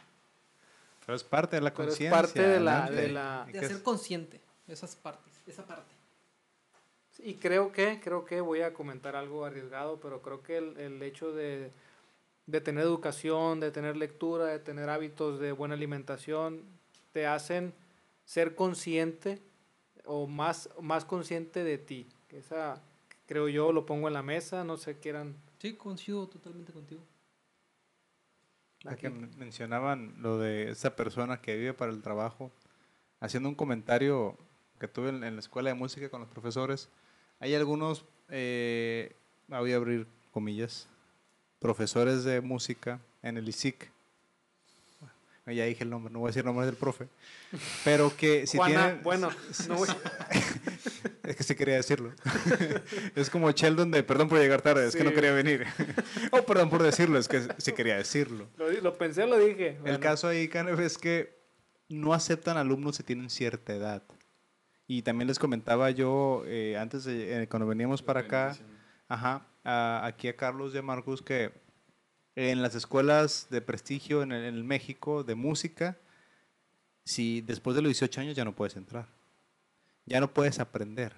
Pero 1.05 1.15
es 1.15 1.23
parte 1.23 1.55
de 1.57 1.61
la 1.61 1.73
Pero 1.73 1.83
es 1.89 1.95
conciencia. 1.95 2.21
parte 2.21 2.41
de 2.41 2.59
la- 2.59 2.89
de 2.89 3.07
de 3.51 3.59
hacer 3.59 3.83
consciente 3.83 4.41
esas 4.67 4.95
partes, 4.95 5.33
esa 5.47 5.65
parte. 5.65 5.91
Y 7.19 7.35
creo 7.35 7.71
que, 7.71 7.99
creo 8.01 8.25
que 8.25 8.41
voy 8.41 8.61
a 8.61 8.73
comentar 8.73 9.15
algo 9.15 9.45
arriesgado, 9.45 9.99
pero 9.99 10.21
creo 10.21 10.41
que 10.41 10.57
el, 10.57 10.77
el 10.77 11.01
hecho 11.03 11.31
de, 11.31 11.71
de 12.47 12.61
tener 12.61 12.83
educación, 12.83 13.59
de 13.59 13.71
tener 13.71 13.95
lectura, 13.95 14.45
de 14.45 14.59
tener 14.59 14.89
hábitos 14.89 15.39
de 15.39 15.51
buena 15.51 15.75
alimentación, 15.75 16.63
te 17.11 17.27
hacen 17.27 17.73
ser 18.25 18.55
consciente 18.55 19.41
o 20.05 20.25
más, 20.27 20.69
más 20.81 21.05
consciente 21.05 21.63
de 21.63 21.77
ti. 21.77 22.07
Esa, 22.29 22.81
creo 23.27 23.47
yo, 23.47 23.71
lo 23.71 23.85
pongo 23.85 24.07
en 24.07 24.13
la 24.15 24.23
mesa, 24.23 24.63
no 24.63 24.77
sé 24.77 24.97
qué 24.99 25.09
eran. 25.09 25.35
Sí, 25.59 25.75
coincido 25.75 26.27
totalmente 26.27 26.73
contigo. 26.73 27.01
Que 28.83 28.89
aquí. 28.89 29.09
men- 29.09 29.31
mencionaban 29.37 30.15
lo 30.19 30.37
de 30.39 30.69
esa 30.71 30.95
persona 30.95 31.39
que 31.41 31.55
vive 31.57 31.73
para 31.73 31.91
el 31.91 32.01
trabajo, 32.01 32.51
haciendo 33.19 33.47
un 33.49 33.55
comentario 33.55 34.37
que 34.79 34.87
tuve 34.87 35.09
en, 35.09 35.23
en 35.23 35.35
la 35.35 35.39
escuela 35.39 35.69
de 35.69 35.75
música 35.75 36.09
con 36.09 36.19
los 36.21 36.29
profesores, 36.29 36.89
hay 37.39 37.55
algunos, 37.55 38.05
eh, 38.29 39.15
voy 39.47 39.71
a 39.73 39.75
abrir 39.77 40.07
comillas, 40.31 40.87
profesores 41.59 42.23
de 42.25 42.41
música 42.41 42.99
en 43.21 43.37
el 43.37 43.47
ISIC, 43.47 43.89
bueno, 45.45 45.57
ya 45.57 45.65
dije 45.65 45.83
el 45.83 45.89
nombre, 45.89 46.11
no 46.11 46.19
voy 46.19 46.27
a 46.27 46.29
decir 46.29 46.41
el 46.41 46.45
nombre 46.47 46.65
del 46.65 46.75
profe, 46.75 47.07
pero 47.85 48.15
que 48.15 48.45
si 48.47 48.57
Juana, 48.57 48.85
tienen, 48.87 49.03
bueno, 49.03 49.29
no 49.69 49.75
voy- 49.75 49.87
es 51.23 51.35
que 51.35 51.43
sí 51.43 51.55
quería 51.55 51.75
decirlo. 51.75 52.11
es 53.15 53.29
como 53.29 53.49
Sheldon 53.51 53.91
de 53.91 54.03
perdón 54.03 54.27
por 54.29 54.39
llegar 54.39 54.61
tarde, 54.61 54.87
es 54.87 54.95
que 54.95 55.03
no 55.03 55.13
quería 55.13 55.31
venir. 55.33 55.65
oh, 56.31 56.43
perdón 56.43 56.69
por 56.69 56.83
decirlo, 56.83 57.17
es 57.17 57.27
que 57.27 57.41
sí 57.57 57.71
quería 57.73 57.95
decirlo. 57.97 58.47
lo, 58.57 58.69
lo 58.71 58.97
pensé, 58.97 59.25
lo 59.25 59.37
dije. 59.37 59.77
El 59.85 59.99
caso 59.99 60.27
ahí, 60.27 60.47
Canef, 60.47 60.79
es 60.79 60.97
que 60.97 61.41
no 61.89 62.13
aceptan 62.13 62.57
alumnos 62.57 62.97
si 62.97 63.03
tienen 63.03 63.29
cierta 63.29 63.73
edad. 63.73 64.03
Y 64.87 65.01
también 65.01 65.27
les 65.27 65.39
comentaba 65.39 65.89
yo, 65.91 66.43
eh, 66.45 66.77
antes 66.77 67.05
de, 67.05 67.43
eh, 67.43 67.47
cuando 67.47 67.65
veníamos 67.67 68.01
para 68.01 68.21
acá, 68.21 68.55
ajá, 69.07 69.47
a- 69.63 70.05
aquí 70.05 70.27
a 70.27 70.35
Carlos 70.35 70.73
y 70.75 70.77
a 70.77 70.81
Marcus, 70.81 71.21
que 71.21 71.51
en 72.35 72.61
las 72.61 72.75
escuelas 72.75 73.47
de 73.49 73.61
prestigio 73.61 74.23
en 74.23 74.31
el, 74.33 74.43
en 74.43 74.55
el 74.55 74.63
México 74.63 75.23
de 75.23 75.35
música, 75.35 75.97
si 77.05 77.41
después 77.41 77.75
de 77.75 77.81
los 77.81 77.89
18 77.89 78.21
años 78.21 78.35
ya 78.35 78.43
no 78.45 78.53
puedes 78.55 78.75
entrar, 78.75 79.07
ya 80.05 80.19
no 80.19 80.33
puedes 80.33 80.59
aprender. 80.59 81.13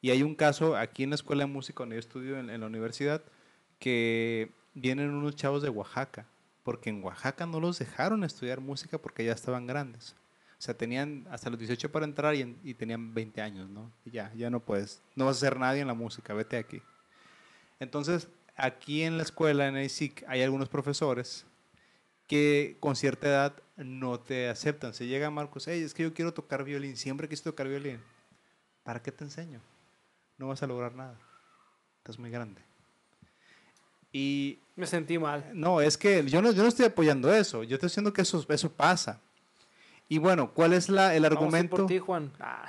Y 0.00 0.10
hay 0.10 0.22
un 0.22 0.34
caso 0.34 0.76
aquí 0.76 1.02
en 1.02 1.10
la 1.10 1.16
escuela 1.16 1.44
de 1.44 1.50
música 1.50 1.82
donde 1.82 1.96
yo 1.96 2.00
estudio 2.00 2.38
en, 2.38 2.60
la 2.60 2.66
universidad, 2.66 3.22
que 3.78 4.50
vienen 4.74 5.10
unos 5.10 5.36
chavos 5.36 5.62
de 5.62 5.68
Oaxaca, 5.68 6.26
porque 6.62 6.90
en 6.90 7.02
Oaxaca 7.02 7.46
no 7.46 7.60
los 7.60 7.78
dejaron 7.78 8.24
estudiar 8.24 8.60
música 8.60 8.98
porque 8.98 9.24
ya 9.24 9.32
estaban 9.32 9.66
grandes. 9.66 10.14
O 10.58 10.62
sea, 10.62 10.74
tenían 10.76 11.26
hasta 11.30 11.50
los 11.50 11.58
18 11.58 11.92
para 11.92 12.06
entrar 12.06 12.34
y, 12.34 12.42
en- 12.42 12.58
y 12.62 12.74
tenían 12.74 13.12
20 13.14 13.42
años, 13.42 13.68
¿no? 13.68 13.92
Y 14.04 14.10
ya, 14.10 14.32
ya 14.34 14.48
no 14.48 14.60
puedes, 14.60 15.02
no 15.14 15.26
vas 15.26 15.36
a 15.36 15.40
ser 15.40 15.58
nadie 15.58 15.80
en 15.80 15.86
la 15.86 15.94
música, 15.94 16.32
vete 16.34 16.56
aquí. 16.56 16.82
Entonces, 17.78 18.28
aquí 18.56 19.02
en 19.02 19.16
la 19.18 19.22
escuela, 19.22 19.68
en 19.68 19.76
ISIC, 19.76 20.24
hay 20.28 20.42
algunos 20.42 20.68
profesores 20.68 21.46
que 22.26 22.76
con 22.80 22.96
cierta 22.96 23.28
edad 23.28 23.62
no 23.76 24.18
te 24.20 24.48
aceptan. 24.48 24.94
Se 24.94 25.06
llega 25.06 25.30
Marcos, 25.30 25.68
hey, 25.68 25.82
es 25.82 25.94
que 25.94 26.04
yo 26.04 26.14
quiero 26.14 26.32
tocar 26.32 26.64
violín, 26.64 26.96
siempre 26.96 27.28
quise 27.28 27.44
tocar 27.44 27.68
violín. 27.68 28.00
¿Para 28.86 29.02
qué 29.02 29.10
te 29.10 29.24
enseño? 29.24 29.60
No 30.38 30.46
vas 30.46 30.62
a 30.62 30.66
lograr 30.68 30.94
nada. 30.94 31.18
Estás 31.98 32.20
muy 32.20 32.30
grande. 32.30 32.62
Y 34.12 34.60
me 34.76 34.86
sentí 34.86 35.18
mal. 35.18 35.50
no, 35.52 35.80
es 35.80 35.98
que 35.98 36.24
yo 36.24 36.40
no, 36.40 36.52
yo 36.52 36.62
no 36.62 36.68
estoy 36.68 36.86
apoyando 36.86 37.34
eso. 37.34 37.64
Yo 37.64 37.74
estoy 37.74 37.88
diciendo 37.88 38.12
que 38.12 38.22
eso, 38.22 38.46
eso 38.48 38.72
pasa. 38.72 39.20
Y 40.08 40.18
bueno, 40.18 40.52
¿cuál 40.52 40.72
es 40.72 40.88
la, 40.88 41.16
el 41.16 41.22
Vamos 41.24 41.32
a 41.32 41.36
ir 41.36 41.42
argumento? 41.42 41.76
por 41.76 41.86
ti, 41.86 41.98
Juan. 41.98 42.30
Ah, 42.38 42.68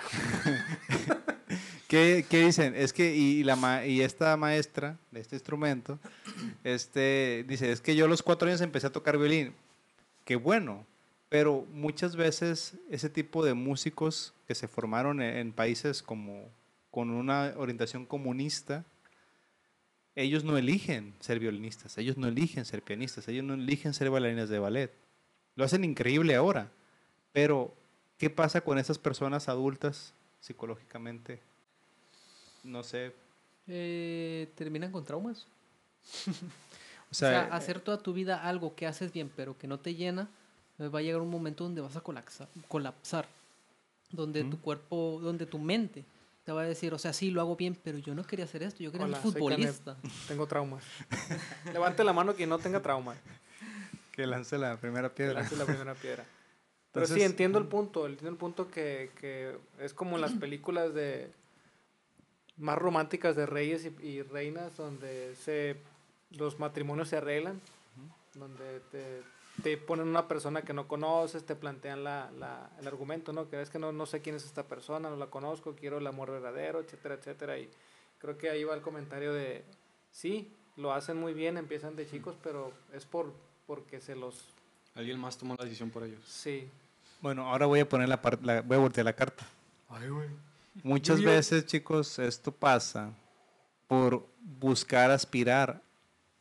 ¿Qué, 1.88 2.26
qué 2.28 2.46
dicen? 2.46 2.74
Es 2.76 2.94
que, 2.94 3.16
y, 3.16 3.44
la 3.44 3.86
y 3.86 4.02
esta 4.02 4.36
maestra 4.38 4.98
de 5.12 5.20
este 5.20 5.36
instrumento, 5.36 6.00
este, 6.64 7.46
dice, 7.48 7.72
es 7.72 7.80
que 7.80 7.96
yo 7.96 8.06
a 8.06 8.08
los 8.08 8.24
cuatro 8.24 8.48
años 8.48 8.62
empecé 8.62 8.88
a 8.88 8.92
tocar 8.92 9.20
violín. 9.20 9.54
Qué 10.26 10.36
bueno, 10.36 10.84
pero 11.30 11.66
muchas 11.72 12.16
veces 12.16 12.76
ese 12.90 13.10
tipo 13.10 13.44
de 13.44 13.54
músicos 13.54 14.34
que 14.48 14.56
se 14.56 14.68
formaron 14.68 15.22
en, 15.22 15.38
en 15.38 15.54
países 15.54 16.02
como 16.02 16.50
con 16.92 17.10
una 17.10 17.54
orientación 17.58 18.06
comunista, 18.06 18.86
ellos 20.16 20.44
no 20.44 20.58
eligen 20.58 21.14
ser 21.20 21.40
violinistas, 21.40 21.98
ellos 21.98 22.18
no 22.18 22.28
eligen 22.28 22.66
ser 22.66 22.82
pianistas, 22.82 23.28
ellos 23.28 23.44
no 23.44 23.54
eligen 23.54 23.94
ser 23.94 24.10
bailarines 24.10 24.50
de 24.50 24.58
ballet. 24.58 24.92
Lo 25.56 25.64
hacen 25.64 25.84
increíble 25.84 26.34
ahora, 26.36 26.72
pero 27.34 27.74
¿qué 28.18 28.30
pasa 28.30 28.62
con 28.62 28.80
esas 28.80 28.98
personas 28.98 29.48
adultas 29.48 30.14
psicológicamente? 30.40 31.40
No 32.64 32.84
sé. 32.84 33.14
Eh, 33.68 34.52
terminan 34.56 34.92
con 34.92 35.06
traumas. 35.06 35.46
O 36.26 36.32
O 37.12 37.16
sea, 37.16 37.30
sea, 37.30 37.56
hacer 37.56 37.80
toda 37.80 38.00
tu 38.00 38.12
vida 38.12 38.44
algo 38.44 38.76
que 38.76 38.86
haces 38.86 39.14
bien, 39.14 39.32
pero 39.34 39.58
que 39.58 39.68
no 39.68 39.80
te 39.80 39.96
llena, 39.96 40.30
va 40.80 41.00
a 41.00 41.02
llegar 41.02 41.22
un 41.22 41.30
momento 41.30 41.64
donde 41.64 41.82
vas 41.82 41.96
a 41.96 42.02
colapsar, 42.02 42.48
colapsar 42.68 43.28
donde 44.12 44.44
tu 44.44 44.60
cuerpo, 44.62 45.20
donde 45.22 45.46
tu 45.46 45.60
mente 45.60 46.06
te 46.44 46.54
va 46.54 46.62
a 46.62 46.66
decir, 46.66 46.94
o 46.94 46.98
sea, 46.98 47.12
sí, 47.12 47.30
lo 47.30 47.42
hago 47.42 47.58
bien, 47.58 47.78
pero 47.84 47.98
yo 47.98 48.16
no 48.16 48.24
quería 48.24 48.46
hacer 48.46 48.64
esto, 48.64 48.82
yo 48.82 48.90
quería 48.90 49.08
Hola, 49.08 49.22
ser 49.22 49.34
futbolista. 49.34 49.98
tengo 50.30 50.48
traumas. 50.48 50.82
Levante 51.74 52.06
la 52.06 52.14
mano 52.14 52.36
quien 52.36 52.48
no 52.48 52.58
tenga 52.58 52.82
trauma. 52.82 53.16
que 54.14 54.26
lance 54.26 54.58
la 54.58 54.78
primera 54.78 55.10
que 55.10 55.16
piedra. 55.16 55.42
lance 55.42 55.58
la 55.58 55.66
primera 55.66 55.94
piedra. 55.94 56.26
Pero 56.94 57.06
sí, 57.06 57.22
entiendo 57.22 57.60
el 57.60 57.66
punto. 57.66 58.06
Entiendo 58.06 58.30
el 58.30 58.38
punto 58.38 58.72
que, 58.72 59.12
que 59.20 59.58
es 59.80 59.94
como 59.94 60.16
en 60.16 60.22
las 60.22 60.32
películas 60.40 60.94
de 60.94 61.30
más 62.56 62.78
románticas 62.78 63.36
de 63.36 63.46
reyes 63.46 63.86
y, 63.86 64.06
y 64.06 64.22
reinas, 64.22 64.78
donde 64.78 65.36
se 65.36 65.76
los 66.32 66.60
matrimonios 66.60 67.10
se 67.10 67.18
arreglan, 67.18 67.60
donde 68.36 68.80
te, 68.92 69.22
te 69.64 69.78
ponen 69.78 70.08
una 70.08 70.28
persona 70.28 70.62
que 70.62 70.74
no 70.74 70.88
conoces, 70.88 71.46
te 71.46 71.56
plantean 71.56 72.04
la, 72.04 72.30
la- 72.38 72.70
el 72.80 72.88
argumento, 72.88 73.34
¿no? 73.34 73.50
Que 73.50 73.62
es 73.62 73.70
que 73.70 73.80
no, 73.80 73.92
no 73.92 74.06
sé 74.06 74.22
quién 74.22 74.36
es 74.36 74.46
esta 74.46 74.64
persona, 74.64 75.10
no 75.10 75.16
la 75.18 75.28
conozco, 75.28 75.76
quiero 75.76 75.98
el 75.98 76.08
amor 76.08 76.32
verdadero, 76.32 76.80
etcétera, 76.80 77.16
etcétera. 77.16 77.58
Y 77.58 77.70
creo 78.20 78.38
que 78.38 78.50
ahí 78.50 78.64
va 78.64 78.76
el 78.76 78.82
comentario 78.82 79.34
de, 79.34 79.64
sí, 80.12 80.52
lo 80.76 80.94
hacen 80.94 81.18
muy 81.18 81.34
bien, 81.34 81.58
empiezan 81.58 81.96
de 81.96 82.08
chicos, 82.08 82.36
pero 82.44 82.72
es 82.94 83.06
por 83.06 83.34
porque 83.66 84.00
se 84.00 84.16
los 84.16 84.46
Alguien 84.96 85.20
más 85.20 85.38
tomó 85.38 85.56
la 85.58 85.64
decisión 85.66 85.90
por 85.92 86.04
ellos. 86.04 86.24
Sí. 86.26 86.70
Bueno, 87.22 87.48
ahora 87.50 87.66
voy 87.66 87.80
a 87.80 87.90
poner 87.90 88.10
la, 88.10 88.20
la- 88.42 88.62
voy 88.62 88.78
a 88.78 88.80
voltear 88.80 89.06
la 89.06 89.14
carta. 89.14 89.46
Ay, 89.90 90.08
güey. 90.10 90.28
Muchas 90.84 91.22
veces, 91.22 91.66
chicos, 91.66 92.20
esto 92.20 92.52
pasa 92.52 93.12
por 93.88 94.26
buscar 94.42 95.10
aspirar 95.12 95.82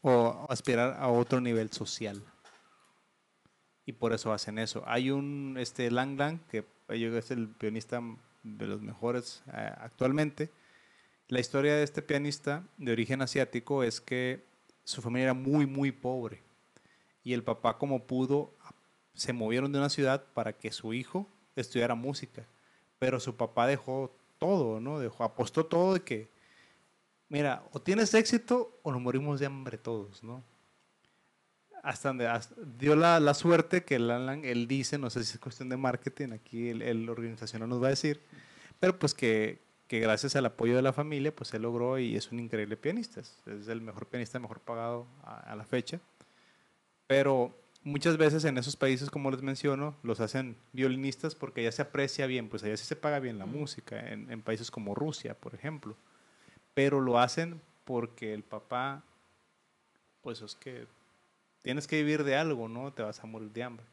o 0.03 0.47
aspirar 0.51 0.97
a 0.99 1.09
otro 1.09 1.41
nivel 1.41 1.73
social. 1.73 2.23
Y 3.87 3.93
por 3.93 4.13
eso 4.13 4.33
hacen 4.33 4.59
eso. 4.59 4.83
Hay 4.85 5.11
un 5.11 5.57
este 5.59 5.91
Lang 5.93 6.19
Lang, 6.19 6.41
que 6.51 6.65
es 6.89 7.31
el 7.31 7.49
pianista 7.49 8.03
de 8.43 8.67
los 8.67 8.83
mejores 8.83 9.45
eh, 9.53 9.73
actualmente. 9.79 10.51
La 11.29 11.41
historia 11.41 11.77
de 11.77 11.85
este 11.85 12.03
pianista 12.03 12.65
de 12.77 12.93
origen 12.93 13.23
asiático 13.23 13.85
es 13.85 14.01
que 14.01 14.45
su 14.85 15.03
familia 15.03 15.25
era 15.25 15.35
muy, 15.35 15.67
muy 15.67 15.93
pobre. 15.93 16.43
Y 17.23 17.33
el 17.33 17.45
papá, 17.45 17.79
como 17.79 18.07
pudo, 18.07 18.53
se 19.15 19.33
movieron 19.33 19.73
de 19.73 19.79
una 19.79 19.89
ciudad 19.89 20.25
para 20.35 20.53
que 20.53 20.73
su 20.73 20.93
hijo 20.93 21.29
estudiara 21.55 21.95
música. 21.95 22.47
Pero 22.99 23.21
su 23.21 23.37
papá 23.37 23.67
dejó 23.69 24.17
todo, 24.39 24.81
¿no? 24.81 24.99
Dejó, 24.99 25.25
apostó 25.25 25.67
todo 25.67 25.95
de 25.95 26.01
que, 26.01 26.29
mira, 27.29 27.65
o 27.73 27.81
tienes 27.81 28.15
éxito 28.15 28.79
o 28.83 28.93
nos 28.93 29.01
morimos 29.01 29.41
de 29.41 29.47
hambre 29.47 29.79
todos, 29.79 30.23
¿no? 30.23 30.43
Hasta 31.87 32.09
donde 32.09 32.27
hasta- 32.27 32.57
dio 32.79 32.97
la, 32.97 33.21
la 33.21 33.33
suerte 33.33 33.85
que 33.85 33.95
el 33.95 34.11
Alan, 34.11 34.45
él 34.45 34.67
dice, 34.67 34.99
no 34.99 35.09
sé 35.09 35.23
si 35.23 35.35
es 35.35 35.39
cuestión 35.39 35.69
de 35.69 35.77
marketing, 35.77 36.33
aquí 36.33 36.71
el, 36.71 36.83
el 36.83 37.09
organizacional 37.09 37.69
nos 37.69 37.81
va 37.81 37.87
a 37.87 37.91
decir, 37.91 38.21
pero 38.81 38.99
pues 38.99 39.15
que, 39.15 39.61
que 39.87 40.01
gracias 40.01 40.35
al 40.35 40.47
apoyo 40.47 40.75
de 40.75 40.83
la 40.83 40.93
familia, 40.93 41.35
pues 41.35 41.55
él 41.55 41.63
logró 41.63 41.99
y 42.01 42.17
es 42.17 42.33
un 42.33 42.41
increíble 42.41 42.77
pianista, 42.77 43.21
es, 43.21 43.41
es 43.47 43.69
el 43.69 43.81
mejor 43.83 44.07
pianista, 44.07 44.41
mejor 44.41 44.59
pagado 44.61 45.07
a, 45.23 45.53
a 45.53 45.55
la 45.55 45.65
fecha. 45.65 46.01
Pero 47.07 47.57
muchas 47.85 48.17
veces 48.17 48.45
en 48.45 48.59
esos 48.59 48.75
países, 48.75 49.09
como 49.11 49.31
les 49.31 49.43
menciono, 49.43 49.95
los 50.03 50.19
hacen 50.19 50.57
violinistas 50.73 51.37
porque 51.37 51.63
ya 51.63 51.71
se 51.71 51.83
aprecia 51.83 52.27
bien, 52.27 52.49
pues 52.49 52.65
allá 52.65 52.77
sí 52.77 52.85
se 52.85 52.97
paga 52.97 53.21
bien 53.21 53.39
la 53.39 53.47
música, 53.47 54.13
en, 54.13 54.29
en 54.33 54.43
países 54.43 54.73
como 54.73 54.97
Rusia, 54.97 55.35
por 55.39 55.55
ejemplo. 55.55 55.95
Pero 56.75 57.01
lo 57.01 57.21
hacen 57.21 57.61
porque 57.85 58.35
el 58.35 58.43
papá, 58.43 59.05
pues 60.23 60.43
es 60.43 60.57
que 60.57 60.89
tienes 61.67 61.89
que 61.89 61.97
vivir 61.97 62.23
de 62.23 62.37
algo, 62.37 62.69
¿no? 62.69 62.93
Te 62.93 63.03
vas 63.03 63.19
a 63.19 63.27
morir 63.27 63.51
de 63.51 63.65
hambre. 63.65 63.85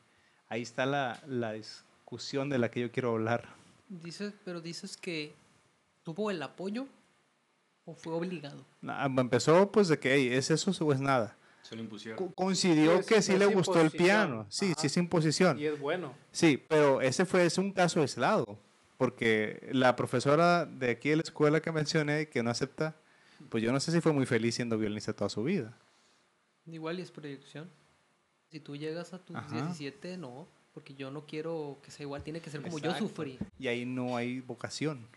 Ahí 0.47 0.61
está 0.61 0.85
la, 0.85 1.19
la 1.25 1.53
discusión 1.53 2.47
de 2.47 2.59
la 2.59 2.69
que 2.69 2.81
yo 2.81 2.91
quiero 2.91 3.09
hablar. 3.13 3.49
Dices, 3.89 4.31
pero 4.45 4.61
dices 4.61 4.95
que 4.95 5.33
tuvo 6.03 6.29
el 6.29 6.43
apoyo 6.43 6.85
o 7.85 7.95
fue 7.95 8.13
obligado. 8.13 8.63
Na- 8.79 9.03
Empezó 9.05 9.71
pues 9.71 9.87
de 9.87 9.97
que, 9.97 10.13
hey, 10.13 10.29
¿es 10.31 10.51
eso 10.51 10.71
o 10.85 10.93
es 10.93 10.99
nada? 10.99 11.35
Se 11.63 11.75
lo 11.75 11.81
impusieron. 11.81 12.17
Co- 12.23 12.31
Coincidió 12.35 12.99
Es- 12.99 13.07
que 13.07 13.23
sí 13.23 13.35
le 13.37 13.47
gustó 13.47 13.81
el 13.81 13.89
piano. 13.89 14.45
Sí, 14.49 14.67
Ajá. 14.73 14.75
sí 14.81 14.85
es 14.87 14.97
imposición. 14.97 15.57
Y 15.57 15.65
es 15.65 15.79
bueno. 15.79 16.13
Sí, 16.31 16.63
pero 16.69 17.01
ese 17.01 17.25
fue 17.25 17.43
es 17.43 17.57
un 17.57 17.71
caso 17.71 18.01
aislado, 18.01 18.59
porque 18.97 19.67
la 19.71 19.95
profesora 19.95 20.67
de 20.67 20.91
aquí 20.91 21.09
de 21.09 21.15
la 21.15 21.23
escuela 21.23 21.59
que 21.59 21.71
mencioné, 21.71 22.29
que 22.29 22.43
no 22.43 22.51
acepta, 22.51 22.95
pues 23.49 23.63
yo 23.63 23.71
no 23.71 23.79
sé 23.79 23.91
si 23.91 23.99
fue 23.99 24.13
muy 24.13 24.27
feliz 24.27 24.53
siendo 24.53 24.77
violinista 24.77 25.11
toda 25.13 25.29
su 25.31 25.43
vida. 25.43 25.75
Igual 26.65 26.99
y 26.99 27.01
es 27.01 27.11
proyección. 27.11 27.69
Si 28.49 28.59
tú 28.59 28.75
llegas 28.75 29.13
a 29.13 29.19
tus 29.19 29.35
Ajá. 29.35 29.55
17, 29.55 30.17
no, 30.17 30.47
porque 30.73 30.93
yo 30.93 31.11
no 31.11 31.25
quiero 31.25 31.79
que 31.83 31.91
sea 31.91 32.03
igual, 32.03 32.23
tiene 32.23 32.39
que 32.39 32.49
ser 32.49 32.61
como 32.61 32.79
yo 32.79 32.95
sufrí. 32.95 33.37
Y 33.59 33.67
ahí 33.67 33.85
no 33.85 34.15
hay 34.15 34.39
vocación. 34.41 35.07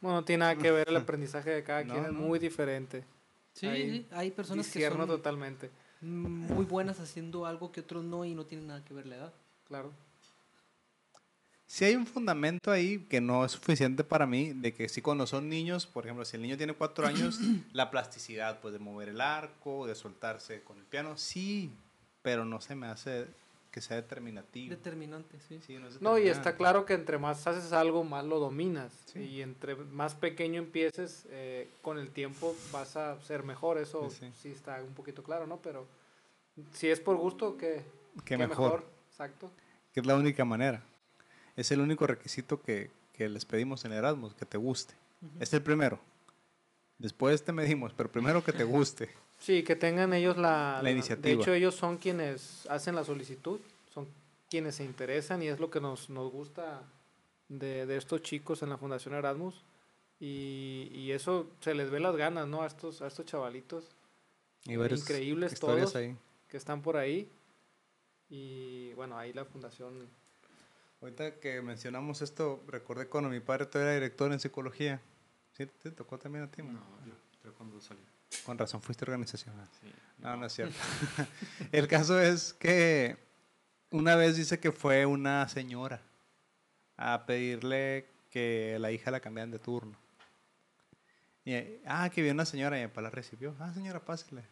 Bueno, 0.00 0.18
no 0.18 0.24
tiene 0.24 0.40
nada 0.40 0.56
que 0.56 0.70
ver 0.70 0.88
el 0.88 0.96
aprendizaje 0.96 1.50
de 1.50 1.64
cada 1.64 1.82
No, 1.84 1.94
quien, 1.94 2.04
es 2.06 2.12
no. 2.12 2.18
muy 2.20 2.38
diferente. 2.38 3.04
Sí, 3.52 3.66
hay 4.10 4.30
personas 4.32 4.70
que 4.70 4.88
son 4.88 5.06
totalmente, 5.06 5.70
muy 6.00 6.64
buenas 6.64 6.98
haciendo 7.00 7.46
algo 7.46 7.70
que 7.72 7.80
otros 7.80 8.04
no 8.04 8.24
y 8.24 8.34
no 8.34 8.44
tienen 8.46 8.66
nada 8.66 8.84
que 8.84 8.92
ver 8.92 9.06
la 9.06 9.16
edad. 9.16 9.34
claro. 9.66 9.92
Si 11.66 11.84
hay 11.84 11.96
un 11.96 12.06
fundamento 12.06 12.70
ahí 12.70 13.00
que 13.08 13.20
no 13.20 13.44
es 13.44 13.52
suficiente 13.52 14.04
para 14.04 14.26
mí, 14.26 14.52
de 14.52 14.74
que 14.74 14.88
sí 14.88 15.00
cuando 15.00 15.26
son 15.26 15.48
niños, 15.48 15.86
por 15.86 16.04
ejemplo, 16.04 16.24
si 16.24 16.36
el 16.36 16.42
niño 16.42 16.56
tiene 16.56 16.74
cuatro 16.74 17.06
años, 17.06 17.38
la 17.72 17.90
plasticidad, 17.90 18.60
pues 18.60 18.72
de 18.72 18.78
mover 18.78 19.08
el 19.08 19.20
arco, 19.20 19.86
de 19.86 19.94
soltarse 19.94 20.62
con 20.62 20.78
el 20.78 20.84
piano, 20.84 21.16
sí, 21.16 21.70
pero 22.22 22.44
no 22.44 22.60
se 22.60 22.74
me 22.74 22.86
hace 22.86 23.26
que 23.70 23.80
sea 23.80 23.96
determinativo. 23.96 24.70
Determinante, 24.70 25.36
sí. 25.48 25.58
Sí, 25.66 25.74
no, 25.78 25.88
es 25.88 26.00
No, 26.00 26.10
y 26.10 26.20
determinante. 26.22 26.30
está 26.30 26.56
claro 26.56 26.86
que 26.86 26.94
entre 26.94 27.18
más 27.18 27.44
haces 27.48 27.72
algo, 27.72 28.04
más 28.04 28.24
lo 28.24 28.38
dominas. 28.38 28.92
Sí. 29.06 29.18
Y 29.18 29.42
entre 29.42 29.74
más 29.74 30.14
pequeño 30.14 30.60
empieces, 30.60 31.26
eh, 31.30 31.68
con 31.82 31.98
el 31.98 32.10
tiempo 32.10 32.54
vas 32.70 32.96
a 32.96 33.20
ser 33.22 33.42
mejor. 33.42 33.78
Eso 33.78 34.10
Sí, 34.10 34.30
sí, 34.40 34.50
está 34.50 34.80
un 34.80 34.94
poquito 34.94 35.24
claro, 35.24 35.48
¿no? 35.48 35.56
Pero 35.56 35.88
si 36.72 36.88
es 36.88 37.00
por 37.00 37.16
gusto, 37.16 37.56
que 37.56 37.82
Qué 38.24 38.38
mejor. 38.38 38.84
Exacto. 39.10 39.50
que 39.92 39.98
es 39.98 40.06
la 40.06 40.14
única 40.14 40.44
manera. 40.44 40.80
Es 41.56 41.70
el 41.70 41.80
único 41.80 42.06
requisito 42.06 42.60
que, 42.62 42.90
que 43.12 43.28
les 43.28 43.44
pedimos 43.44 43.84
en 43.84 43.92
Erasmus, 43.92 44.34
que 44.34 44.44
te 44.46 44.58
guste. 44.58 44.94
Es 45.40 45.52
el 45.54 45.62
primero. 45.62 46.00
Después 46.98 47.42
te 47.44 47.52
medimos, 47.52 47.92
pero 47.92 48.10
primero 48.10 48.42
que 48.44 48.52
te 48.52 48.64
guste. 48.64 49.10
Sí, 49.36 49.62
que 49.62 49.76
tengan 49.76 50.14
ellos 50.14 50.38
la, 50.38 50.80
La 50.82 50.90
iniciativa. 50.90 51.26
De 51.26 51.32
hecho, 51.34 51.52
ellos 51.52 51.74
son 51.74 51.98
quienes 51.98 52.66
hacen 52.70 52.94
la 52.94 53.04
solicitud, 53.04 53.60
son 53.92 54.06
quienes 54.48 54.76
se 54.76 54.84
interesan 54.84 55.42
y 55.42 55.48
es 55.48 55.60
lo 55.60 55.70
que 55.70 55.80
nos, 55.80 56.08
nos 56.08 56.32
gusta 56.32 56.82
de, 57.48 57.84
de 57.84 57.96
estos 57.96 58.22
chicos 58.22 58.62
en 58.62 58.70
la 58.70 58.78
Fundación 58.78 59.12
Erasmus. 59.14 59.62
Y, 60.18 60.88
y 60.94 61.10
eso 61.10 61.50
se 61.60 61.74
les 61.74 61.90
ve 61.90 62.00
las 62.00 62.16
ganas, 62.16 62.46
¿no? 62.48 62.62
A 62.62 62.66
estos, 62.68 63.02
a 63.02 63.08
estos 63.08 63.26
chavalitos 63.26 63.84
Y 64.64 64.74
Increíbles 64.74 65.52
historias 65.52 65.92
todos. 65.92 65.96
ahí. 65.96 66.16
que 66.48 66.56
están 66.56 66.80
por 66.80 66.96
ahí. 66.96 67.28
Y 68.30 68.92
bueno, 68.94 69.18
ahí 69.18 69.32
la 69.34 69.44
Fundación... 69.44 70.08
Ahorita 71.04 71.38
que 71.38 71.60
mencionamos 71.60 72.22
esto, 72.22 72.64
recordé 72.66 73.08
cuando 73.08 73.28
mi 73.28 73.38
padre 73.38 73.66
todavía 73.66 73.92
era 73.92 74.00
director 74.00 74.32
en 74.32 74.40
psicología. 74.40 75.02
¿Sí 75.52 75.66
te 75.66 75.90
tocó 75.90 76.18
también 76.18 76.44
a 76.44 76.50
ti? 76.50 76.62
No, 76.62 76.72
man? 76.72 76.80
yo 77.04 77.12
creo 77.42 77.52
cuando 77.52 77.78
salí. 77.78 78.00
Con 78.46 78.56
razón, 78.56 78.80
fuiste 78.80 79.04
organizacional. 79.04 79.68
Sí. 79.82 79.92
No, 80.16 80.34
no 80.38 80.46
es 80.46 80.54
cierto. 80.54 80.74
el 81.72 81.88
caso 81.88 82.18
es 82.18 82.54
que 82.54 83.18
una 83.90 84.16
vez 84.16 84.38
dice 84.38 84.58
que 84.58 84.72
fue 84.72 85.04
una 85.04 85.46
señora 85.46 86.00
a 86.96 87.26
pedirle 87.26 88.08
que 88.30 88.78
la 88.80 88.90
hija 88.90 89.10
la 89.10 89.20
cambiaran 89.20 89.50
de 89.50 89.58
turno. 89.58 89.98
Y, 91.44 91.52
ah, 91.84 92.08
que 92.08 92.22
vio 92.22 92.32
una 92.32 92.46
señora 92.46 92.78
y 92.78 92.80
mi 92.80 92.88
papá 92.88 93.02
la 93.02 93.10
recibió. 93.10 93.54
Ah, 93.58 93.74
señora, 93.74 94.02
pásele. 94.02 94.46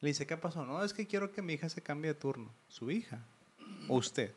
Le 0.00 0.08
dice, 0.08 0.26
¿qué 0.26 0.36
pasó? 0.36 0.66
No, 0.66 0.82
es 0.82 0.92
que 0.92 1.06
quiero 1.06 1.30
que 1.30 1.40
mi 1.40 1.52
hija 1.52 1.68
se 1.68 1.82
cambie 1.82 2.12
de 2.12 2.18
turno. 2.18 2.52
¿Su 2.66 2.90
hija? 2.90 3.24
¿O 3.86 3.98
usted? 3.98 4.34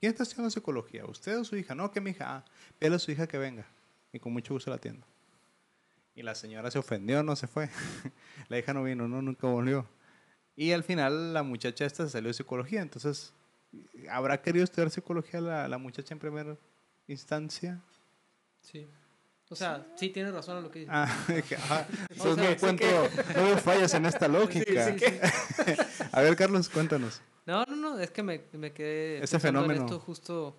¿Quién 0.00 0.12
está 0.12 0.22
estudiando 0.22 0.50
psicología? 0.50 1.04
¿Usted 1.06 1.38
o 1.38 1.44
su 1.44 1.56
hija? 1.56 1.74
No, 1.74 1.90
que 1.90 2.00
mi 2.00 2.10
hija. 2.10 2.36
Ah, 2.36 2.44
pídele 2.78 2.96
a 2.96 2.98
su 2.98 3.10
hija 3.10 3.26
que 3.26 3.38
venga. 3.38 3.66
Y 4.12 4.18
con 4.18 4.32
mucho 4.32 4.54
gusto 4.54 4.70
la 4.70 4.76
atiendo. 4.76 5.04
Y 6.14 6.22
la 6.22 6.34
señora 6.34 6.70
se 6.70 6.78
ofendió, 6.78 7.22
no 7.22 7.36
se 7.36 7.46
fue. 7.46 7.68
la 8.48 8.58
hija 8.58 8.72
no 8.72 8.84
vino, 8.84 9.08
no, 9.08 9.22
nunca 9.22 9.46
volvió. 9.46 9.88
Y 10.56 10.72
al 10.72 10.84
final 10.84 11.32
la 11.34 11.42
muchacha 11.42 11.84
esta 11.84 12.08
salió 12.08 12.28
de 12.28 12.34
psicología. 12.34 12.80
Entonces, 12.80 13.32
¿habrá 14.10 14.40
querido 14.40 14.64
estudiar 14.64 14.90
psicología 14.90 15.40
la, 15.40 15.68
la 15.68 15.78
muchacha 15.78 16.14
en 16.14 16.20
primera 16.20 16.56
instancia? 17.06 17.80
Sí. 18.60 18.88
O 19.50 19.56
sea, 19.56 19.86
sí 19.96 20.10
tienes 20.10 20.32
razón 20.32 20.58
a 20.58 20.60
lo 20.60 20.70
que 20.70 20.80
dices. 20.80 20.94
Ah, 20.94 21.08
ah, 21.70 21.86
O 22.18 22.22
sea, 22.22 22.34
no 22.34 22.42
sí 22.42 22.52
encuentro, 22.52 23.08
no 23.34 23.44
veo 23.44 23.58
fallas 23.58 23.94
en 23.94 24.04
esta 24.04 24.28
lógica. 24.28 24.94
A 26.12 26.20
ver, 26.20 26.36
Carlos, 26.36 26.68
cuéntanos. 26.68 27.22
No, 27.46 27.64
no, 27.64 27.76
no, 27.90 28.00
es 28.00 28.10
que 28.10 28.22
me, 28.22 28.42
me 28.52 28.72
quedé 28.72 29.18
Ese 29.22 29.36
pensando 29.38 29.60
en 29.60 29.66
fenómeno. 29.66 29.84
esto 29.84 30.00
justo 30.00 30.56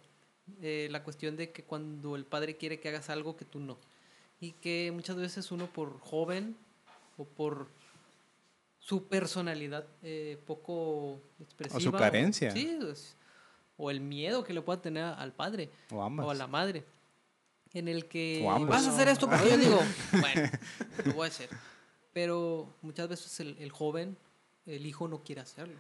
eh, 0.62 0.88
la 0.92 1.04
cuestión 1.04 1.36
de 1.36 1.52
que 1.52 1.64
cuando 1.64 2.16
el 2.16 2.26
padre 2.26 2.58
quiere 2.58 2.80
que 2.80 2.90
hagas 2.90 3.10
algo 3.10 3.36
que 3.36 3.46
tú 3.46 3.60
no. 3.60 3.78
Y 4.42 4.54
que 4.54 4.92
muchas 4.94 5.16
veces 5.18 5.52
uno 5.52 5.68
por 5.68 6.00
joven 6.00 6.56
o 7.18 7.26
por 7.26 7.68
su 8.80 9.08
personalidad 9.08 9.86
eh, 10.02 10.42
poco 10.46 11.22
expresiva. 11.40 12.00
carencia. 12.00 12.52
sí, 12.52 12.80
o 13.78 13.92
el 13.92 14.02
miedo 14.02 14.44
que 14.44 14.54
le 14.54 14.62
pueda 14.62 14.82
tener 14.82 15.04
al 15.04 15.32
padre 15.32 15.70
O 15.92 15.98
o 15.98 16.30
a 16.32 16.34
la 16.34 16.48
madre. 16.48 16.84
En 17.74 17.88
el 17.88 18.08
que 18.08 18.44
O 18.46 18.66
vas 18.66 18.88
a 18.88 18.90
hacer 18.92 19.08
esto 19.10 19.30
porque 19.30 19.50
yo 19.52 19.58
digo, 19.58 19.80
bueno, 20.20 20.50
lo 21.06 21.14
voy 21.14 21.26
a 21.26 21.28
hacer. 21.28 21.50
Pero 22.14 22.74
muchas 22.82 23.08
veces 23.08 23.40
el, 23.42 23.58
el 23.60 23.72
joven, 23.72 24.18
el 24.66 24.86
hijo 24.86 25.08
no 25.08 25.24
quiere 25.24 25.42
hacerlo. 25.42 25.76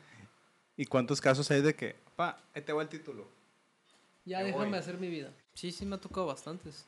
¿Y 0.79 0.85
cuántos 0.85 1.19
casos 1.19 1.51
hay 1.51 1.61
de 1.61 1.75
que, 1.75 1.97
pa, 2.15 2.41
ahí 2.55 2.61
te 2.61 2.71
va 2.71 2.81
el 2.81 2.87
título? 2.87 3.27
Ya 4.23 4.39
Me 4.39 4.45
déjame 4.45 4.69
voy. 4.69 4.77
hacer 4.77 4.97
mi 4.97 5.09
vida. 5.09 5.33
Sí, 5.53 5.73
sí 5.73 5.85
me 5.85 5.95
ha 5.97 5.99
tocado 5.99 6.27
bastantes. 6.27 6.85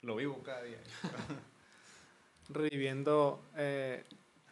Lo 0.00 0.16
vivo 0.16 0.42
cada 0.42 0.62
día. 0.62 0.78
reviviendo 2.48 3.42
eh, 3.56 4.02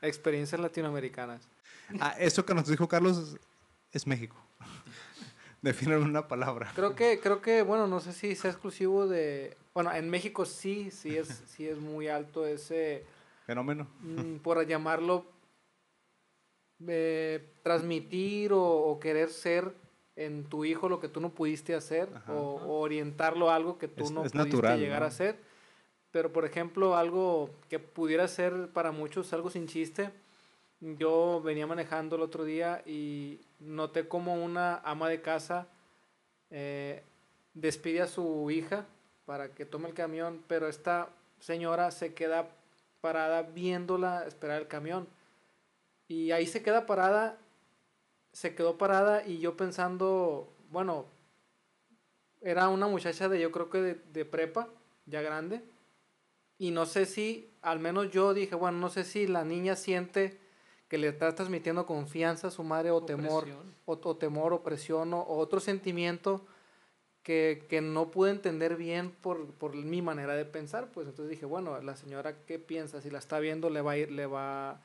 experiencias 0.03 0.61
latinoamericanas. 0.61 1.49
Ah, 1.99 2.15
eso 2.19 2.45
que 2.45 2.53
nos 2.53 2.67
dijo 2.69 2.87
Carlos 2.87 3.17
es, 3.17 3.41
es 3.91 4.07
México. 4.07 4.37
Definen 5.63 6.03
una 6.03 6.29
palabra. 6.29 6.73
Creo 6.75 6.95
que, 6.95 7.21
creo 7.21 7.41
que, 7.41 7.63
bueno, 7.63 7.87
no 7.87 8.01
sé 8.01 8.13
si 8.13 8.35
sea 8.37 8.51
exclusivo 8.51 9.07
de... 9.07 9.57
Bueno, 9.73 9.95
en 9.95 10.11
México 10.11 10.45
sí, 10.45 10.91
sí 10.91 11.17
es, 11.17 11.43
sí 11.47 11.67
es 11.67 11.79
muy 11.79 12.09
alto 12.09 12.47
ese, 12.47 13.03
Fenómeno. 13.47 13.87
mm, 14.03 14.37
por 14.43 14.67
llamarlo, 14.67 15.25
eh, 16.89 17.47
transmitir 17.63 18.53
o, 18.53 18.63
o 18.63 18.99
querer 19.01 19.29
ser 19.31 19.73
en 20.17 20.45
tu 20.45 20.65
hijo 20.65 20.89
lo 20.89 21.01
que 21.01 21.09
tú 21.09 21.21
no 21.21 21.31
pudiste 21.31 21.75
hacer 21.75 22.09
Ajá. 22.15 22.33
o, 22.33 22.57
o 22.57 22.81
orientarlo 22.81 23.51
a 23.51 23.57
algo 23.57 23.79
que 23.79 23.89
tú 23.89 24.05
Es- 24.05 24.11
no 24.11 24.25
es 24.25 24.33
pudiste 24.33 24.51
natural, 24.51 24.79
llegar 24.81 25.01
¿no? 25.01 25.05
a 25.05 25.09
hacer. 25.09 25.37
Pero, 26.11 26.33
por 26.33 26.45
ejemplo, 26.45 26.97
algo 26.97 27.51
que 27.69 27.79
pudiera 27.79 28.27
ser 28.29 28.69
para 28.73 28.91
muchos 28.93 29.33
algo 29.33 29.49
sin 29.49 29.67
chiste, 29.69 30.11
yo 30.81 31.41
venía 31.43 31.67
manejando 31.67 32.17
el 32.17 32.23
otro 32.23 32.45
día 32.45 32.83
y 32.85 33.41
noté 33.61 34.09
como 34.09 34.35
una 34.43 34.77
ama 34.79 35.09
de 35.09 35.21
casa 35.23 35.69
eh, 36.51 37.03
despide 37.55 38.01
a 38.03 38.07
su 38.07 38.51
hija 38.51 38.87
para 39.25 39.51
que 39.55 39.65
tome 39.67 39.89
el 39.89 39.95
camión, 39.95 40.43
pero 40.49 40.67
esta 40.69 41.11
señora 41.39 41.91
se 41.93 42.13
queda 42.15 42.49
parada 43.01 43.43
viéndola 43.43 44.25
esperar 44.27 44.61
el 44.61 44.67
camión. 44.69 45.07
Y 46.11 46.33
ahí 46.33 46.45
se 46.45 46.61
queda 46.61 46.87
parada, 46.87 47.39
se 48.33 48.57
quedó 48.57 48.77
parada 48.77 49.25
y 49.25 49.39
yo 49.39 49.57
pensando, 49.57 50.53
bueno, 50.69 51.07
era 52.41 52.69
una 52.69 52.89
muchacha 52.89 53.29
de 53.29 53.41
yo 53.41 53.53
creo 53.53 53.71
que 53.71 53.81
de, 53.81 53.95
de 53.95 54.25
prepa, 54.25 54.69
ya 55.07 55.23
grande. 55.23 55.63
Y 56.59 56.73
no 56.73 56.85
sé 56.85 57.07
si, 57.07 57.49
al 57.63 57.79
menos 57.79 58.11
yo 58.11 58.35
dije, 58.35 58.57
bueno, 58.57 58.79
no 58.79 58.89
sé 58.89 59.05
si 59.05 59.29
la 59.29 59.45
niña 59.45 59.77
siente 59.77 60.37
que 60.89 60.99
le 60.99 61.07
está 61.07 61.33
transmitiendo 61.37 61.87
confianza 61.87 62.49
a 62.49 62.51
su 62.51 62.65
madre 62.65 62.91
o, 62.91 63.05
temor, 63.05 63.47
o, 63.85 63.93
o 63.93 64.17
temor 64.17 64.53
o 64.53 64.65
presión 64.65 65.15
o, 65.15 65.21
o 65.21 65.39
otro 65.39 65.61
sentimiento 65.61 66.45
que, 67.23 67.67
que 67.69 67.81
no 67.83 68.11
pude 68.11 68.33
entender 68.33 68.75
bien 68.75 69.13
por, 69.13 69.53
por 69.55 69.77
mi 69.77 70.03
manera 70.03 70.35
de 70.35 70.45
pensar. 70.45 70.91
Pues 70.91 71.07
entonces 71.07 71.31
dije, 71.31 71.47
bueno, 71.47 71.81
la 71.81 71.95
señora, 71.95 72.45
¿qué 72.47 72.59
piensa? 72.59 73.01
Si 73.01 73.11
la 73.11 73.21
está 73.21 73.39
viendo, 73.39 73.71
le 73.71 73.81
va 73.81 73.93
a 73.93 73.97
ir, 73.97 74.11
le 74.11 74.27
va, 74.27 74.83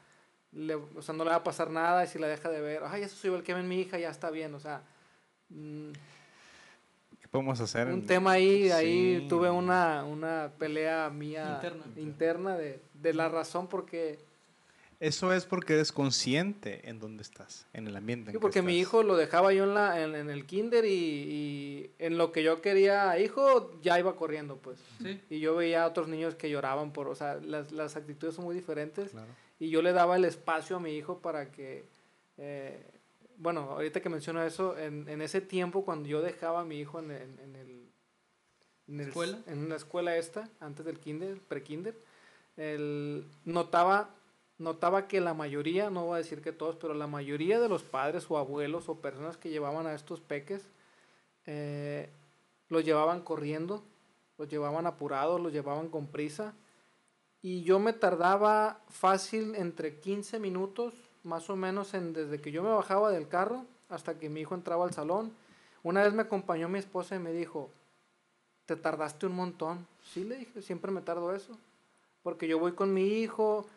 le- 0.56 0.76
o 0.76 1.02
sea, 1.02 1.14
no 1.14 1.24
le 1.24 1.30
va 1.30 1.36
a 1.38 1.44
pasar 1.44 1.70
nada 1.70 2.04
y 2.04 2.08
si 2.08 2.18
la 2.18 2.28
deja 2.28 2.50
de 2.50 2.62
ver, 2.62 2.84
ay, 2.86 3.04
eso 3.04 3.16
subió 3.16 3.36
el 3.36 3.44
que 3.44 3.54
ven 3.54 3.68
mi 3.68 3.80
hija, 3.82 3.98
ya 4.00 4.10
está 4.10 4.30
bien, 4.32 4.54
o 4.56 4.60
sea... 4.60 4.82
mm, 5.50 5.92
¿Qué 7.22 7.28
podemos 7.30 7.60
hacer? 7.60 7.88
un 7.90 8.06
tema 8.06 8.32
ahí, 8.32 8.72
ahí 8.72 9.20
Sí. 9.22 9.28
tuve 9.28 9.50
una, 9.50 10.04
una 10.06 10.52
pelea 10.58 11.10
mía 11.10 11.54
Interna. 11.62 11.84
interna 11.98 12.58
de, 12.58 12.82
de 12.94 13.14
la 13.14 13.28
razón 13.30 13.68
porque, 13.68 14.20
Eso 15.00 15.34
es 15.34 15.46
porque 15.46 15.74
eres 15.74 15.92
consciente 15.92 16.88
en 16.90 17.00
dónde 17.00 17.22
estás, 17.24 17.68
en 17.74 17.88
el 17.88 17.96
ambiente. 17.98 18.30
en 18.30 18.34
sí, 18.34 18.38
que 18.38 18.42
porque 18.42 18.62
mi 18.62 18.78
hijo 18.80 19.04
lo 19.04 19.18
dejaba 19.18 19.52
yo 19.54 19.66
en, 19.66 19.74
la, 19.74 20.02
en, 20.02 20.16
en 20.16 20.30
el 20.30 20.46
kinder 20.46 20.86
y, 20.86 20.90
y 20.90 21.92
en 22.00 22.18
lo 22.18 22.32
que 22.32 22.44
yo 22.44 22.62
quería 22.62 23.20
hijo 23.20 23.80
ya 23.82 24.00
iba 24.00 24.16
corriendo 24.16 24.58
pues. 24.58 24.80
Sí. 25.02 25.20
Y 25.30 25.40
yo 25.42 25.56
veía 25.56 25.84
a 25.84 25.88
otros 25.88 26.08
niños 26.08 26.36
que 26.36 26.50
lloraban 26.50 26.94
por, 26.94 27.08
o 27.10 27.16
sea, 27.16 27.36
las, 27.36 27.72
las 27.74 27.96
actitudes 27.98 28.36
son 28.36 28.46
muy 28.46 28.56
diferentes 28.56 29.12
Claro. 29.12 29.28
y 29.60 29.70
yo 29.70 29.82
le 29.82 29.92
daba 29.92 30.16
el 30.16 30.24
espacio 30.26 30.78
a 30.78 30.80
mi 30.80 30.92
hijo 30.96 31.20
para 31.20 31.52
que, 31.52 31.84
eh, 32.38 32.82
bueno, 33.38 33.62
ahorita 33.72 34.00
que 34.02 34.08
menciono 34.10 34.42
eso, 34.44 34.78
en, 34.78 35.10
en 35.10 35.22
ese 35.22 35.42
tiempo 35.42 35.84
cuando 35.84 36.08
yo 36.08 36.22
dejaba 36.22 36.62
a 36.62 36.66
mi 36.66 36.80
hijo 36.80 37.00
en, 37.00 37.12
en- 37.12 37.40
en 37.44 37.56
el... 37.58 37.86
En, 38.88 39.00
el- 39.02 39.08
¿Escuela? 39.10 39.40
en 39.48 39.58
una 39.60 39.76
escuela 39.76 40.16
esta, 40.16 40.50
antes 40.62 40.86
del 40.86 41.00
kinder, 41.00 41.38
pre-kinder, 41.50 41.96
el- 42.56 43.26
notaba, 43.44 44.15
notaba 44.58 45.08
que 45.08 45.22
la 45.22 45.34
mayoría, 45.34 45.90
no 45.90 46.06
voy 46.06 46.16
a 46.16 46.18
decir 46.18 46.42
que 46.42 46.52
todos, 46.52 46.76
pero 46.76 46.94
la 46.94 47.08
mayoría 47.08 47.60
de 47.60 47.70
los 47.70 47.84
padres 47.84 48.26
o 48.30 48.38
abuelos 48.38 48.90
o 48.90 48.96
personas 48.96 49.38
que 49.38 49.50
llevaban 49.50 49.88
a 49.88 49.94
estos 49.94 50.22
peques, 50.22 50.68
eh, 51.46 52.10
los 52.70 52.84
llevaban 52.84 53.22
corriendo, 53.22 53.84
los 54.38 54.50
llevaban 54.50 54.88
apurados, 54.88 55.40
los 55.42 55.54
llevaban 55.54 55.90
con 55.90 56.08
prisa. 56.08 56.54
Y 57.42 57.64
yo 57.64 57.80
me 57.80 57.94
tardaba 57.94 58.82
fácil 58.90 59.56
entre 59.56 60.00
15 60.00 60.40
minutos, 60.40 60.94
más 61.24 61.50
o 61.50 61.56
menos, 61.56 61.94
en, 61.94 62.14
desde 62.14 62.42
que 62.42 62.52
yo 62.52 62.64
me 62.64 62.70
bajaba 62.70 63.12
del 63.12 63.28
carro 63.28 63.66
hasta 63.90 64.18
que 64.18 64.30
mi 64.30 64.42
hijo 64.42 64.56
entraba 64.56 64.86
al 64.86 64.94
salón. 64.94 65.32
Una 65.84 66.04
vez 66.04 66.14
me 66.14 66.24
acompañó 66.24 66.68
mi 66.68 66.80
esposa 66.80 67.16
y 67.16 67.20
me 67.20 67.32
dijo, 67.32 67.70
te 68.66 68.76
tardaste 68.76 69.28
un 69.28 69.36
montón. 69.36 69.86
Sí, 70.04 70.24
le 70.24 70.38
dije, 70.38 70.62
siempre 70.62 70.92
me 70.92 71.02
tardo 71.02 71.36
eso. 71.36 71.56
Porque 72.24 72.48
yo 72.48 72.58
voy 72.58 72.72
con 72.72 72.94
mi 72.94 73.04
hijo 73.20 73.68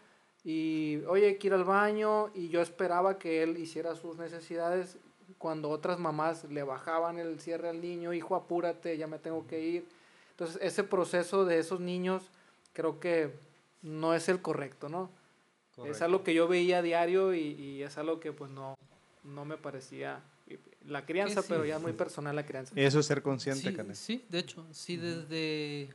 y, 0.45 1.03
oye, 1.07 1.27
hay 1.27 1.39
que 1.39 1.49
ir 1.49 1.55
al 1.55 1.65
baño 1.65 2.31
y 2.35 2.49
yo 2.49 2.61
esperaba 2.61 3.19
que 3.19 3.43
él 3.43 3.59
hiciera 3.59 3.95
sus 3.97 4.17
necesidades 4.19 4.99
cuando 5.37 5.69
otras 5.71 5.99
mamás 5.99 6.45
le 6.45 6.63
bajaban 6.63 7.19
el 7.19 7.41
cierre 7.41 7.69
al 7.69 7.81
niño, 7.81 8.13
hijo, 8.13 8.35
apúrate, 8.35 8.97
ya 8.97 9.07
me 9.07 9.19
tengo 9.19 9.47
que 9.47 9.61
ir. 9.61 9.89
Entonces, 10.31 10.59
ese 10.63 10.85
proceso 10.85 11.45
de 11.45 11.59
esos 11.59 11.81
niños 11.81 12.23
creo 12.73 13.01
que 13.01 13.33
no 13.83 14.15
es 14.15 14.29
el 14.29 14.41
correcto, 14.41 14.89
¿no? 14.89 15.11
Es 15.85 16.03
algo 16.03 16.25
que 16.25 16.35
yo 16.35 16.49
veía 16.49 16.79
a 16.79 16.83
diario 16.83 17.35
y, 17.35 17.53
y 17.53 17.83
es 17.83 17.99
algo 17.99 18.19
que 18.19 18.33
pues 18.33 18.51
no, 18.51 18.77
no 19.23 19.45
me 19.45 19.57
parecía 19.57 20.21
la 20.87 21.05
crianza, 21.05 21.43
sí. 21.43 21.47
pero 21.49 21.65
ya 21.65 21.79
muy 21.79 21.93
personal 21.93 22.35
la 22.35 22.47
crianza. 22.47 22.73
Eso 22.75 23.01
es 23.01 23.07
ser 23.07 23.23
consciente, 23.23 23.73
Sí, 23.95 23.95
sí, 23.95 24.27
de 24.29 24.39
hecho, 24.39 24.67
si 24.73 24.97
desde 24.97 25.91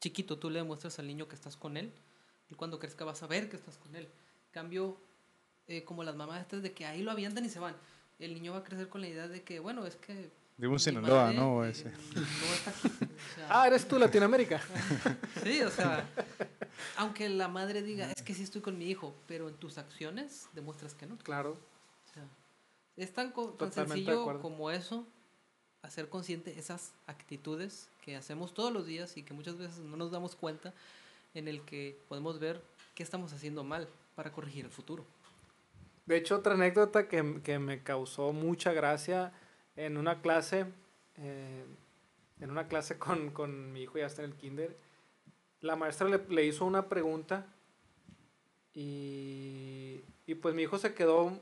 chiquito 0.00 0.38
tú 0.38 0.50
le 0.50 0.60
demuestras 0.60 0.98
al 0.98 1.06
niño 1.06 1.28
que 1.28 1.34
estás 1.34 1.56
con 1.56 1.76
él, 1.76 1.92
y 2.50 2.54
cuando 2.54 2.78
crezca 2.78 3.04
vas 3.04 3.22
a 3.22 3.26
ver 3.26 3.48
que 3.48 3.56
estás 3.56 3.76
con 3.78 3.94
él. 3.96 4.08
Cambio, 4.52 4.96
eh, 5.66 5.84
como 5.84 6.04
las 6.04 6.14
mamás 6.16 6.40
estas 6.40 6.62
de 6.62 6.72
que 6.72 6.86
ahí 6.86 7.02
lo 7.02 7.10
avientan 7.10 7.44
y 7.44 7.48
se 7.48 7.58
van. 7.58 7.74
El 8.18 8.34
niño 8.34 8.52
va 8.52 8.58
a 8.58 8.64
crecer 8.64 8.88
con 8.88 9.00
la 9.00 9.08
idea 9.08 9.28
de 9.28 9.42
que, 9.42 9.58
bueno, 9.60 9.86
es 9.86 9.96
que... 9.96 10.30
Mi 10.56 10.78
Sinaloa, 10.78 11.24
madre, 11.24 11.36
¿no? 11.36 11.64
eh, 11.64 11.70
Ese. 11.70 11.90
no 12.14 12.22
está 12.54 12.70
aquí. 12.70 12.88
O 12.88 13.34
sea, 13.34 13.48
Ah, 13.50 13.66
eres 13.66 13.88
tú, 13.88 13.98
Latinoamérica. 13.98 14.60
Sí, 15.42 15.60
o 15.62 15.70
sea, 15.70 16.08
aunque 16.96 17.28
la 17.28 17.48
madre 17.48 17.82
diga, 17.82 18.10
es 18.12 18.22
que 18.22 18.34
sí 18.34 18.44
estoy 18.44 18.60
con 18.60 18.78
mi 18.78 18.88
hijo, 18.88 19.14
pero 19.26 19.48
en 19.48 19.56
tus 19.56 19.78
acciones 19.78 20.46
demuestras 20.52 20.94
que 20.94 21.06
no. 21.06 21.16
claro. 21.18 21.58
O 22.08 22.12
sea, 22.14 22.22
es 22.96 23.12
tan, 23.12 23.34
tan 23.58 23.72
sencillo 23.72 24.40
como 24.40 24.70
eso, 24.70 25.04
hacer 25.82 26.08
consciente 26.08 26.56
esas 26.56 26.92
actitudes 27.08 27.88
que 28.02 28.14
hacemos 28.14 28.54
todos 28.54 28.72
los 28.72 28.86
días 28.86 29.16
y 29.16 29.24
que 29.24 29.34
muchas 29.34 29.58
veces 29.58 29.78
no 29.80 29.96
nos 29.96 30.12
damos 30.12 30.36
cuenta 30.36 30.72
en 31.34 31.48
el 31.48 31.62
que 31.62 31.98
podemos 32.08 32.38
ver 32.38 32.62
qué 32.94 33.02
estamos 33.02 33.32
haciendo 33.32 33.64
mal 33.64 33.88
para 34.14 34.32
corregir 34.32 34.64
el 34.64 34.70
futuro. 34.70 35.04
De 36.06 36.16
hecho, 36.16 36.36
otra 36.36 36.54
anécdota 36.54 37.08
que, 37.08 37.40
que 37.42 37.58
me 37.58 37.82
causó 37.82 38.32
mucha 38.32 38.72
gracia 38.72 39.32
en 39.76 39.96
una 39.96 40.20
clase, 40.20 40.66
eh, 41.16 41.64
en 42.40 42.50
una 42.50 42.68
clase 42.68 42.98
con, 42.98 43.30
con 43.30 43.72
mi 43.72 43.82
hijo 43.82 43.98
ya 43.98 44.06
está 44.06 44.22
en 44.22 44.30
el 44.30 44.36
kinder, 44.36 44.76
la 45.60 45.76
maestra 45.76 46.08
le, 46.08 46.18
le 46.28 46.44
hizo 46.44 46.64
una 46.66 46.88
pregunta 46.88 47.46
y, 48.74 50.02
y 50.26 50.34
pues 50.34 50.54
mi 50.54 50.62
hijo 50.62 50.78
se 50.78 50.94
quedó, 50.94 51.38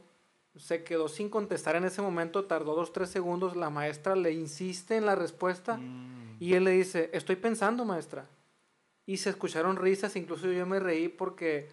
se 0.56 0.84
quedó 0.84 1.08
sin 1.08 1.28
contestar 1.28 1.76
en 1.76 1.84
ese 1.84 2.02
momento, 2.02 2.44
tardó 2.44 2.74
dos, 2.74 2.92
tres 2.92 3.08
segundos, 3.10 3.56
la 3.56 3.70
maestra 3.70 4.14
le 4.16 4.32
insiste 4.32 4.96
en 4.96 5.06
la 5.06 5.14
respuesta 5.16 5.76
Mm. 5.78 6.36
y 6.40 6.54
él 6.54 6.64
le 6.64 6.72
dice, 6.72 7.10
estoy 7.12 7.36
pensando 7.36 7.84
maestra. 7.84 8.26
Y 9.06 9.16
se 9.16 9.30
escucharon 9.30 9.76
risas, 9.76 10.14
incluso 10.16 10.50
yo 10.50 10.66
me 10.66 10.78
reí 10.80 11.08
porque 11.08 11.68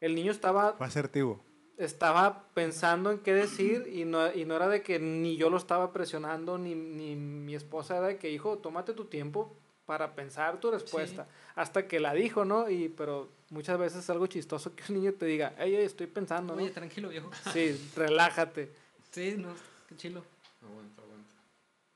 el 0.00 0.14
niño 0.14 0.32
estaba 0.32 0.72
Fue 0.74 0.86
asertivo. 0.86 1.40
estaba 1.76 2.48
pensando 2.54 3.10
en 3.12 3.18
qué 3.18 3.32
decir 3.34 3.88
y 3.92 4.04
no, 4.04 4.32
y 4.32 4.44
no 4.44 4.56
era 4.56 4.68
de 4.68 4.82
que 4.82 4.98
ni 4.98 5.36
yo 5.36 5.50
lo 5.50 5.56
estaba 5.56 5.92
presionando, 5.92 6.58
ni, 6.58 6.74
ni 6.74 7.14
mi 7.16 7.54
esposa 7.54 7.98
era 7.98 8.08
de 8.08 8.18
que, 8.18 8.30
hijo, 8.30 8.58
tómate 8.58 8.92
tu 8.94 9.04
tiempo 9.04 9.56
para 9.86 10.14
pensar 10.14 10.60
tu 10.60 10.70
respuesta. 10.70 11.28
Hasta 11.54 11.86
que 11.88 11.98
la 12.00 12.12
dijo, 12.12 12.44
¿no? 12.44 12.68
Y, 12.68 12.88
pero 12.90 13.30
muchas 13.50 13.78
veces 13.78 14.00
es 14.00 14.10
algo 14.10 14.26
chistoso 14.26 14.74
que 14.74 14.82
un 14.92 14.98
niño 14.98 15.14
te 15.14 15.24
diga, 15.26 15.54
hey, 15.58 15.74
hey, 15.76 15.84
estoy 15.84 16.06
pensando, 16.08 16.54
¿no? 16.54 16.62
Oye, 16.62 16.70
tranquilo, 16.72 17.08
viejo. 17.08 17.30
Sí, 17.52 17.90
relájate. 17.96 18.70
Sí, 19.10 19.36
no, 19.38 19.54
qué 19.88 19.96
chilo. 19.96 20.22
Aguanta, 20.62 21.02
aguanta. 21.02 21.34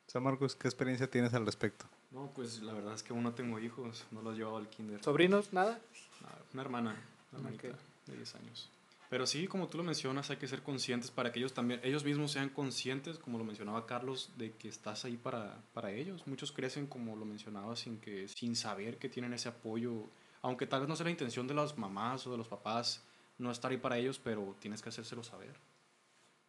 San 0.06 0.22
Marcos, 0.22 0.56
¿qué 0.56 0.68
experiencia 0.68 1.10
tienes 1.10 1.34
al 1.34 1.44
respecto? 1.44 1.84
No, 2.12 2.30
pues 2.34 2.62
la 2.62 2.74
verdad 2.74 2.94
es 2.94 3.02
que 3.02 3.12
aún 3.12 3.22
no 3.22 3.32
tengo 3.32 3.58
hijos, 3.58 4.04
no 4.10 4.22
los 4.22 4.36
llevaba 4.36 4.58
al 4.58 4.68
kinder. 4.68 5.02
¿Sobrinos? 5.02 5.52
¿Nada? 5.52 5.80
Nada, 6.20 6.38
Una 6.52 6.62
hermana, 6.62 6.96
una 7.30 7.38
hermanita 7.38 7.78
de 8.06 8.16
10 8.16 8.34
años. 8.34 8.70
Pero 9.08 9.26
sí, 9.26 9.46
como 9.46 9.68
tú 9.68 9.76
lo 9.76 9.84
mencionas, 9.84 10.30
hay 10.30 10.38
que 10.38 10.48
ser 10.48 10.62
conscientes 10.62 11.10
para 11.10 11.32
que 11.32 11.38
ellos 11.38 11.52
también, 11.52 11.80
ellos 11.84 12.04
mismos 12.04 12.32
sean 12.32 12.48
conscientes, 12.48 13.18
como 13.18 13.36
lo 13.36 13.44
mencionaba 13.44 13.86
Carlos, 13.86 14.30
de 14.38 14.52
que 14.52 14.68
estás 14.68 15.04
ahí 15.04 15.16
para, 15.16 15.62
para 15.74 15.90
ellos. 15.90 16.26
Muchos 16.26 16.50
crecen, 16.50 16.86
como 16.86 17.14
lo 17.16 17.26
mencionaba, 17.26 17.76
sin, 17.76 17.98
que, 17.98 18.28
sin 18.28 18.56
saber 18.56 18.98
que 18.98 19.10
tienen 19.10 19.34
ese 19.34 19.50
apoyo, 19.50 20.08
aunque 20.40 20.66
tal 20.66 20.80
vez 20.80 20.88
no 20.88 20.96
sea 20.96 21.04
la 21.04 21.10
intención 21.10 21.46
de 21.46 21.54
las 21.54 21.76
mamás 21.76 22.26
o 22.26 22.32
de 22.32 22.38
los 22.38 22.48
papás 22.48 23.02
no 23.36 23.50
estar 23.50 23.70
ahí 23.70 23.76
para 23.76 23.98
ellos, 23.98 24.18
pero 24.18 24.56
tienes 24.60 24.80
que 24.80 24.88
hacérselo 24.88 25.22
saber, 25.22 25.54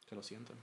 que 0.07 0.15
lo 0.15 0.23
sientan. 0.23 0.57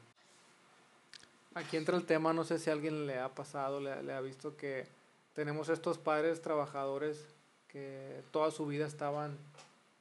Aquí 1.54 1.76
entra 1.76 1.96
el 1.96 2.04
tema, 2.04 2.32
no 2.32 2.44
sé 2.44 2.60
si 2.60 2.70
alguien 2.70 3.08
le 3.08 3.18
ha 3.18 3.34
pasado, 3.34 3.80
le, 3.80 4.12
ha 4.12 4.20
visto 4.20 4.56
que 4.56 4.86
tenemos 5.32 5.68
estos 5.68 5.98
padres 5.98 6.42
trabajadores 6.42 7.26
que 7.66 8.22
toda 8.30 8.52
su 8.52 8.66
vida 8.66 8.86
estaban 8.86 9.36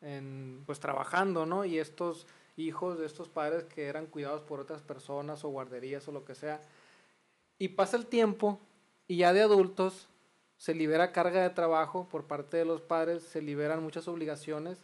en, 0.01 0.61
pues 0.67 0.79
trabajando, 0.79 1.47
¿no? 1.47 1.65
Y 1.65 1.79
estos 1.79 2.27
hijos 2.55 2.99
de 2.99 3.07
estos 3.07 3.29
padres 3.29 3.63
que 3.63 3.87
eran 3.87 4.05
cuidados 4.05 4.41
por 4.41 4.59
otras 4.59 4.83
personas 4.83 5.43
o 5.43 5.49
guarderías 5.49 6.07
o 6.07 6.11
lo 6.11 6.23
que 6.23 6.35
sea. 6.35 6.61
Y 7.57 7.69
pasa 7.69 7.97
el 7.97 8.05
tiempo 8.05 8.59
y 9.07 9.17
ya 9.17 9.33
de 9.33 9.41
adultos 9.41 10.07
se 10.57 10.75
libera 10.75 11.11
carga 11.11 11.41
de 11.41 11.49
trabajo 11.49 12.07
por 12.11 12.25
parte 12.25 12.57
de 12.57 12.65
los 12.65 12.81
padres, 12.81 13.23
se 13.23 13.41
liberan 13.41 13.81
muchas 13.81 14.07
obligaciones 14.07 14.77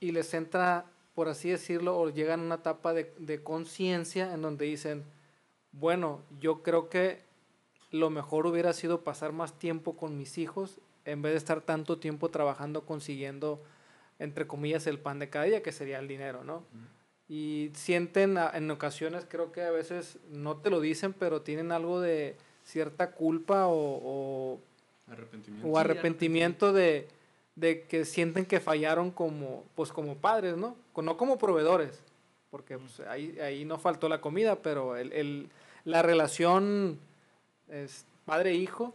y 0.00 0.12
les 0.12 0.32
entra 0.32 0.86
por 1.14 1.28
así 1.28 1.48
decirlo, 1.48 1.98
o 1.98 2.10
llegan 2.10 2.40
a 2.40 2.44
una 2.44 2.54
etapa 2.56 2.92
de 2.92 3.42
conciencia 3.42 4.34
en 4.34 4.42
donde 4.42 4.66
dicen, 4.66 5.02
bueno, 5.78 6.20
yo 6.40 6.62
creo 6.62 6.88
que 6.88 7.20
lo 7.90 8.10
mejor 8.10 8.46
hubiera 8.46 8.72
sido 8.72 9.02
pasar 9.02 9.32
más 9.32 9.58
tiempo 9.58 9.96
con 9.96 10.16
mis 10.18 10.38
hijos 10.38 10.80
en 11.04 11.22
vez 11.22 11.32
de 11.32 11.38
estar 11.38 11.60
tanto 11.60 11.98
tiempo 11.98 12.30
trabajando 12.30 12.84
consiguiendo, 12.84 13.62
entre 14.18 14.46
comillas, 14.46 14.86
el 14.86 14.98
pan 14.98 15.18
de 15.18 15.28
cada 15.28 15.44
día, 15.44 15.62
que 15.62 15.72
sería 15.72 15.98
el 16.00 16.08
dinero, 16.08 16.42
¿no? 16.44 16.64
Y 17.28 17.70
sienten, 17.74 18.36
en 18.54 18.70
ocasiones 18.70 19.26
creo 19.28 19.52
que 19.52 19.62
a 19.62 19.70
veces 19.70 20.18
no 20.30 20.56
te 20.56 20.70
lo 20.70 20.80
dicen, 20.80 21.12
pero 21.12 21.42
tienen 21.42 21.72
algo 21.72 22.00
de 22.00 22.36
cierta 22.64 23.12
culpa 23.12 23.66
o, 23.66 23.72
o, 23.76 24.60
Arrepentimiento. 25.10 25.68
o 25.68 25.74
Sí, 25.74 25.80
arrepentimiento 25.80 26.72
de, 26.72 27.08
de 27.54 27.82
que 27.82 28.04
sienten 28.04 28.46
que 28.46 28.58
fallaron 28.60 29.10
como, 29.12 29.64
pues 29.76 29.92
como 29.92 30.16
padres, 30.16 30.56
¿no? 30.56 30.76
No 30.96 31.16
como 31.16 31.38
proveedores, 31.38 32.00
porque 32.50 32.78
pues, 32.78 33.00
ahí, 33.08 33.38
ahí 33.40 33.64
no 33.64 33.78
faltó 33.78 34.08
la 34.08 34.20
comida, 34.20 34.56
pero 34.56 34.96
el, 34.96 35.12
el- 35.12 35.48
la 35.86 36.02
relación 36.02 36.98
es 37.68 38.04
padre-hijo, 38.26 38.94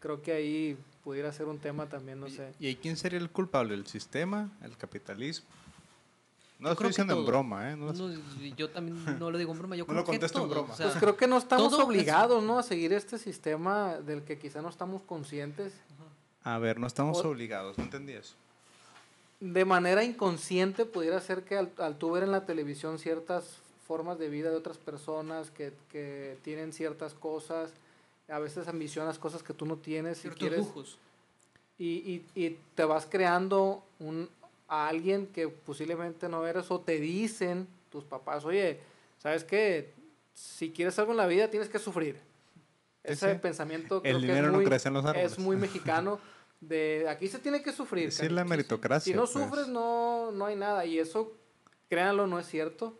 creo 0.00 0.22
que 0.22 0.32
ahí 0.32 0.78
pudiera 1.04 1.30
ser 1.32 1.46
un 1.46 1.58
tema 1.58 1.86
también, 1.86 2.18
no 2.20 2.28
sé. 2.30 2.52
¿Y 2.58 2.74
quién 2.76 2.96
sería 2.96 3.18
el 3.18 3.28
culpable? 3.30 3.74
¿El 3.74 3.86
sistema? 3.86 4.50
¿El 4.62 4.76
capitalismo? 4.78 5.46
No 6.58 6.64
Yo 6.64 6.68
lo 6.68 6.72
estoy 6.72 6.88
diciendo 6.88 7.14
en 7.18 7.26
broma, 7.26 7.70
¿eh? 7.70 7.76
No 7.76 7.86
lo- 7.86 7.92
No, 7.92 8.14
yo 8.56 8.68
también 8.70 9.18
no 9.18 9.30
lo 9.30 9.38
digo 9.38 9.52
en 9.52 9.58
broma, 9.58 9.76
yo 9.76 9.84
No 9.86 9.86
creo 9.86 9.98
lo 10.00 10.04
que 10.04 10.10
contesto 10.12 10.42
en 10.42 10.48
broma. 10.50 10.74
o 10.74 10.76
sea, 10.76 10.86
Pues 10.86 10.98
creo 10.98 11.16
que 11.16 11.26
no 11.28 11.36
estamos 11.38 11.72
es- 11.72 11.78
obligados, 11.78 12.42
¿no? 12.42 12.58
A 12.58 12.62
seguir 12.62 12.92
este 12.92 13.18
sistema 13.18 13.96
del 13.98 14.22
que 14.22 14.38
quizá 14.38 14.60
no 14.62 14.68
estamos 14.68 15.02
conscientes. 15.02 15.72
A 16.42 16.58
ver, 16.58 16.78
no 16.80 16.86
estamos 16.86 17.18
O- 17.24 17.28
obligados, 17.28 17.76
no 17.78 17.84
entendí 17.84 18.12
eso. 18.12 18.34
de 19.40 19.64
manera 19.64 20.02
inconsciente 20.02 20.84
pudiera 20.84 21.20
ser 21.20 21.44
que 21.44 21.56
al, 21.56 21.70
al 21.78 21.96
tú 21.96 22.10
ver 22.10 22.24
en 22.24 22.32
la 22.32 22.44
televisión 22.44 22.98
ciertas 22.98 23.58
formas 23.88 24.18
de 24.18 24.28
vida 24.28 24.50
de 24.50 24.56
otras 24.56 24.76
personas 24.78 25.50
que, 25.50 25.72
que 25.90 26.36
tienen 26.42 26.72
ciertas 26.72 27.14
cosas, 27.14 27.72
a 28.28 28.38
veces 28.38 28.68
ambicionas 28.68 29.18
cosas 29.18 29.42
que 29.42 29.54
tú 29.54 29.64
no 29.66 29.76
tienes 29.78 30.24
y 30.24 30.28
quieres 30.28 30.58
lujos. 30.60 30.98
y, 31.78 31.86
y, 31.86 32.26
y 32.34 32.58
te 32.74 32.84
vas 32.84 33.06
creando 33.10 33.82
un, 33.98 34.28
a 34.68 34.86
alguien 34.88 35.26
que 35.26 35.48
posiblemente 35.48 36.28
no 36.28 36.46
eres 36.46 36.70
o 36.70 36.78
te 36.80 37.00
dicen 37.00 37.66
tus 37.90 38.04
papás, 38.04 38.44
oye, 38.44 38.78
¿sabes 39.18 39.42
qué? 39.44 39.94
Si 40.34 40.70
quieres 40.70 40.98
algo 40.98 41.12
en 41.12 41.16
la 41.16 41.26
vida 41.26 41.48
tienes 41.50 41.68
que 41.70 41.78
sufrir. 41.78 42.16
Sí, 43.04 43.14
Ese 43.14 43.32
sí. 43.32 43.38
pensamiento 43.40 44.02
El 44.04 44.18
creo 44.18 44.20
que 44.20 44.26
dinero 44.26 44.46
es 44.48 44.52
no 44.52 44.58
muy, 44.58 44.66
crece 44.66 44.88
en 44.88 44.94
los 44.94 45.04
árboles. 45.06 45.32
es 45.32 45.38
muy 45.38 45.56
mexicano. 45.66 46.20
De 46.60 47.06
aquí 47.08 47.26
se 47.28 47.38
tiene 47.38 47.62
que 47.62 47.72
sufrir. 47.72 48.12
Sí, 48.12 48.28
la 48.28 48.44
meritocracia. 48.44 49.10
Si 49.12 49.16
no 49.16 49.22
pues. 49.22 49.32
sufres, 49.32 49.68
no, 49.68 50.30
no 50.32 50.44
hay 50.46 50.56
nada. 50.56 50.84
Y 50.84 50.98
eso, 50.98 51.32
créanlo, 51.88 52.26
no 52.26 52.38
es 52.38 52.46
cierto. 52.46 52.98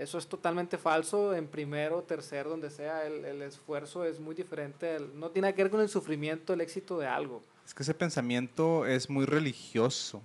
Eso 0.00 0.16
es 0.16 0.26
totalmente 0.26 0.78
falso. 0.78 1.34
En 1.34 1.46
primero, 1.46 2.02
tercero, 2.02 2.48
donde 2.48 2.70
sea, 2.70 3.06
el, 3.06 3.22
el 3.24 3.42
esfuerzo 3.42 4.04
es 4.04 4.18
muy 4.18 4.34
diferente. 4.34 4.96
El- 4.96 5.18
no 5.20 5.28
tiene 5.30 5.46
nada 5.48 5.54
que 5.54 5.62
ver 5.62 5.70
con 5.70 5.80
el 5.82 5.88
sufrimiento, 5.90 6.54
el 6.54 6.62
éxito 6.62 6.98
de 6.98 7.06
algo. 7.06 7.42
Es 7.66 7.74
que 7.74 7.82
ese 7.82 7.92
pensamiento 7.92 8.86
es 8.86 9.10
muy 9.10 9.26
religioso. 9.26 10.22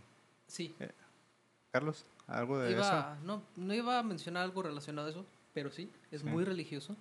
Sí. 0.48 0.74
Carlos, 1.72 2.06
¿algo 2.28 2.58
de 2.60 2.72
eso? 2.72 3.06
No, 3.24 3.44
no 3.58 3.74
iba 3.74 4.00
a 4.00 4.04
mencionar 4.04 4.44
algo 4.44 4.64
relacionado 4.64 5.08
a 5.08 5.12
eso, 5.12 5.26
pero 5.54 5.72
sí, 5.72 5.92
es 6.10 6.22
Sí. 6.22 6.28
muy 6.28 6.46
religioso. 6.46 6.96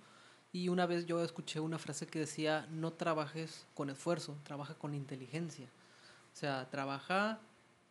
Y 0.51 0.67
una 0.69 0.85
vez 0.85 1.05
yo 1.05 1.23
escuché 1.23 1.59
una 1.61 1.79
frase 1.79 2.07
que 2.07 2.19
decía, 2.19 2.67
no 2.71 2.91
trabajes 2.91 3.65
con 3.73 3.89
esfuerzo, 3.89 4.35
trabaja 4.43 4.73
con 4.75 4.93
inteligencia. 4.93 5.67
O 6.33 6.37
sea, 6.37 6.69
trabaja 6.69 7.39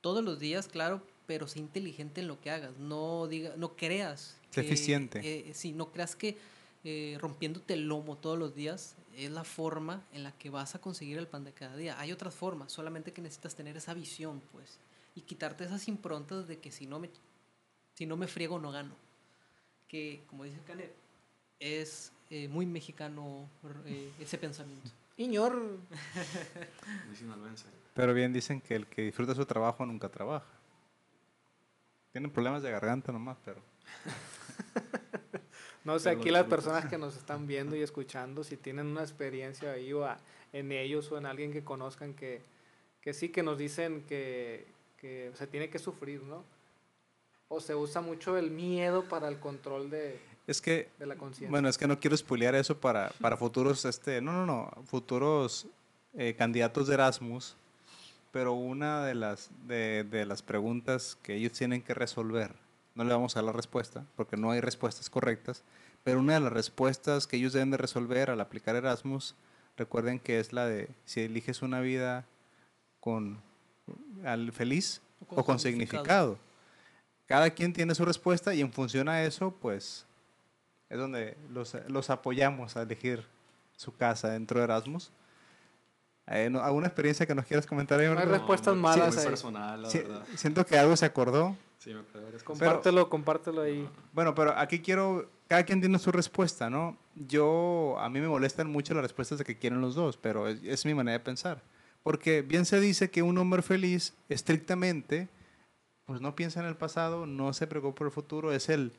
todos 0.03 0.23
los 0.23 0.39
días, 0.39 0.69
claro, 0.69 1.01
pero 1.27 1.47
sé 1.47 1.59
inteligente 1.59 2.21
en 2.21 2.29
lo 2.29 2.41
que 2.41 2.51
hagas. 2.51 2.77
No 2.79 3.27
diga, 3.27 3.55
no 3.57 3.77
creas. 3.77 4.37
Sé 4.51 4.61
que- 4.63 4.67
eficiente. 4.69 5.21
eh, 5.23 5.55
sí, 5.55 5.73
no 5.73 5.91
creas 5.91 6.15
que 6.17 6.37
eh, 6.85 7.17
rompiéndote 7.21 7.75
el 7.75 7.89
lomo 7.89 8.17
todos 8.19 8.39
los 8.39 8.55
días 8.55 8.95
es 9.17 9.31
la 9.31 9.45
forma 9.45 10.03
en 10.13 10.23
la 10.23 10.33
que 10.33 10.51
vas 10.51 10.75
a 10.75 10.81
conseguir 10.81 11.19
el 11.19 11.27
pan 11.27 11.45
de 11.45 11.53
cada 11.53 11.77
día. 11.77 11.99
Hay 11.99 12.13
otras 12.13 12.35
formas, 12.35 12.73
solamente 12.73 13.13
que 13.13 13.23
necesitas 13.23 13.55
tener 13.55 13.77
esa 13.77 13.95
visión, 13.95 14.43
pues, 14.53 14.79
y 15.15 15.23
quitarte 15.23 15.65
esas 15.65 15.89
improntas 15.89 16.47
de 16.47 16.59
que 16.59 16.71
si 16.71 16.87
no 16.87 16.99
me, 16.99 17.09
si 17.95 18.07
no 18.07 18.17
me 18.17 18.27
friego 18.27 18.59
no 18.59 18.71
gano. 18.71 18.95
Que, 19.89 20.23
como 20.27 20.45
dice 20.45 20.59
Canet, 20.67 20.93
es 21.61 22.13
eh, 22.31 22.49
muy 22.49 22.67
mexicano 22.67 23.49
eh, 23.87 24.11
ese 24.21 24.37
pensamiento. 24.37 24.91
Iñor. 25.17 25.79
Pero 27.95 28.13
bien 28.13 28.33
dicen 28.33 28.61
que 28.61 28.75
el 28.75 28.87
que 28.87 29.03
disfruta 29.03 29.35
su 29.35 29.47
trabajo 29.47 29.87
nunca 29.87 30.09
trabaja. 30.09 30.47
Tienen 32.15 32.31
problemas 32.31 32.63
de 32.63 32.71
garganta 32.71 33.11
nomás, 33.11 33.37
pero... 33.45 33.61
no 35.85 35.99
sé, 35.99 36.11
Pero 36.11 36.21
aquí 36.21 36.31
las 36.31 36.45
personas 36.45 36.87
que 36.87 36.97
nos 36.97 37.17
están 37.17 37.49
viendo 37.49 37.75
y 37.75 37.83
escuchando, 37.83 38.45
si 38.45 38.57
tienen 38.57 38.87
una 38.87 39.01
experiencia 39.03 39.73
ahí 39.73 39.93
o 39.93 40.05
a- 40.05 40.17
en 40.53 40.71
ellos 40.71 41.11
o 41.11 41.19
en 41.19 41.27
alguien 41.27 41.53
que 41.53 41.65
conozcan 41.65 42.15
que, 42.15 42.41
que 43.01 43.13
sí, 43.15 43.31
que 43.31 43.43
nos 43.43 43.59
dicen 43.59 44.03
que, 44.07 44.65
que 44.97 45.33
se 45.35 45.49
tiene 45.49 45.69
que 45.71 45.81
sufrir, 45.81 46.23
¿no? 46.23 46.45
O 47.49 47.59
se 47.59 47.75
usa 47.75 48.01
mucho 48.01 48.37
el 48.39 48.53
miedo 48.53 49.09
para 49.09 49.27
el 49.27 49.41
control 49.41 49.91
de, 49.91 50.21
Es 50.47 50.61
que 50.61 50.91
de 51.01 51.07
la 51.07 51.17
conciencia. 51.17 51.51
Bueno, 51.51 51.69
es 51.69 51.77
que 51.77 51.89
no 51.89 51.99
quiero 51.99 52.17
spoilear 52.17 52.55
eso 52.55 52.79
para, 52.79 53.11
para 53.21 53.37
futuros, 53.37 53.85
este, 53.87 54.21
no, 54.21 54.31
no, 54.31 54.47
no, 54.47 54.85
futuros 54.87 55.67
eh, 56.17 56.37
candidatos 56.39 56.87
de 56.87 56.95
Erasmus, 56.95 57.57
pero 58.35 58.55
una 58.55 59.05
de 59.05 59.15
las, 59.15 59.49
de, 59.69 60.03
de 60.03 60.27
las 60.27 60.43
preguntas 60.43 61.17
que 61.23 61.37
ellos 61.37 61.53
tienen 61.53 61.83
que 61.83 61.95
resolver, 61.95 62.57
no 62.97 63.05
le 63.05 63.15
vamos 63.15 63.37
a 63.37 63.39
dar 63.39 63.45
la 63.45 63.53
respuesta, 63.53 64.07
porque 64.17 64.37
no 64.37 64.51
hay 64.51 64.61
respuestas 64.61 65.09
correctas, 65.09 65.63
pero 66.03 66.19
una 66.19 66.35
de 66.35 66.41
las 66.41 66.53
respuestas 66.53 67.29
que 67.29 67.37
ellos 67.37 67.53
deben 67.53 67.71
de 67.71 67.77
resolver 67.77 68.31
al 68.31 68.41
aplicar 68.41 68.75
Erasmus, 68.75 69.37
recuerden 69.77 70.19
que 70.19 70.41
es 70.41 70.53
la 70.53 70.67
de 70.67 70.89
si 71.05 71.21
eliges 71.21 71.63
una 71.63 71.79
vida 71.79 72.25
con 72.99 73.41
al 74.25 74.51
feliz 74.51 75.01
o 75.29 75.45
con, 75.45 75.61
significado. 75.61 76.37
Cada 77.27 77.51
quien 77.51 77.73
tiene 77.73 77.95
su 77.95 78.05
respuesta 78.05 78.53
y 78.53 78.63
en 78.63 78.73
función 78.73 79.09
a 79.09 79.23
eso, 79.23 79.53
pues 79.63 80.07
es 80.91 80.99
donde 80.99 81.37
los, 81.51 81.77
los 81.87 82.11
apoyamos 82.11 82.77
a 82.77 82.83
elegir 82.83 83.25
su 83.77 83.95
casa 83.95 84.31
dentro 84.31 84.59
de 84.59 84.65
Erasmus. 84.65 85.13
Eh, 86.27 86.49
¿no- 86.51 86.61
¿Alguna 86.63 86.87
experiencia 86.87 87.27
que 87.27 87.35
nos 87.35 87.45
quieras 87.45 87.67
comentar 87.67 88.01
ahí? 88.01 88.07
No 88.09 88.19
hay 88.19 88.27
respuestas 88.27 88.75
muy- 88.75 88.83
malas 88.83 89.15
Muy 89.15 89.19
ahí. 89.23 89.29
personal, 89.29 89.83
la 89.83 89.91
Sí, 89.91 89.99
verdad. 89.99 90.25
siento 90.37 90.65
que 90.65 90.79
algo 90.79 90.97
se 90.97 91.05
acordó. 91.05 91.57
Sí, 91.79 91.93
me 91.93 92.01
acuerdo 92.01 92.31
compártelo, 92.45 93.11
compártelo 93.11 93.61
ahí. 93.61 93.87
Bueno, 94.15 94.35
pero 94.35 94.57
aquí 94.57 94.81
quiero, 94.81 95.31
cada 95.49 95.65
quien 95.65 95.81
tiene 95.81 95.99
su 95.99 96.11
respuesta, 96.13 96.71
¿no? 96.71 96.97
Yo, 97.15 97.97
a 97.99 98.09
mí 98.09 98.21
me 98.21 98.29
molestan 98.29 98.71
mucho 98.71 98.95
las 98.95 99.03
respuestas 99.03 99.39
de 99.39 99.45
que 99.45 99.59
quieren 99.59 99.83
los 99.83 99.95
dos, 99.95 100.17
pero 100.17 100.49
es, 100.49 100.63
es 100.65 100.87
mi 100.87 100.95
manera 100.95 101.19
de 101.19 101.25
pensar. 101.25 101.61
Porque 102.03 102.41
bien 102.41 102.65
se 102.65 102.81
dice 102.81 103.11
que 103.11 103.23
un 103.23 103.37
hombre 103.37 103.61
feliz, 103.61 104.15
estrictamente, 104.31 105.29
pues 106.07 106.23
no 106.23 106.35
piensa 106.35 106.61
en 106.61 106.67
el 106.67 106.77
pasado, 106.77 107.27
no 107.27 107.53
se 107.53 107.67
preocupa 107.67 107.97
por 107.97 108.07
el 108.07 108.13
futuro, 108.13 108.51
es 108.53 108.71
el, 108.71 108.93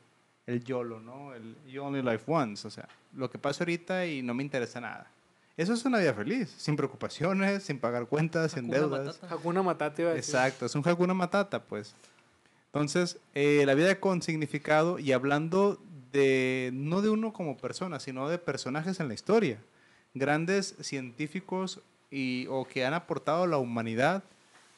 el 0.46 0.62
YOLO, 0.62 1.00
¿no? 1.00 1.34
El 1.34 1.56
You 1.66 1.82
Only 1.82 2.02
Life 2.02 2.24
Once, 2.30 2.66
o 2.66 2.70
sea, 2.70 2.88
lo 3.14 3.30
que 3.30 3.38
pasa 3.38 3.64
ahorita 3.64 4.06
y 4.06 4.22
no 4.22 4.32
me 4.34 4.44
interesa 4.44 4.80
nada. 4.80 5.10
Eso 5.56 5.72
es 5.72 5.84
una 5.86 5.98
vida 5.98 6.12
feliz, 6.12 6.54
sin 6.58 6.76
preocupaciones, 6.76 7.62
sin 7.62 7.78
pagar 7.78 8.06
cuentas, 8.06 8.52
sin 8.52 8.68
deudas. 8.68 9.06
Matata. 9.06 9.34
Hakuna 9.34 9.62
Matata 9.62 10.02
iba 10.02 10.10
a 10.10 10.14
decir. 10.14 10.34
Exacto, 10.34 10.66
es 10.66 10.74
un 10.74 10.86
Hakuna 10.86 11.14
Matata, 11.14 11.62
pues. 11.62 11.94
Entonces, 12.66 13.18
eh, 13.34 13.62
la 13.64 13.72
vida 13.72 13.98
con 13.98 14.20
significado 14.20 14.98
y 14.98 15.12
hablando 15.12 15.80
de, 16.12 16.70
no 16.74 17.00
de 17.00 17.08
uno 17.08 17.32
como 17.32 17.56
persona, 17.56 18.00
sino 18.00 18.28
de 18.28 18.38
personajes 18.38 19.00
en 19.00 19.08
la 19.08 19.14
historia. 19.14 19.58
Grandes 20.12 20.74
científicos 20.80 21.80
y, 22.10 22.46
o 22.50 22.66
que 22.66 22.84
han 22.84 22.92
aportado 22.92 23.44
a 23.44 23.46
la 23.46 23.56
humanidad 23.56 24.24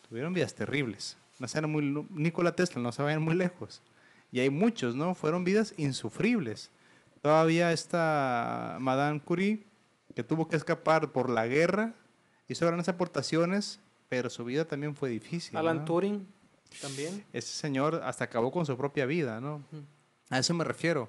tuvieron 0.09 0.33
vidas 0.33 0.55
terribles. 0.55 1.17
No 1.41 1.49
sean 1.49 1.71
muy, 1.71 2.07
Nikola 2.11 2.53
Tesla, 2.53 2.81
no 2.81 2.93
se 2.93 3.03
vayan 3.03 3.23
muy 3.23 3.35
lejos. 3.35 3.83
Y 4.31 4.41
hay 4.41 4.51
muchos, 4.51 4.95
¿no? 4.95 5.15
Fueron 5.15 5.45
vidas 5.45 5.75
insufribles. 5.77 6.71
Todavía 7.23 7.73
esta 7.73 8.77
Madame 8.81 9.21
Curie, 9.21 9.65
que 10.19 10.25
tuvo 10.25 10.49
que 10.49 10.57
escapar 10.57 11.13
por 11.13 11.31
la 11.31 11.47
guerra, 11.47 11.95
hizo 12.49 12.67
grandes 12.67 12.89
aportaciones, 12.89 13.79
pero 14.09 14.29
su 14.31 14.45
vida 14.45 14.65
también 14.65 14.97
fue 14.97 15.11
difícil. 15.11 15.57
Alan 15.57 15.77
¿no? 15.79 15.85
Turing 15.85 16.27
también. 16.81 17.25
Ese 17.33 17.53
señor 17.57 18.01
hasta 18.03 18.25
acabó 18.25 18.51
con 18.51 18.67
su 18.67 18.77
propia 18.77 19.07
vida, 19.07 19.41
¿no? 19.41 19.63
A 20.29 20.41
eso 20.41 20.55
me 20.55 20.65
refiero. 20.65 21.09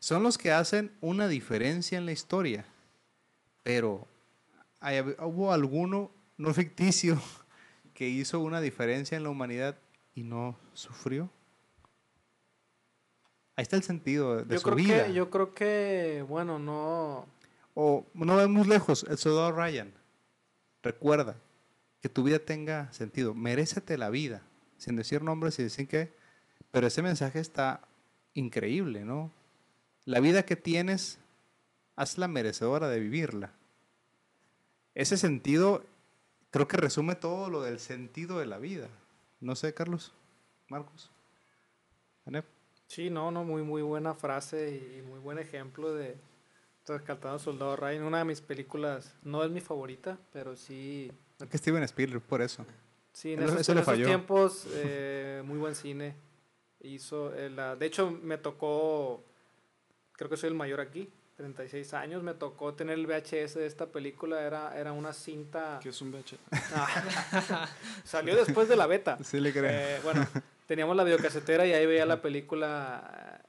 Son 0.00 0.22
los 0.22 0.36
que 0.36 0.52
hacen 0.52 0.92
una 1.00 1.28
diferencia 1.28 1.96
en 1.96 2.04
la 2.04 2.12
historia, 2.12 2.66
pero 3.62 4.06
hay- 4.80 5.00
hubo 5.00 5.50
alguno 5.54 6.10
no 6.36 6.52
ficticio 6.52 7.18
que 7.94 8.06
hizo 8.10 8.38
una 8.40 8.60
diferencia 8.60 9.16
en 9.16 9.22
la 9.22 9.30
humanidad 9.30 9.78
y 10.14 10.24
no 10.24 10.58
sufrió. 10.74 11.30
Ahí 13.56 13.62
está 13.62 13.76
el 13.76 13.82
sentido 13.82 14.44
de 14.44 14.54
Yo 14.56 14.60
su 14.60 14.64
creo, 14.64 14.76
vida. 14.76 15.06
que, 15.06 15.14
yo 15.14 15.30
creo 15.30 15.54
que, 15.54 16.22
bueno, 16.28 16.58
no. 16.58 17.26
O 17.74 18.06
no 18.14 18.36
vemos 18.36 18.66
lejos, 18.66 19.04
el 19.08 19.18
soldado 19.18 19.52
Ryan. 19.52 19.92
Recuerda 20.82 21.36
que 22.00 22.08
tu 22.08 22.22
vida 22.22 22.38
tenga 22.38 22.92
sentido. 22.92 23.34
Merécete 23.34 23.96
la 23.96 24.10
vida. 24.10 24.42
Sin 24.76 24.96
decir 24.96 25.22
nombres 25.22 25.58
y 25.58 25.62
decir 25.62 25.88
qué. 25.88 26.12
Pero 26.70 26.86
ese 26.86 27.02
mensaje 27.02 27.38
está 27.38 27.80
increíble, 28.34 29.04
¿no? 29.04 29.30
La 30.04 30.20
vida 30.20 30.44
que 30.44 30.56
tienes, 30.56 31.18
hazla 31.96 32.28
merecedora 32.28 32.88
de 32.88 32.98
vivirla. 32.98 33.52
Ese 34.94 35.16
sentido 35.16 35.84
creo 36.50 36.68
que 36.68 36.76
resume 36.76 37.14
todo 37.14 37.48
lo 37.50 37.62
del 37.62 37.78
sentido 37.78 38.38
de 38.38 38.46
la 38.46 38.58
vida. 38.58 38.88
No 39.40 39.56
sé, 39.56 39.72
Carlos, 39.74 40.12
Marcos. 40.68 41.10
Sí, 42.86 43.10
no, 43.10 43.30
no, 43.30 43.42
muy, 43.42 43.62
muy 43.62 43.82
buena 43.82 44.14
frase 44.14 44.98
y 44.98 45.02
muy 45.02 45.18
buen 45.18 45.38
ejemplo 45.38 45.94
de 45.94 46.16
Rescatando 46.86 47.38
Soldado 47.38 47.76
Ryan. 47.76 48.02
Una 48.04 48.18
de 48.18 48.24
mis 48.24 48.40
películas, 48.40 49.14
no 49.22 49.44
es 49.44 49.50
mi 49.50 49.60
favorita, 49.60 50.18
pero 50.32 50.56
sí, 50.56 51.10
Es 51.40 51.48
que 51.48 51.58
Steven 51.58 51.82
Spielberg, 51.84 52.22
por 52.22 52.42
eso. 52.42 52.64
sí, 53.12 53.32
en 53.34 53.40
Eso- 53.42 53.48
esos, 53.54 53.60
eso 53.60 53.72
en 53.72 53.76
le 53.76 53.82
esos 53.82 53.94
tiempos, 53.96 54.66
eh, 54.74 55.42
muy 55.44 55.58
buen 55.58 55.74
cine. 55.74 56.14
Hizo, 56.80 57.32
eh, 57.34 57.48
la, 57.50 57.76
de 57.76 57.86
hecho, 57.86 58.10
me 58.10 58.38
tocó, 58.38 59.22
creo 60.12 60.28
que 60.28 60.36
soy 60.36 60.48
el 60.48 60.54
mayor 60.56 60.80
aquí, 60.80 61.08
36 61.36 61.94
años, 61.94 62.22
me 62.24 62.34
tocó 62.34 62.74
tener 62.74 62.98
el 62.98 63.06
VHS 63.06 63.54
de 63.54 63.66
esta 63.66 63.86
película, 63.86 64.42
era, 64.42 64.76
era 64.78 64.92
una 64.92 65.12
cinta... 65.12 65.78
¿Qué 65.82 65.90
es 65.90 66.02
un 66.02 66.10
VH? 66.12 66.36
Ah, 66.74 67.68
salió 68.04 68.34
después 68.36 68.68
de 68.68 68.76
la 68.76 68.86
beta. 68.88 69.16
Sí 69.22 69.38
le 69.40 69.52
creo. 69.52 69.70
Eh, 69.70 70.00
bueno, 70.02 70.26
teníamos 70.66 70.96
la 70.96 71.04
videocasetera 71.04 71.64
y 71.66 71.72
ahí 71.72 71.86
veía 71.86 72.04
la 72.06 72.20
película 72.20 73.40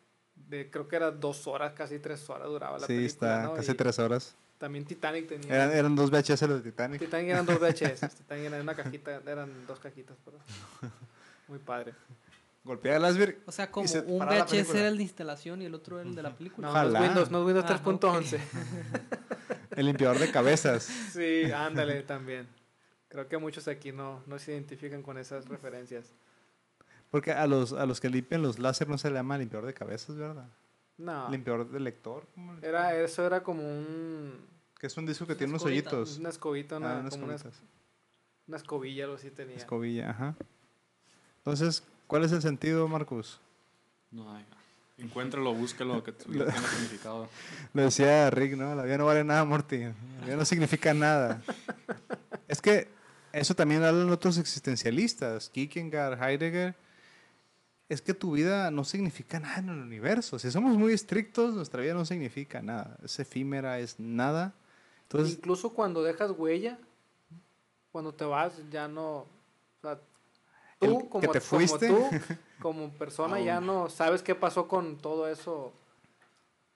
de 0.53 0.69
creo 0.69 0.87
que 0.87 0.95
era 0.95 1.11
dos 1.11 1.47
horas, 1.47 1.73
casi 1.73 1.99
tres 1.99 2.29
horas 2.29 2.47
duraba 2.47 2.77
la 2.77 2.87
sí, 2.87 2.93
película. 2.93 3.07
está 3.07 3.43
¿no? 3.43 3.53
casi 3.55 3.71
Y 3.71 3.75
tres 3.75 3.99
horas. 3.99 4.35
También 4.57 4.85
Titanic 4.85 5.27
tenía. 5.27 5.53
Eran, 5.53 5.71
eran 5.71 5.95
dos 5.95 6.09
VHS 6.09 6.41
los 6.43 6.63
de 6.63 6.71
Titanic. 6.71 6.99
Titanic 6.99 7.29
eran 7.29 7.45
dos 7.45 7.59
VHS. 7.59 7.99
Titanic 8.17 8.45
era 8.45 8.61
una 8.61 8.75
cajita, 8.75 9.21
eran 9.25 9.67
dos 9.67 9.79
cajitas, 9.79 10.15
perdón. 10.23 10.41
Muy 11.47 11.59
padre. 11.59 11.93
Golpeaba 12.63 12.97
el 12.97 13.05
Asberg. 13.05 13.39
O 13.45 13.51
sea, 13.51 13.69
como 13.69 13.87
se 13.89 13.99
un 14.01 14.19
VHS 14.25 14.73
era 14.75 14.87
el 14.87 14.95
de 14.97 15.03
instalación 15.03 15.61
y 15.61 15.65
el 15.65 15.73
otro 15.75 15.99
era 15.99 16.07
el 16.07 16.15
de 16.15 16.23
la 16.23 16.33
película. 16.33 16.69
No, 16.69 16.73
no 16.73 16.97
es. 16.97 17.01
Windows, 17.01 17.31
no 17.31 17.39
es 17.41 17.45
Windows 17.45 17.65
Ah, 17.69 17.81
3.11. 17.83 18.39
El 19.75 19.87
limpiador 19.87 20.19
de 20.19 20.29
cabezas. 20.31 20.83
Sí, 20.83 21.51
ándale 21.51 22.03
también. 22.03 22.47
Creo 23.09 23.27
que 23.27 23.37
muchos 23.37 23.67
aquí 23.67 23.91
no, 23.91 24.21
no 24.27 24.37
se 24.39 24.51
identifican 24.53 25.01
con 25.01 25.17
esas 25.17 25.47
referencias. 25.49 26.13
Porque 27.13 27.31
a 27.31 27.45
los, 27.45 27.73
a 27.73 27.85
los 27.85 28.01
que 28.01 28.09
limpian 28.09 28.41
los 28.41 28.57
láser 28.57 28.89
no 28.89 28.97
se 28.97 29.07
le 29.11 29.17
llama 29.17 29.37
limpiador 29.37 29.67
de 29.67 29.75
cabezas, 29.75 30.15
¿verdad? 30.15 30.47
No. 30.97 31.29
Limpiador 31.29 31.69
de 31.69 31.79
lector. 31.79 32.25
¿cómo 32.33 32.55
le- 32.55 32.67
Era, 32.67 32.95
eso 32.95 33.23
era 33.23 33.43
como 33.43 33.61
un, 33.61 34.39
Que 34.79 34.87
es 34.87 34.97
un 34.97 35.05
disco 35.05 35.27
que 35.27 35.35
tiene 35.35 35.51
unos 35.51 35.63
hoyitos. 35.63 36.17
una 36.17 36.29
escobita, 36.29 36.77
una, 36.77 36.95
Ah, 36.97 36.99
unas 37.01 37.13
como 37.13 37.25
una, 37.25 38.57
escobilla, 38.57 39.03
algo 39.03 39.17
así 39.17 39.29
tenía. 39.29 39.57
Escobilla, 39.57 40.09
ajá. 40.09 40.35
Entonces, 41.37 41.83
¿cuál 42.07 42.23
es 42.23 42.31
el 42.31 42.41
sentido, 42.41 42.87
Marcus? 42.87 43.39
No 44.09 44.33
hay. 44.35 44.43
Encuéntralo, 44.97 45.53
búscalo, 45.53 46.03
que 46.03 46.11
tenga 46.13 46.51
significado. 46.51 47.29
Lo 47.73 47.83
decía 47.83 48.31
Rick, 48.31 48.55
¿no? 48.57 48.73
La 48.73 48.81
vida 48.85 48.97
no 48.97 49.05
vale 49.05 49.23
nada, 49.23 49.45
Morty. 49.45 49.83
La 50.19 50.25
vida 50.25 50.35
no 50.35 50.45
significa 50.45 50.95
nada. 50.95 51.43
es 52.47 52.59
que 52.59 52.87
eso 53.33 53.53
también 53.55 53.83
hablan 53.83 54.09
otros 54.09 54.39
existencialistas, 54.39 55.49
Kierkegaard, 55.51 56.19
Heidegger. 56.19 56.73
Es 57.89 58.01
que 58.01 58.13
tu 58.13 58.31
vida 58.31 58.71
no 58.71 58.83
significa 58.85 59.39
nada 59.39 59.57
en 59.59 59.69
el 59.69 59.79
universo. 59.79 60.39
Si 60.39 60.49
somos 60.49 60.77
muy 60.77 60.93
estrictos, 60.93 61.53
nuestra 61.53 61.81
vida 61.81 61.93
no 61.93 62.05
significa 62.05 62.61
nada. 62.61 62.97
Es 63.03 63.19
efímera, 63.19 63.79
es 63.79 63.99
nada. 63.99 64.53
Entonces, 65.03 65.35
Incluso 65.37 65.73
cuando 65.73 66.01
dejas 66.01 66.31
huella, 66.31 66.79
cuando 67.91 68.13
te 68.13 68.25
vas, 68.25 68.53
ya 68.71 68.87
no. 68.87 69.17
O 69.17 69.27
sea, 69.81 69.99
El 70.79 70.89
tú, 70.91 70.99
que 71.01 71.09
como, 71.09 71.21
te 71.31 71.39
como 71.39 71.41
fuiste. 71.41 71.87
tú, 71.87 72.09
como 72.61 72.89
persona, 72.93 73.39
ya 73.41 73.59
no 73.61 73.89
sabes 73.89 74.23
qué 74.23 74.33
pasó 74.33 74.67
con 74.67 74.97
todo 74.97 75.27
eso. 75.27 75.65
o 75.65 75.73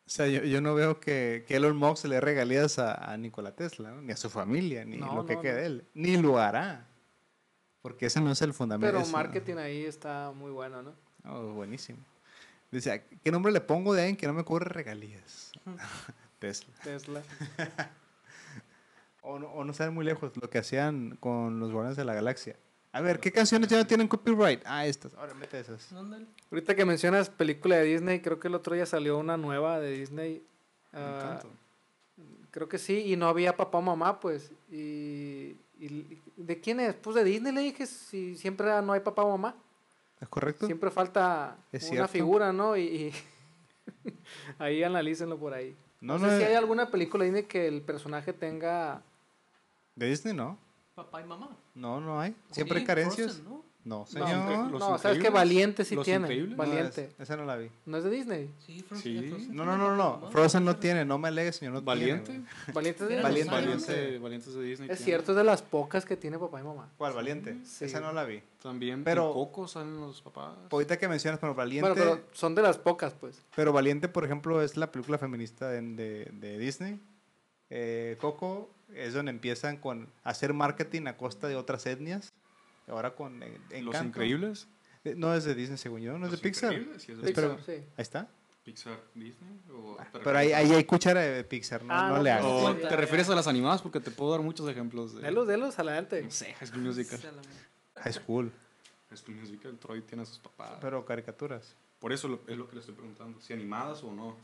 sea, 0.06 0.28
yo, 0.28 0.44
yo 0.44 0.62
no 0.62 0.76
veo 0.76 1.00
que, 1.00 1.46
que 1.48 1.56
Elon 1.56 1.78
Musk 1.78 2.06
le 2.06 2.20
regalías 2.22 2.78
a, 2.80 2.94
a 3.12 3.18
Nikola 3.18 3.56
Tesla, 3.56 3.92
¿no? 3.92 4.02
ni 4.02 4.12
a 4.12 4.18
su 4.18 4.30
familia, 4.30 4.86
ni 4.86 4.98
No, 4.98 5.16
lo 5.16 5.26
que 5.26 5.36
no, 5.36 5.42
quede 5.42 5.66
él. 5.66 5.88
Ni 5.96 6.18
lo 6.18 6.38
hará. 6.38 6.86
Porque 7.88 8.06
ese 8.08 8.22
no 8.22 8.32
es 8.32 8.42
el 8.42 8.54
fundamento. 8.54 8.88
Pero 8.92 9.04
eso- 9.04 9.12
marketing 9.12 9.56
ahí 9.58 9.86
está 9.86 10.32
muy 10.36 10.52
bueno, 10.52 10.82
¿no? 10.82 10.94
Oh, 11.26 11.54
buenísimo. 11.54 12.00
Dice, 12.72 13.04
¿qué 13.24 13.32
nombre 13.32 13.52
le 13.52 13.62
pongo 13.62 13.94
de 13.94 14.02
alguien 14.02 14.18
que 14.18 14.28
no 14.28 14.34
me 14.34 14.44
cobre 14.44 14.66
regalías? 14.66 15.52
Tesla. 16.40 16.74
Tesla. 16.84 17.22
O 19.22 19.38
no, 19.40 19.48
o 19.48 19.66
no 19.66 19.74
muy 19.92 20.06
lejos, 20.06 20.32
lo 20.42 20.50
que 20.50 20.58
hacían 20.58 21.18
con 21.20 21.60
los 21.60 21.72
Guardianes 21.74 21.98
de 21.98 22.06
la 22.06 22.14
Galaxia. 22.14 22.56
A 22.94 23.02
ver, 23.02 23.20
¿qué 23.20 23.30
canciones 23.32 23.68
ya 23.68 23.78
no 23.78 23.86
tienen 23.86 24.08
copyright? 24.08 24.62
Ah, 24.66 24.86
estas. 24.86 25.14
Ahora 25.16 25.34
mete 25.34 25.60
esas. 25.60 25.92
Ahorita 26.50 26.76
que 26.76 26.86
mencionas 26.86 27.30
película 27.30 27.76
de 27.76 27.84
Disney, 27.84 28.22
creo 28.22 28.40
que 28.40 28.48
el 28.48 28.56
otro 28.56 28.74
día 28.74 28.86
salió 28.86 29.18
una 29.18 29.36
nueva 29.36 29.80
de 29.82 29.92
Disney. 29.92 30.44
Me 30.94 31.00
encanta. 31.02 31.46
creo 32.52 32.70
que 32.70 32.78
sí, 32.78 33.00
y 33.12 33.18
no 33.18 33.28
había 33.28 33.58
papá 33.58 33.80
o 33.80 33.82
mamá, 33.82 34.20
pues. 34.22 34.52
Y, 34.72 35.58
y- 35.80 36.22
¿De 36.38 36.62
quién 36.62 36.80
es? 36.80 36.94
Pues 36.94 37.16
de 37.16 37.24
Disney 37.24 37.52
le 37.52 37.62
dije, 37.62 37.88
si 37.88 38.38
siempre 38.38 38.68
no 38.84 38.94
hay 38.94 39.00
papá 39.00 39.24
o 39.24 39.32
mamá. 39.32 39.56
¿Es 40.22 40.30
correcto? 40.30 40.68
Siempre 40.68 40.92
falta 40.92 41.58
Es 41.72 41.90
una 41.92 42.08
figura, 42.08 42.54
¿no? 42.54 42.78
Y, 42.78 42.82
y 42.84 43.14
ahí 44.60 44.84
analícenlo 44.84 45.38
por 45.38 45.54
ahí. 45.54 45.76
No, 46.00 46.20
No, 46.20 46.28
no, 46.28 46.30
sé 46.30 46.38
si 46.38 46.44
hay 46.44 46.54
alguna 46.54 46.92
película 46.92 47.26
Disney 47.26 47.44
que 47.44 47.68
el 47.68 47.82
personaje 47.82 48.34
tenga... 48.34 49.02
¿De 49.96 50.08
Disney 50.08 50.36
no? 50.36 50.60
Papá 50.94 51.22
y 51.22 51.26
mamá. 51.26 51.58
No, 51.74 52.00
no 52.00 52.20
hay. 52.22 52.36
Siempre 52.52 52.80
hay 52.80 52.86
carencias. 52.86 53.34
Frozen, 53.34 53.50
¿no? 53.50 53.64
No, 53.84 54.00
No, 54.00 54.06
señor. 54.06 54.70
Los 54.72 54.80
no, 54.82 54.98
sabes 54.98 55.02
que 55.02 55.08
Increíbles. 55.28 55.34
Valiente 55.34 55.86
sí 55.86 55.96
Los 55.96 56.04
tiene. 56.04 56.26
Increíbles. 56.26 56.52
No, 56.52 56.58
Valiente. 56.58 57.06
es- 57.06 57.20
esa 57.22 57.38
no 57.38 57.46
la 57.46 57.56
vi. 57.56 57.70
No 57.86 57.96
es 57.98 58.04
de 58.04 58.10
Disney. 58.10 58.54
Sí, 58.66 58.82
Frozen. 58.82 59.02
Sí. 59.40 59.48
No, 59.50 59.64
no, 59.64 59.78
no, 59.78 59.96
no. 59.96 60.30
Frozen 60.30 60.66
no 60.66 60.76
tiene. 60.76 61.06
No 61.06 61.18
me 61.18 61.30
alegues, 61.30 61.56
señor. 61.56 61.74
No 61.76 61.82
¿Valiente? 61.82 62.32
tiene, 62.32 62.46
Valiente 62.74 63.04
es 63.04 63.10
de 63.10 63.16
Disney. 63.16 63.24
Valiente. 63.24 63.52
Valiente, 63.56 64.20
Valientes 64.20 64.54
de 64.54 64.62
Disney. 64.62 64.90
Es 64.90 64.98
tiene. 64.98 65.06
cierto, 65.06 65.32
es 65.32 65.38
de 65.38 65.44
las 65.46 65.62
pocas 65.62 66.04
que 66.06 66.18
tiene 66.18 66.38
papá 66.38 66.60
y 66.60 66.64
mamá. 66.66 66.90
¿Cuál? 66.98 67.14
Valiente. 67.14 67.58
Sí. 67.64 67.86
Esa 67.86 68.02
no 68.02 68.12
la 68.12 68.26
vi. 68.26 68.42
También 68.62 69.06
Pero- 69.06 69.22
pero, 69.30 69.34
Coco 69.34 69.68
salen 69.70 70.02
los 70.02 70.22
papás. 70.22 70.52
Ahorita 70.70 70.98
que 71.00 71.08
mencionas, 71.08 71.40
pero 71.40 71.56
Valiente. 71.56 71.90
Bueno, 71.90 71.96
pero 71.96 72.26
son 72.34 72.56
de 72.56 72.64
las 72.64 72.78
pocas, 72.78 73.14
pues. 73.14 73.42
Pero 73.56 73.72
Valiente, 73.72 74.10
por 74.10 74.26
ejemplo, 74.26 74.62
es 74.62 74.76
la 74.76 74.92
película 74.92 75.18
feminista 75.18 75.70
de, 75.70 75.82
de- 75.82 76.30
de 76.34 76.58
Disney. 76.58 77.00
Eh, 77.70 78.18
Coco 78.20 78.70
es 78.94 79.14
donde 79.14 79.32
empiezan 79.32 79.78
con 79.78 80.10
hacer 80.24 80.54
marketing 80.54 81.08
a 81.08 81.16
costa 81.16 81.48
de 81.48 81.56
otras 81.56 81.86
etnias. 81.86 82.34
Ahora 82.88 83.14
con 83.16 83.42
eh, 83.44 83.60
Los. 83.82 84.02
Increíbles. 84.02 84.68
Eh, 85.04 85.14
No 85.16 85.34
es 85.34 85.44
de 85.44 85.54
Disney, 85.56 85.78
según 85.78 86.02
yo, 86.02 86.18
no 86.18 86.26
es 86.26 86.32
de 86.32 86.38
Los 86.38 86.42
Pixar. 86.42 86.74
Sí 86.98 87.12
es 87.12 87.18
de. 87.20 87.28
Pixar, 87.28 87.60
sí. 87.66 87.72
Ahí 87.72 87.86
está. 87.98 88.28
Pixar, 88.64 89.00
Disney. 89.14 89.62
O, 89.72 89.98
¿te 90.12 90.20
Pero 90.20 90.38
ahí, 90.38 90.52
hay 90.52 90.84
cuchara 90.84 91.22
de 91.22 91.44
Pixar, 91.44 91.84
no, 91.84 91.94
Ah, 91.94 92.10
no 92.10 92.18
no, 92.18 92.24
le 92.24 92.32
hagas. 92.32 92.46
O 92.46 92.76
te 92.76 92.96
refieres 92.98 93.30
a 93.30 93.36
las 93.36 93.48
animadas 93.48 93.82
porque 93.82 94.00
te 94.02 94.12
puedo 94.12 94.32
dar 94.32 94.42
muchos 94.42 94.68
ejemplos 94.70 95.16
de. 95.16 95.22
Delos, 95.22 95.48
delos, 95.48 95.78
adelante. 95.80 96.22
No 96.24 96.32
sé, 96.32 96.54
High 96.54 96.68
School 96.68 96.82
Musical. 96.84 97.20
High 97.96 98.14
School, 98.14 98.52
High 99.10 99.18
School 99.18 99.36
Musical, 99.38 99.78
Troy 99.80 100.02
tiene 100.02 100.24
a 100.24 100.26
sus 100.26 100.40
papás. 100.40 100.78
pero 100.82 101.06
caricaturas. 101.06 101.76
Por 102.00 102.12
eso 102.14 102.28
lo- 102.28 102.42
es 102.48 102.58
lo 102.58 102.68
que 102.68 102.76
le 102.76 102.82
estoy 102.82 102.94
preguntando. 102.96 103.40
Si 103.42 103.54
animadas 103.54 104.04
o 104.04 104.12
no. 104.14 104.36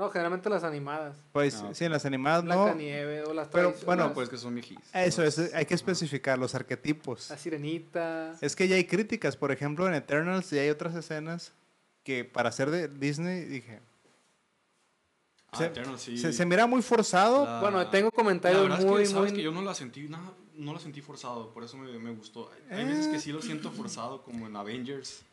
No, 0.00 0.08
generalmente 0.08 0.48
las 0.48 0.64
animadas. 0.64 1.14
Pues 1.30 1.56
ok. 1.56 1.74
sí, 1.74 1.84
en 1.84 1.92
las 1.92 2.06
animadas 2.06 2.42
no. 2.42 2.54
Blancanieves 2.64 3.28
o 3.28 3.34
las 3.34 3.48
Pero, 3.48 3.74
bueno, 3.84 4.08
No, 4.08 4.14
pues 4.14 4.30
que 4.30 4.38
son 4.38 4.54
viejitas. 4.54 4.82
Eso, 4.94 5.22
eso, 5.22 5.42
hay 5.54 5.66
que 5.66 5.74
especificar 5.74 6.38
los 6.38 6.54
arquetipos. 6.54 7.28
La 7.28 7.36
sirenita. 7.36 8.34
Es 8.40 8.56
que 8.56 8.66
ya 8.66 8.76
hay 8.76 8.84
críticas, 8.86 9.36
por 9.36 9.52
ejemplo, 9.52 9.86
en 9.86 9.92
Eternals 9.92 10.48
ya 10.50 10.62
hay 10.62 10.70
otras 10.70 10.94
escenas 10.94 11.52
que 12.02 12.24
para 12.24 12.50
ser 12.50 12.70
de 12.70 12.88
Disney, 12.88 13.44
dije, 13.44 13.80
Ah, 15.52 15.58
se- 15.58 15.66
Eternal, 15.66 15.98
sí. 15.98 16.16
se, 16.16 16.32
se 16.32 16.46
mira 16.46 16.66
muy 16.66 16.80
forzado. 16.80 17.44
La- 17.44 17.60
Bueno, 17.60 17.86
tengo 17.90 18.06
La 18.06 18.10
comentarios 18.12 18.78
es 18.78 18.84
muy, 18.86 19.00
que, 19.02 19.06
¿sabes 19.06 19.32
muy... 19.32 19.36
que 19.38 19.42
yo 19.44 19.52
no 19.52 19.60
la 19.60 19.74
sentí, 19.74 20.08
nada, 20.08 20.32
no 20.54 20.72
la 20.72 20.78
sentí 20.78 21.02
forzado, 21.02 21.52
por 21.52 21.62
eso 21.64 21.76
me, 21.76 21.98
me 21.98 22.12
gustó. 22.12 22.50
Hay 22.70 22.86
veces 22.86 23.08
que 23.08 23.18
sí 23.18 23.32
lo 23.32 23.42
siento 23.42 23.70
forzado, 23.70 24.22
como 24.22 24.46
en 24.46 24.56
Avengers. 24.56 25.24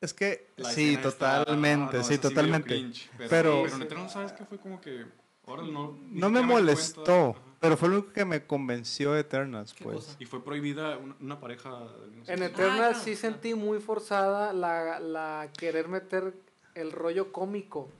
Es 0.00 0.14
que 0.14 0.48
La 0.56 0.70
sí, 0.70 0.96
totalmente, 0.96 1.98
no, 1.98 2.04
sí, 2.04 2.16
totalmente. 2.18 2.68
cringe, 2.68 3.10
pero, 3.18 3.28
Pero- 3.30 3.62
pero, 3.64 3.76
en 3.76 3.82
Eternal, 3.82 4.10
¿sabes 4.10 4.32
qué? 4.32 4.44
Fue 4.46 4.58
como 4.58 4.80
que, 4.80 5.04
ahora 5.46 5.62
no... 5.64 5.98
no 6.08 6.30
me 6.30 6.40
molestó, 6.40 7.36
pero 7.60 7.76
fue 7.76 7.90
lo 7.90 7.96
único 7.98 8.12
que 8.14 8.24
me 8.24 8.46
convenció 8.46 9.12
de 9.12 9.20
Eternals, 9.20 9.74
¿Qué 9.74 9.84
pues. 9.84 9.96
cosa? 9.96 10.16
Y 10.18 10.24
fue 10.24 10.42
prohibida 10.42 10.96
una, 10.96 11.14
una 11.20 11.40
pareja... 11.40 11.86
En 12.16 12.24
sexo. 12.24 12.44
Eternal 12.44 12.92
Ah, 12.92 12.94
sí 12.94 13.14
claro, 13.14 13.20
sentí 13.20 13.54
muy 13.54 13.78
forzada 13.80 14.54
la, 14.54 14.98
la 15.00 15.50
querer 15.58 15.88
meter 15.88 16.32
el 16.74 16.92
rollo 16.92 17.30
cómico. 17.30 17.90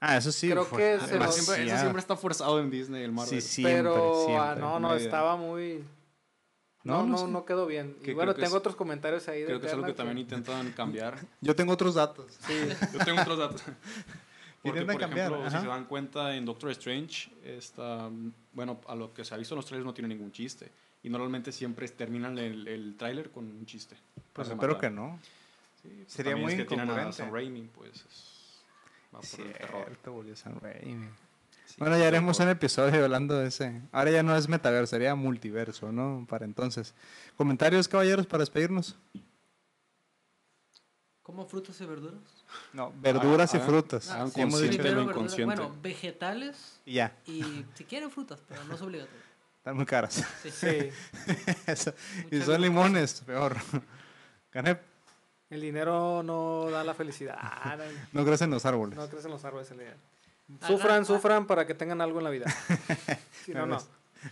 Ah, 0.00 0.16
eso 0.16 0.30
sí. 0.30 0.48
Creo 0.48 0.68
que 0.70 1.00
se 1.00 1.06
siempre, 1.08 1.66
eso 1.66 1.78
siempre 1.78 1.98
está 1.98 2.14
forzado 2.16 2.60
en 2.60 2.70
Disney, 2.70 3.02
el 3.02 3.10
Marvel. 3.10 3.42
Sí, 3.42 3.48
siempre, 3.62 3.82
pero 3.82 4.24
siempre. 4.26 4.36
ah, 4.36 4.54
no, 4.54 4.78
no, 4.78 4.94
estaba 4.94 5.34
muy... 5.36 5.82
No, 6.88 6.98
No, 6.98 7.02
no 7.06 7.12
no, 7.12 7.18
sé. 7.18 7.28
no 7.32 7.44
quedó 7.44 7.66
bien. 7.66 7.96
Y 8.00 8.04
Que 8.04 8.14
bueno, 8.14 8.32
creo 8.32 8.36
que 8.36 8.42
tengo 8.46 8.56
es- 8.56 8.60
otros 8.60 8.76
comentarios 8.76 9.28
ahí 9.28 9.40
de 9.40 9.46
Creo 9.46 9.60
que 9.60 9.66
es 9.66 9.72
algo 9.72 9.86
que 9.86 9.92
también 9.92 10.18
intentan 10.18 10.72
cambiar. 10.76 11.18
Yo 11.40 11.54
tengo 11.54 11.72
otros 11.72 11.94
datos. 11.94 12.36
Sí, 12.46 12.54
Yo 12.98 13.04
tengo 13.04 13.20
otros 13.20 13.38
datos. 13.38 13.62
Porque, 14.62 14.82
por 14.82 14.98
cambiar, 14.98 15.28
ejemplo, 15.28 15.46
ajá. 15.46 15.58
si 15.58 15.62
se 15.64 15.68
dan 15.68 15.84
cuenta 15.84 16.34
en 16.34 16.44
Doctor 16.44 16.70
Strange, 16.72 17.30
está, 17.44 18.10
bueno, 18.52 18.80
a 18.88 18.94
lo 18.96 19.14
que 19.14 19.24
se 19.24 19.32
ha 19.32 19.36
visto 19.38 19.54
en 19.54 19.58
los 19.58 19.66
trailers 19.66 19.86
no 19.86 19.94
tiene 19.94 20.08
ningún 20.08 20.32
chiste. 20.32 20.70
Y 21.02 21.08
normalmente 21.10 21.52
siempre 21.52 21.86
terminan 21.88 22.36
el, 22.38 22.66
el 22.66 22.96
tráiler 22.96 23.30
con 23.30 23.44
un 23.44 23.64
chiste. 23.66 23.96
Pues 24.32 24.48
espero 24.48 24.76
que 24.78 24.90
no. 24.90 25.18
Sí, 25.80 25.88
pues 26.02 26.12
Sería 26.12 26.36
muy 26.36 26.52
es 26.54 26.58
que 26.58 26.64
tienen 26.64 26.88
a 26.88 26.92
incongruente. 26.92 27.16
Sam 27.18 27.32
Raimi, 27.32 27.62
pues 27.72 28.04
es- 28.04 28.64
va 29.14 29.20
por 29.20 29.46
el 29.46 29.52
terror. 29.52 29.84
Cierto, 29.84 30.12
volvió 30.12 30.34
Sam 30.36 30.58
Raimi. 30.60 31.08
Sí, 31.68 31.74
Bueno, 31.78 31.98
ya 31.98 32.08
haremos 32.08 32.40
un 32.40 32.48
episodio 32.48 33.04
hablando 33.04 33.36
de 33.38 33.48
ese. 33.48 33.82
Ahora 33.92 34.10
ya 34.10 34.22
no 34.22 34.34
es 34.34 34.48
metaverso, 34.48 34.90
sería 34.92 35.14
multiverso, 35.14 35.92
¿no? 35.92 36.24
Para 36.28 36.46
entonces. 36.46 36.94
¿Comentarios, 37.36 37.86
caballeros, 37.88 38.26
para 38.26 38.40
despedirnos? 38.40 38.96
¿Como 41.22 41.44
frutas 41.46 41.78
y 41.82 41.84
verduras? 41.84 42.20
No, 42.72 42.90
verduras 43.02 43.52
y 43.52 43.58
hagan- 43.58 43.68
frutas. 43.68 44.08
hagan 44.10 44.30
Sí, 44.30 44.40
hemos 44.40 44.62
dicho. 44.62 44.82
lo 44.82 45.02
inconsciente. 45.02 45.44
Bueno, 45.56 45.76
vegetales 45.82 46.80
Y 46.86 46.94
ya, 46.94 47.14
y 47.26 47.66
si 47.74 47.84
quieren 47.84 48.10
frutas, 48.10 48.40
pero 48.48 48.64
no 48.64 48.74
es 48.74 48.80
obligatorio. 48.80 49.20
están 49.58 49.76
muy 49.76 49.84
caras. 49.84 50.24
Sí. 50.42 50.50
Sí. 50.50 50.88
Eso. 51.66 51.92
y 52.30 52.40
son 52.40 52.62
limones, 52.62 53.20
peor. 53.26 53.56
Canep, 54.48 54.80
El 55.50 55.60
dinero 55.60 56.22
no 56.22 56.70
da 56.70 56.82
la 56.82 56.94
felicidad. 56.94 57.36
Ah, 57.42 57.76
no, 57.76 58.20
no 58.20 58.26
crecen 58.26 58.48
los 58.50 58.64
árboles. 58.64 58.96
no 58.96 59.06
crecen 59.10 59.30
los 59.30 59.44
árboles 59.44 59.70
el 59.70 59.78
dinero. 59.80 59.98
Sufran, 60.66 61.02
ah. 61.02 61.04
sufran 61.04 61.46
para 61.46 61.66
que 61.66 61.74
tengan 61.74 62.00
algo 62.00 62.18
en 62.18 62.24
la 62.24 62.30
vida. 62.30 62.46
Si 63.44 63.52
no, 63.54 63.64
no. 63.66 63.78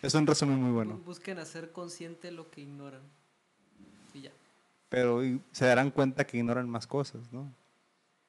Es 0.03 0.15
un 0.15 0.27
resumen 0.27 0.61
muy 0.63 0.73
bueno. 0.73 0.99
Bu- 0.99 1.05
Busquen 1.05 1.39
hacer 1.39 1.73
consciente 1.73 2.31
lo 2.31 2.51
que 2.51 2.61
ignoran. 2.63 3.01
Y 4.15 4.23
ya. 4.23 4.31
Pero 4.89 5.25
y 5.25 5.41
se 5.53 5.65
darán 5.67 5.91
cuenta 5.91 6.27
que 6.27 6.37
ignoran 6.39 6.69
más 6.69 6.87
cosas, 6.87 7.21
¿no? 7.33 7.51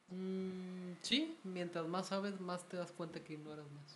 Mm, 0.09 0.93
sí, 1.01 1.35
mientras 1.43 1.85
más 1.87 2.07
sabes, 2.07 2.39
más 2.39 2.63
te 2.69 2.77
das 2.77 2.91
cuenta 2.91 3.19
que 3.19 3.33
ignoras 3.33 3.65
más. 3.71 3.95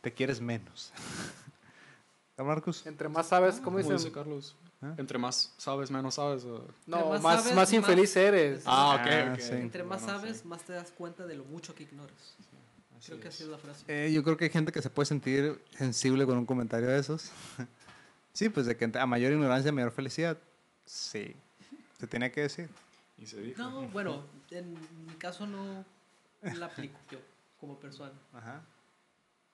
Te 0.00 0.12
quieres 0.12 0.40
menos. 0.40 0.92
¿Ah, 2.38 2.42
Marcus? 2.42 2.84
Entre 2.86 3.08
más 3.08 3.28
sabes, 3.28 3.56
¿cómo 3.56 3.64
Como 3.64 3.78
dice 3.78 3.92
dicen? 3.94 4.12
Carlos. 4.12 4.56
¿Ah? 4.82 4.94
Entre 4.98 5.18
más 5.18 5.54
sabes, 5.56 5.90
menos 5.90 6.14
sabes. 6.16 6.44
o- 6.44 6.66
No, 6.86 7.10
más, 7.10 7.22
más 7.22 7.22
más, 7.22 7.44
sabes, 7.44 7.72
infeliz 7.72 8.10
más- 8.10 8.16
eres. 8.16 8.62
Ah, 8.66 8.98
ok, 9.00 9.06
Ah, 9.10 9.32
ok. 9.32 9.40
sí. 9.40 9.54
Entre 9.54 9.82
más 9.84 10.02
Bueno, 10.02 10.18
sabes, 10.18 10.38
sí. 10.38 10.48
más 10.48 10.62
te 10.64 10.72
das 10.74 10.90
cuenta 10.90 11.24
de 11.26 11.34
lo 11.36 11.44
mucho 11.44 11.74
que 11.74 11.84
ignoras. 11.84 12.34
Así 12.98 13.08
Creo 13.08 13.20
que 13.20 13.28
es. 13.28 13.34
así 13.34 13.44
es 13.44 13.50
la 13.50 13.58
frase. 13.58 13.84
Eh, 13.88 14.12
yo 14.12 14.22
creo 14.22 14.36
que 14.36 14.44
hay 14.44 14.50
gente 14.50 14.72
que 14.72 14.82
se 14.82 14.90
puede 14.90 15.06
sentir 15.06 15.60
sensible 15.76 16.24
con 16.26 16.38
un 16.38 16.46
comentario 16.46 16.88
de 16.88 16.98
esos. 16.98 17.30
sí, 18.32 18.48
pues 18.48 18.66
de 18.66 18.76
que 18.76 18.90
a 18.98 19.06
mayor 19.06 19.32
ignorancia, 19.32 19.72
mayor 19.72 19.92
felicidad. 19.92 20.38
Sí, 20.84 21.34
se 21.98 22.06
tiene 22.06 22.30
que 22.30 22.42
decir. 22.42 22.68
Y 23.18 23.26
se 23.26 23.40
dijo. 23.40 23.62
No, 23.62 23.82
bueno, 23.88 24.24
en 24.50 24.72
mi 25.06 25.14
caso 25.18 25.46
no 25.46 25.84
la 26.42 26.66
aplico 26.66 26.98
yo 27.10 27.18
como 27.60 27.78
persona. 27.78 28.12
Ajá. 28.32 28.62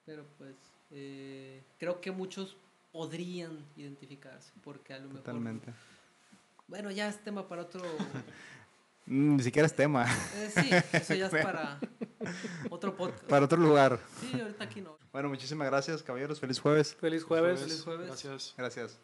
Pero 0.05 0.25
pues 0.37 0.55
eh, 0.91 1.63
creo 1.79 2.01
que 2.01 2.11
muchos 2.11 2.57
podrían 2.91 3.65
identificarse 3.75 4.51
porque 4.63 4.93
a 4.93 4.99
lo 4.99 5.05
mejor... 5.07 5.21
Totalmente. 5.21 5.73
Bueno, 6.67 6.91
ya 6.91 7.09
es 7.09 7.23
tema 7.23 7.47
para 7.47 7.63
otro... 7.63 7.81
Mm, 9.05 9.35
Ni 9.37 9.43
siquiera 9.43 9.65
es 9.65 9.75
tema. 9.75 10.05
eh, 10.35 10.51
sí, 10.53 10.69
eso 10.97 11.13
ya 11.13 11.25
es 11.27 11.31
para 11.43 11.79
otro 12.69 12.95
podcast. 12.95 13.23
Para 13.25 13.45
otro 13.45 13.57
lugar. 13.57 13.99
Sí, 14.21 14.39
ahorita 14.39 14.63
aquí 14.63 14.81
no. 14.81 14.97
Bueno, 15.11 15.29
muchísimas 15.29 15.67
gracias, 15.67 16.01
caballeros. 16.01 16.39
Feliz 16.39 16.59
jueves. 16.59 16.95
Feliz 16.95 17.23
jueves. 17.23 17.59
Feliz 17.61 17.83
jueves. 17.83 18.07
Gracias. 18.07 18.53
Gracias. 18.57 18.99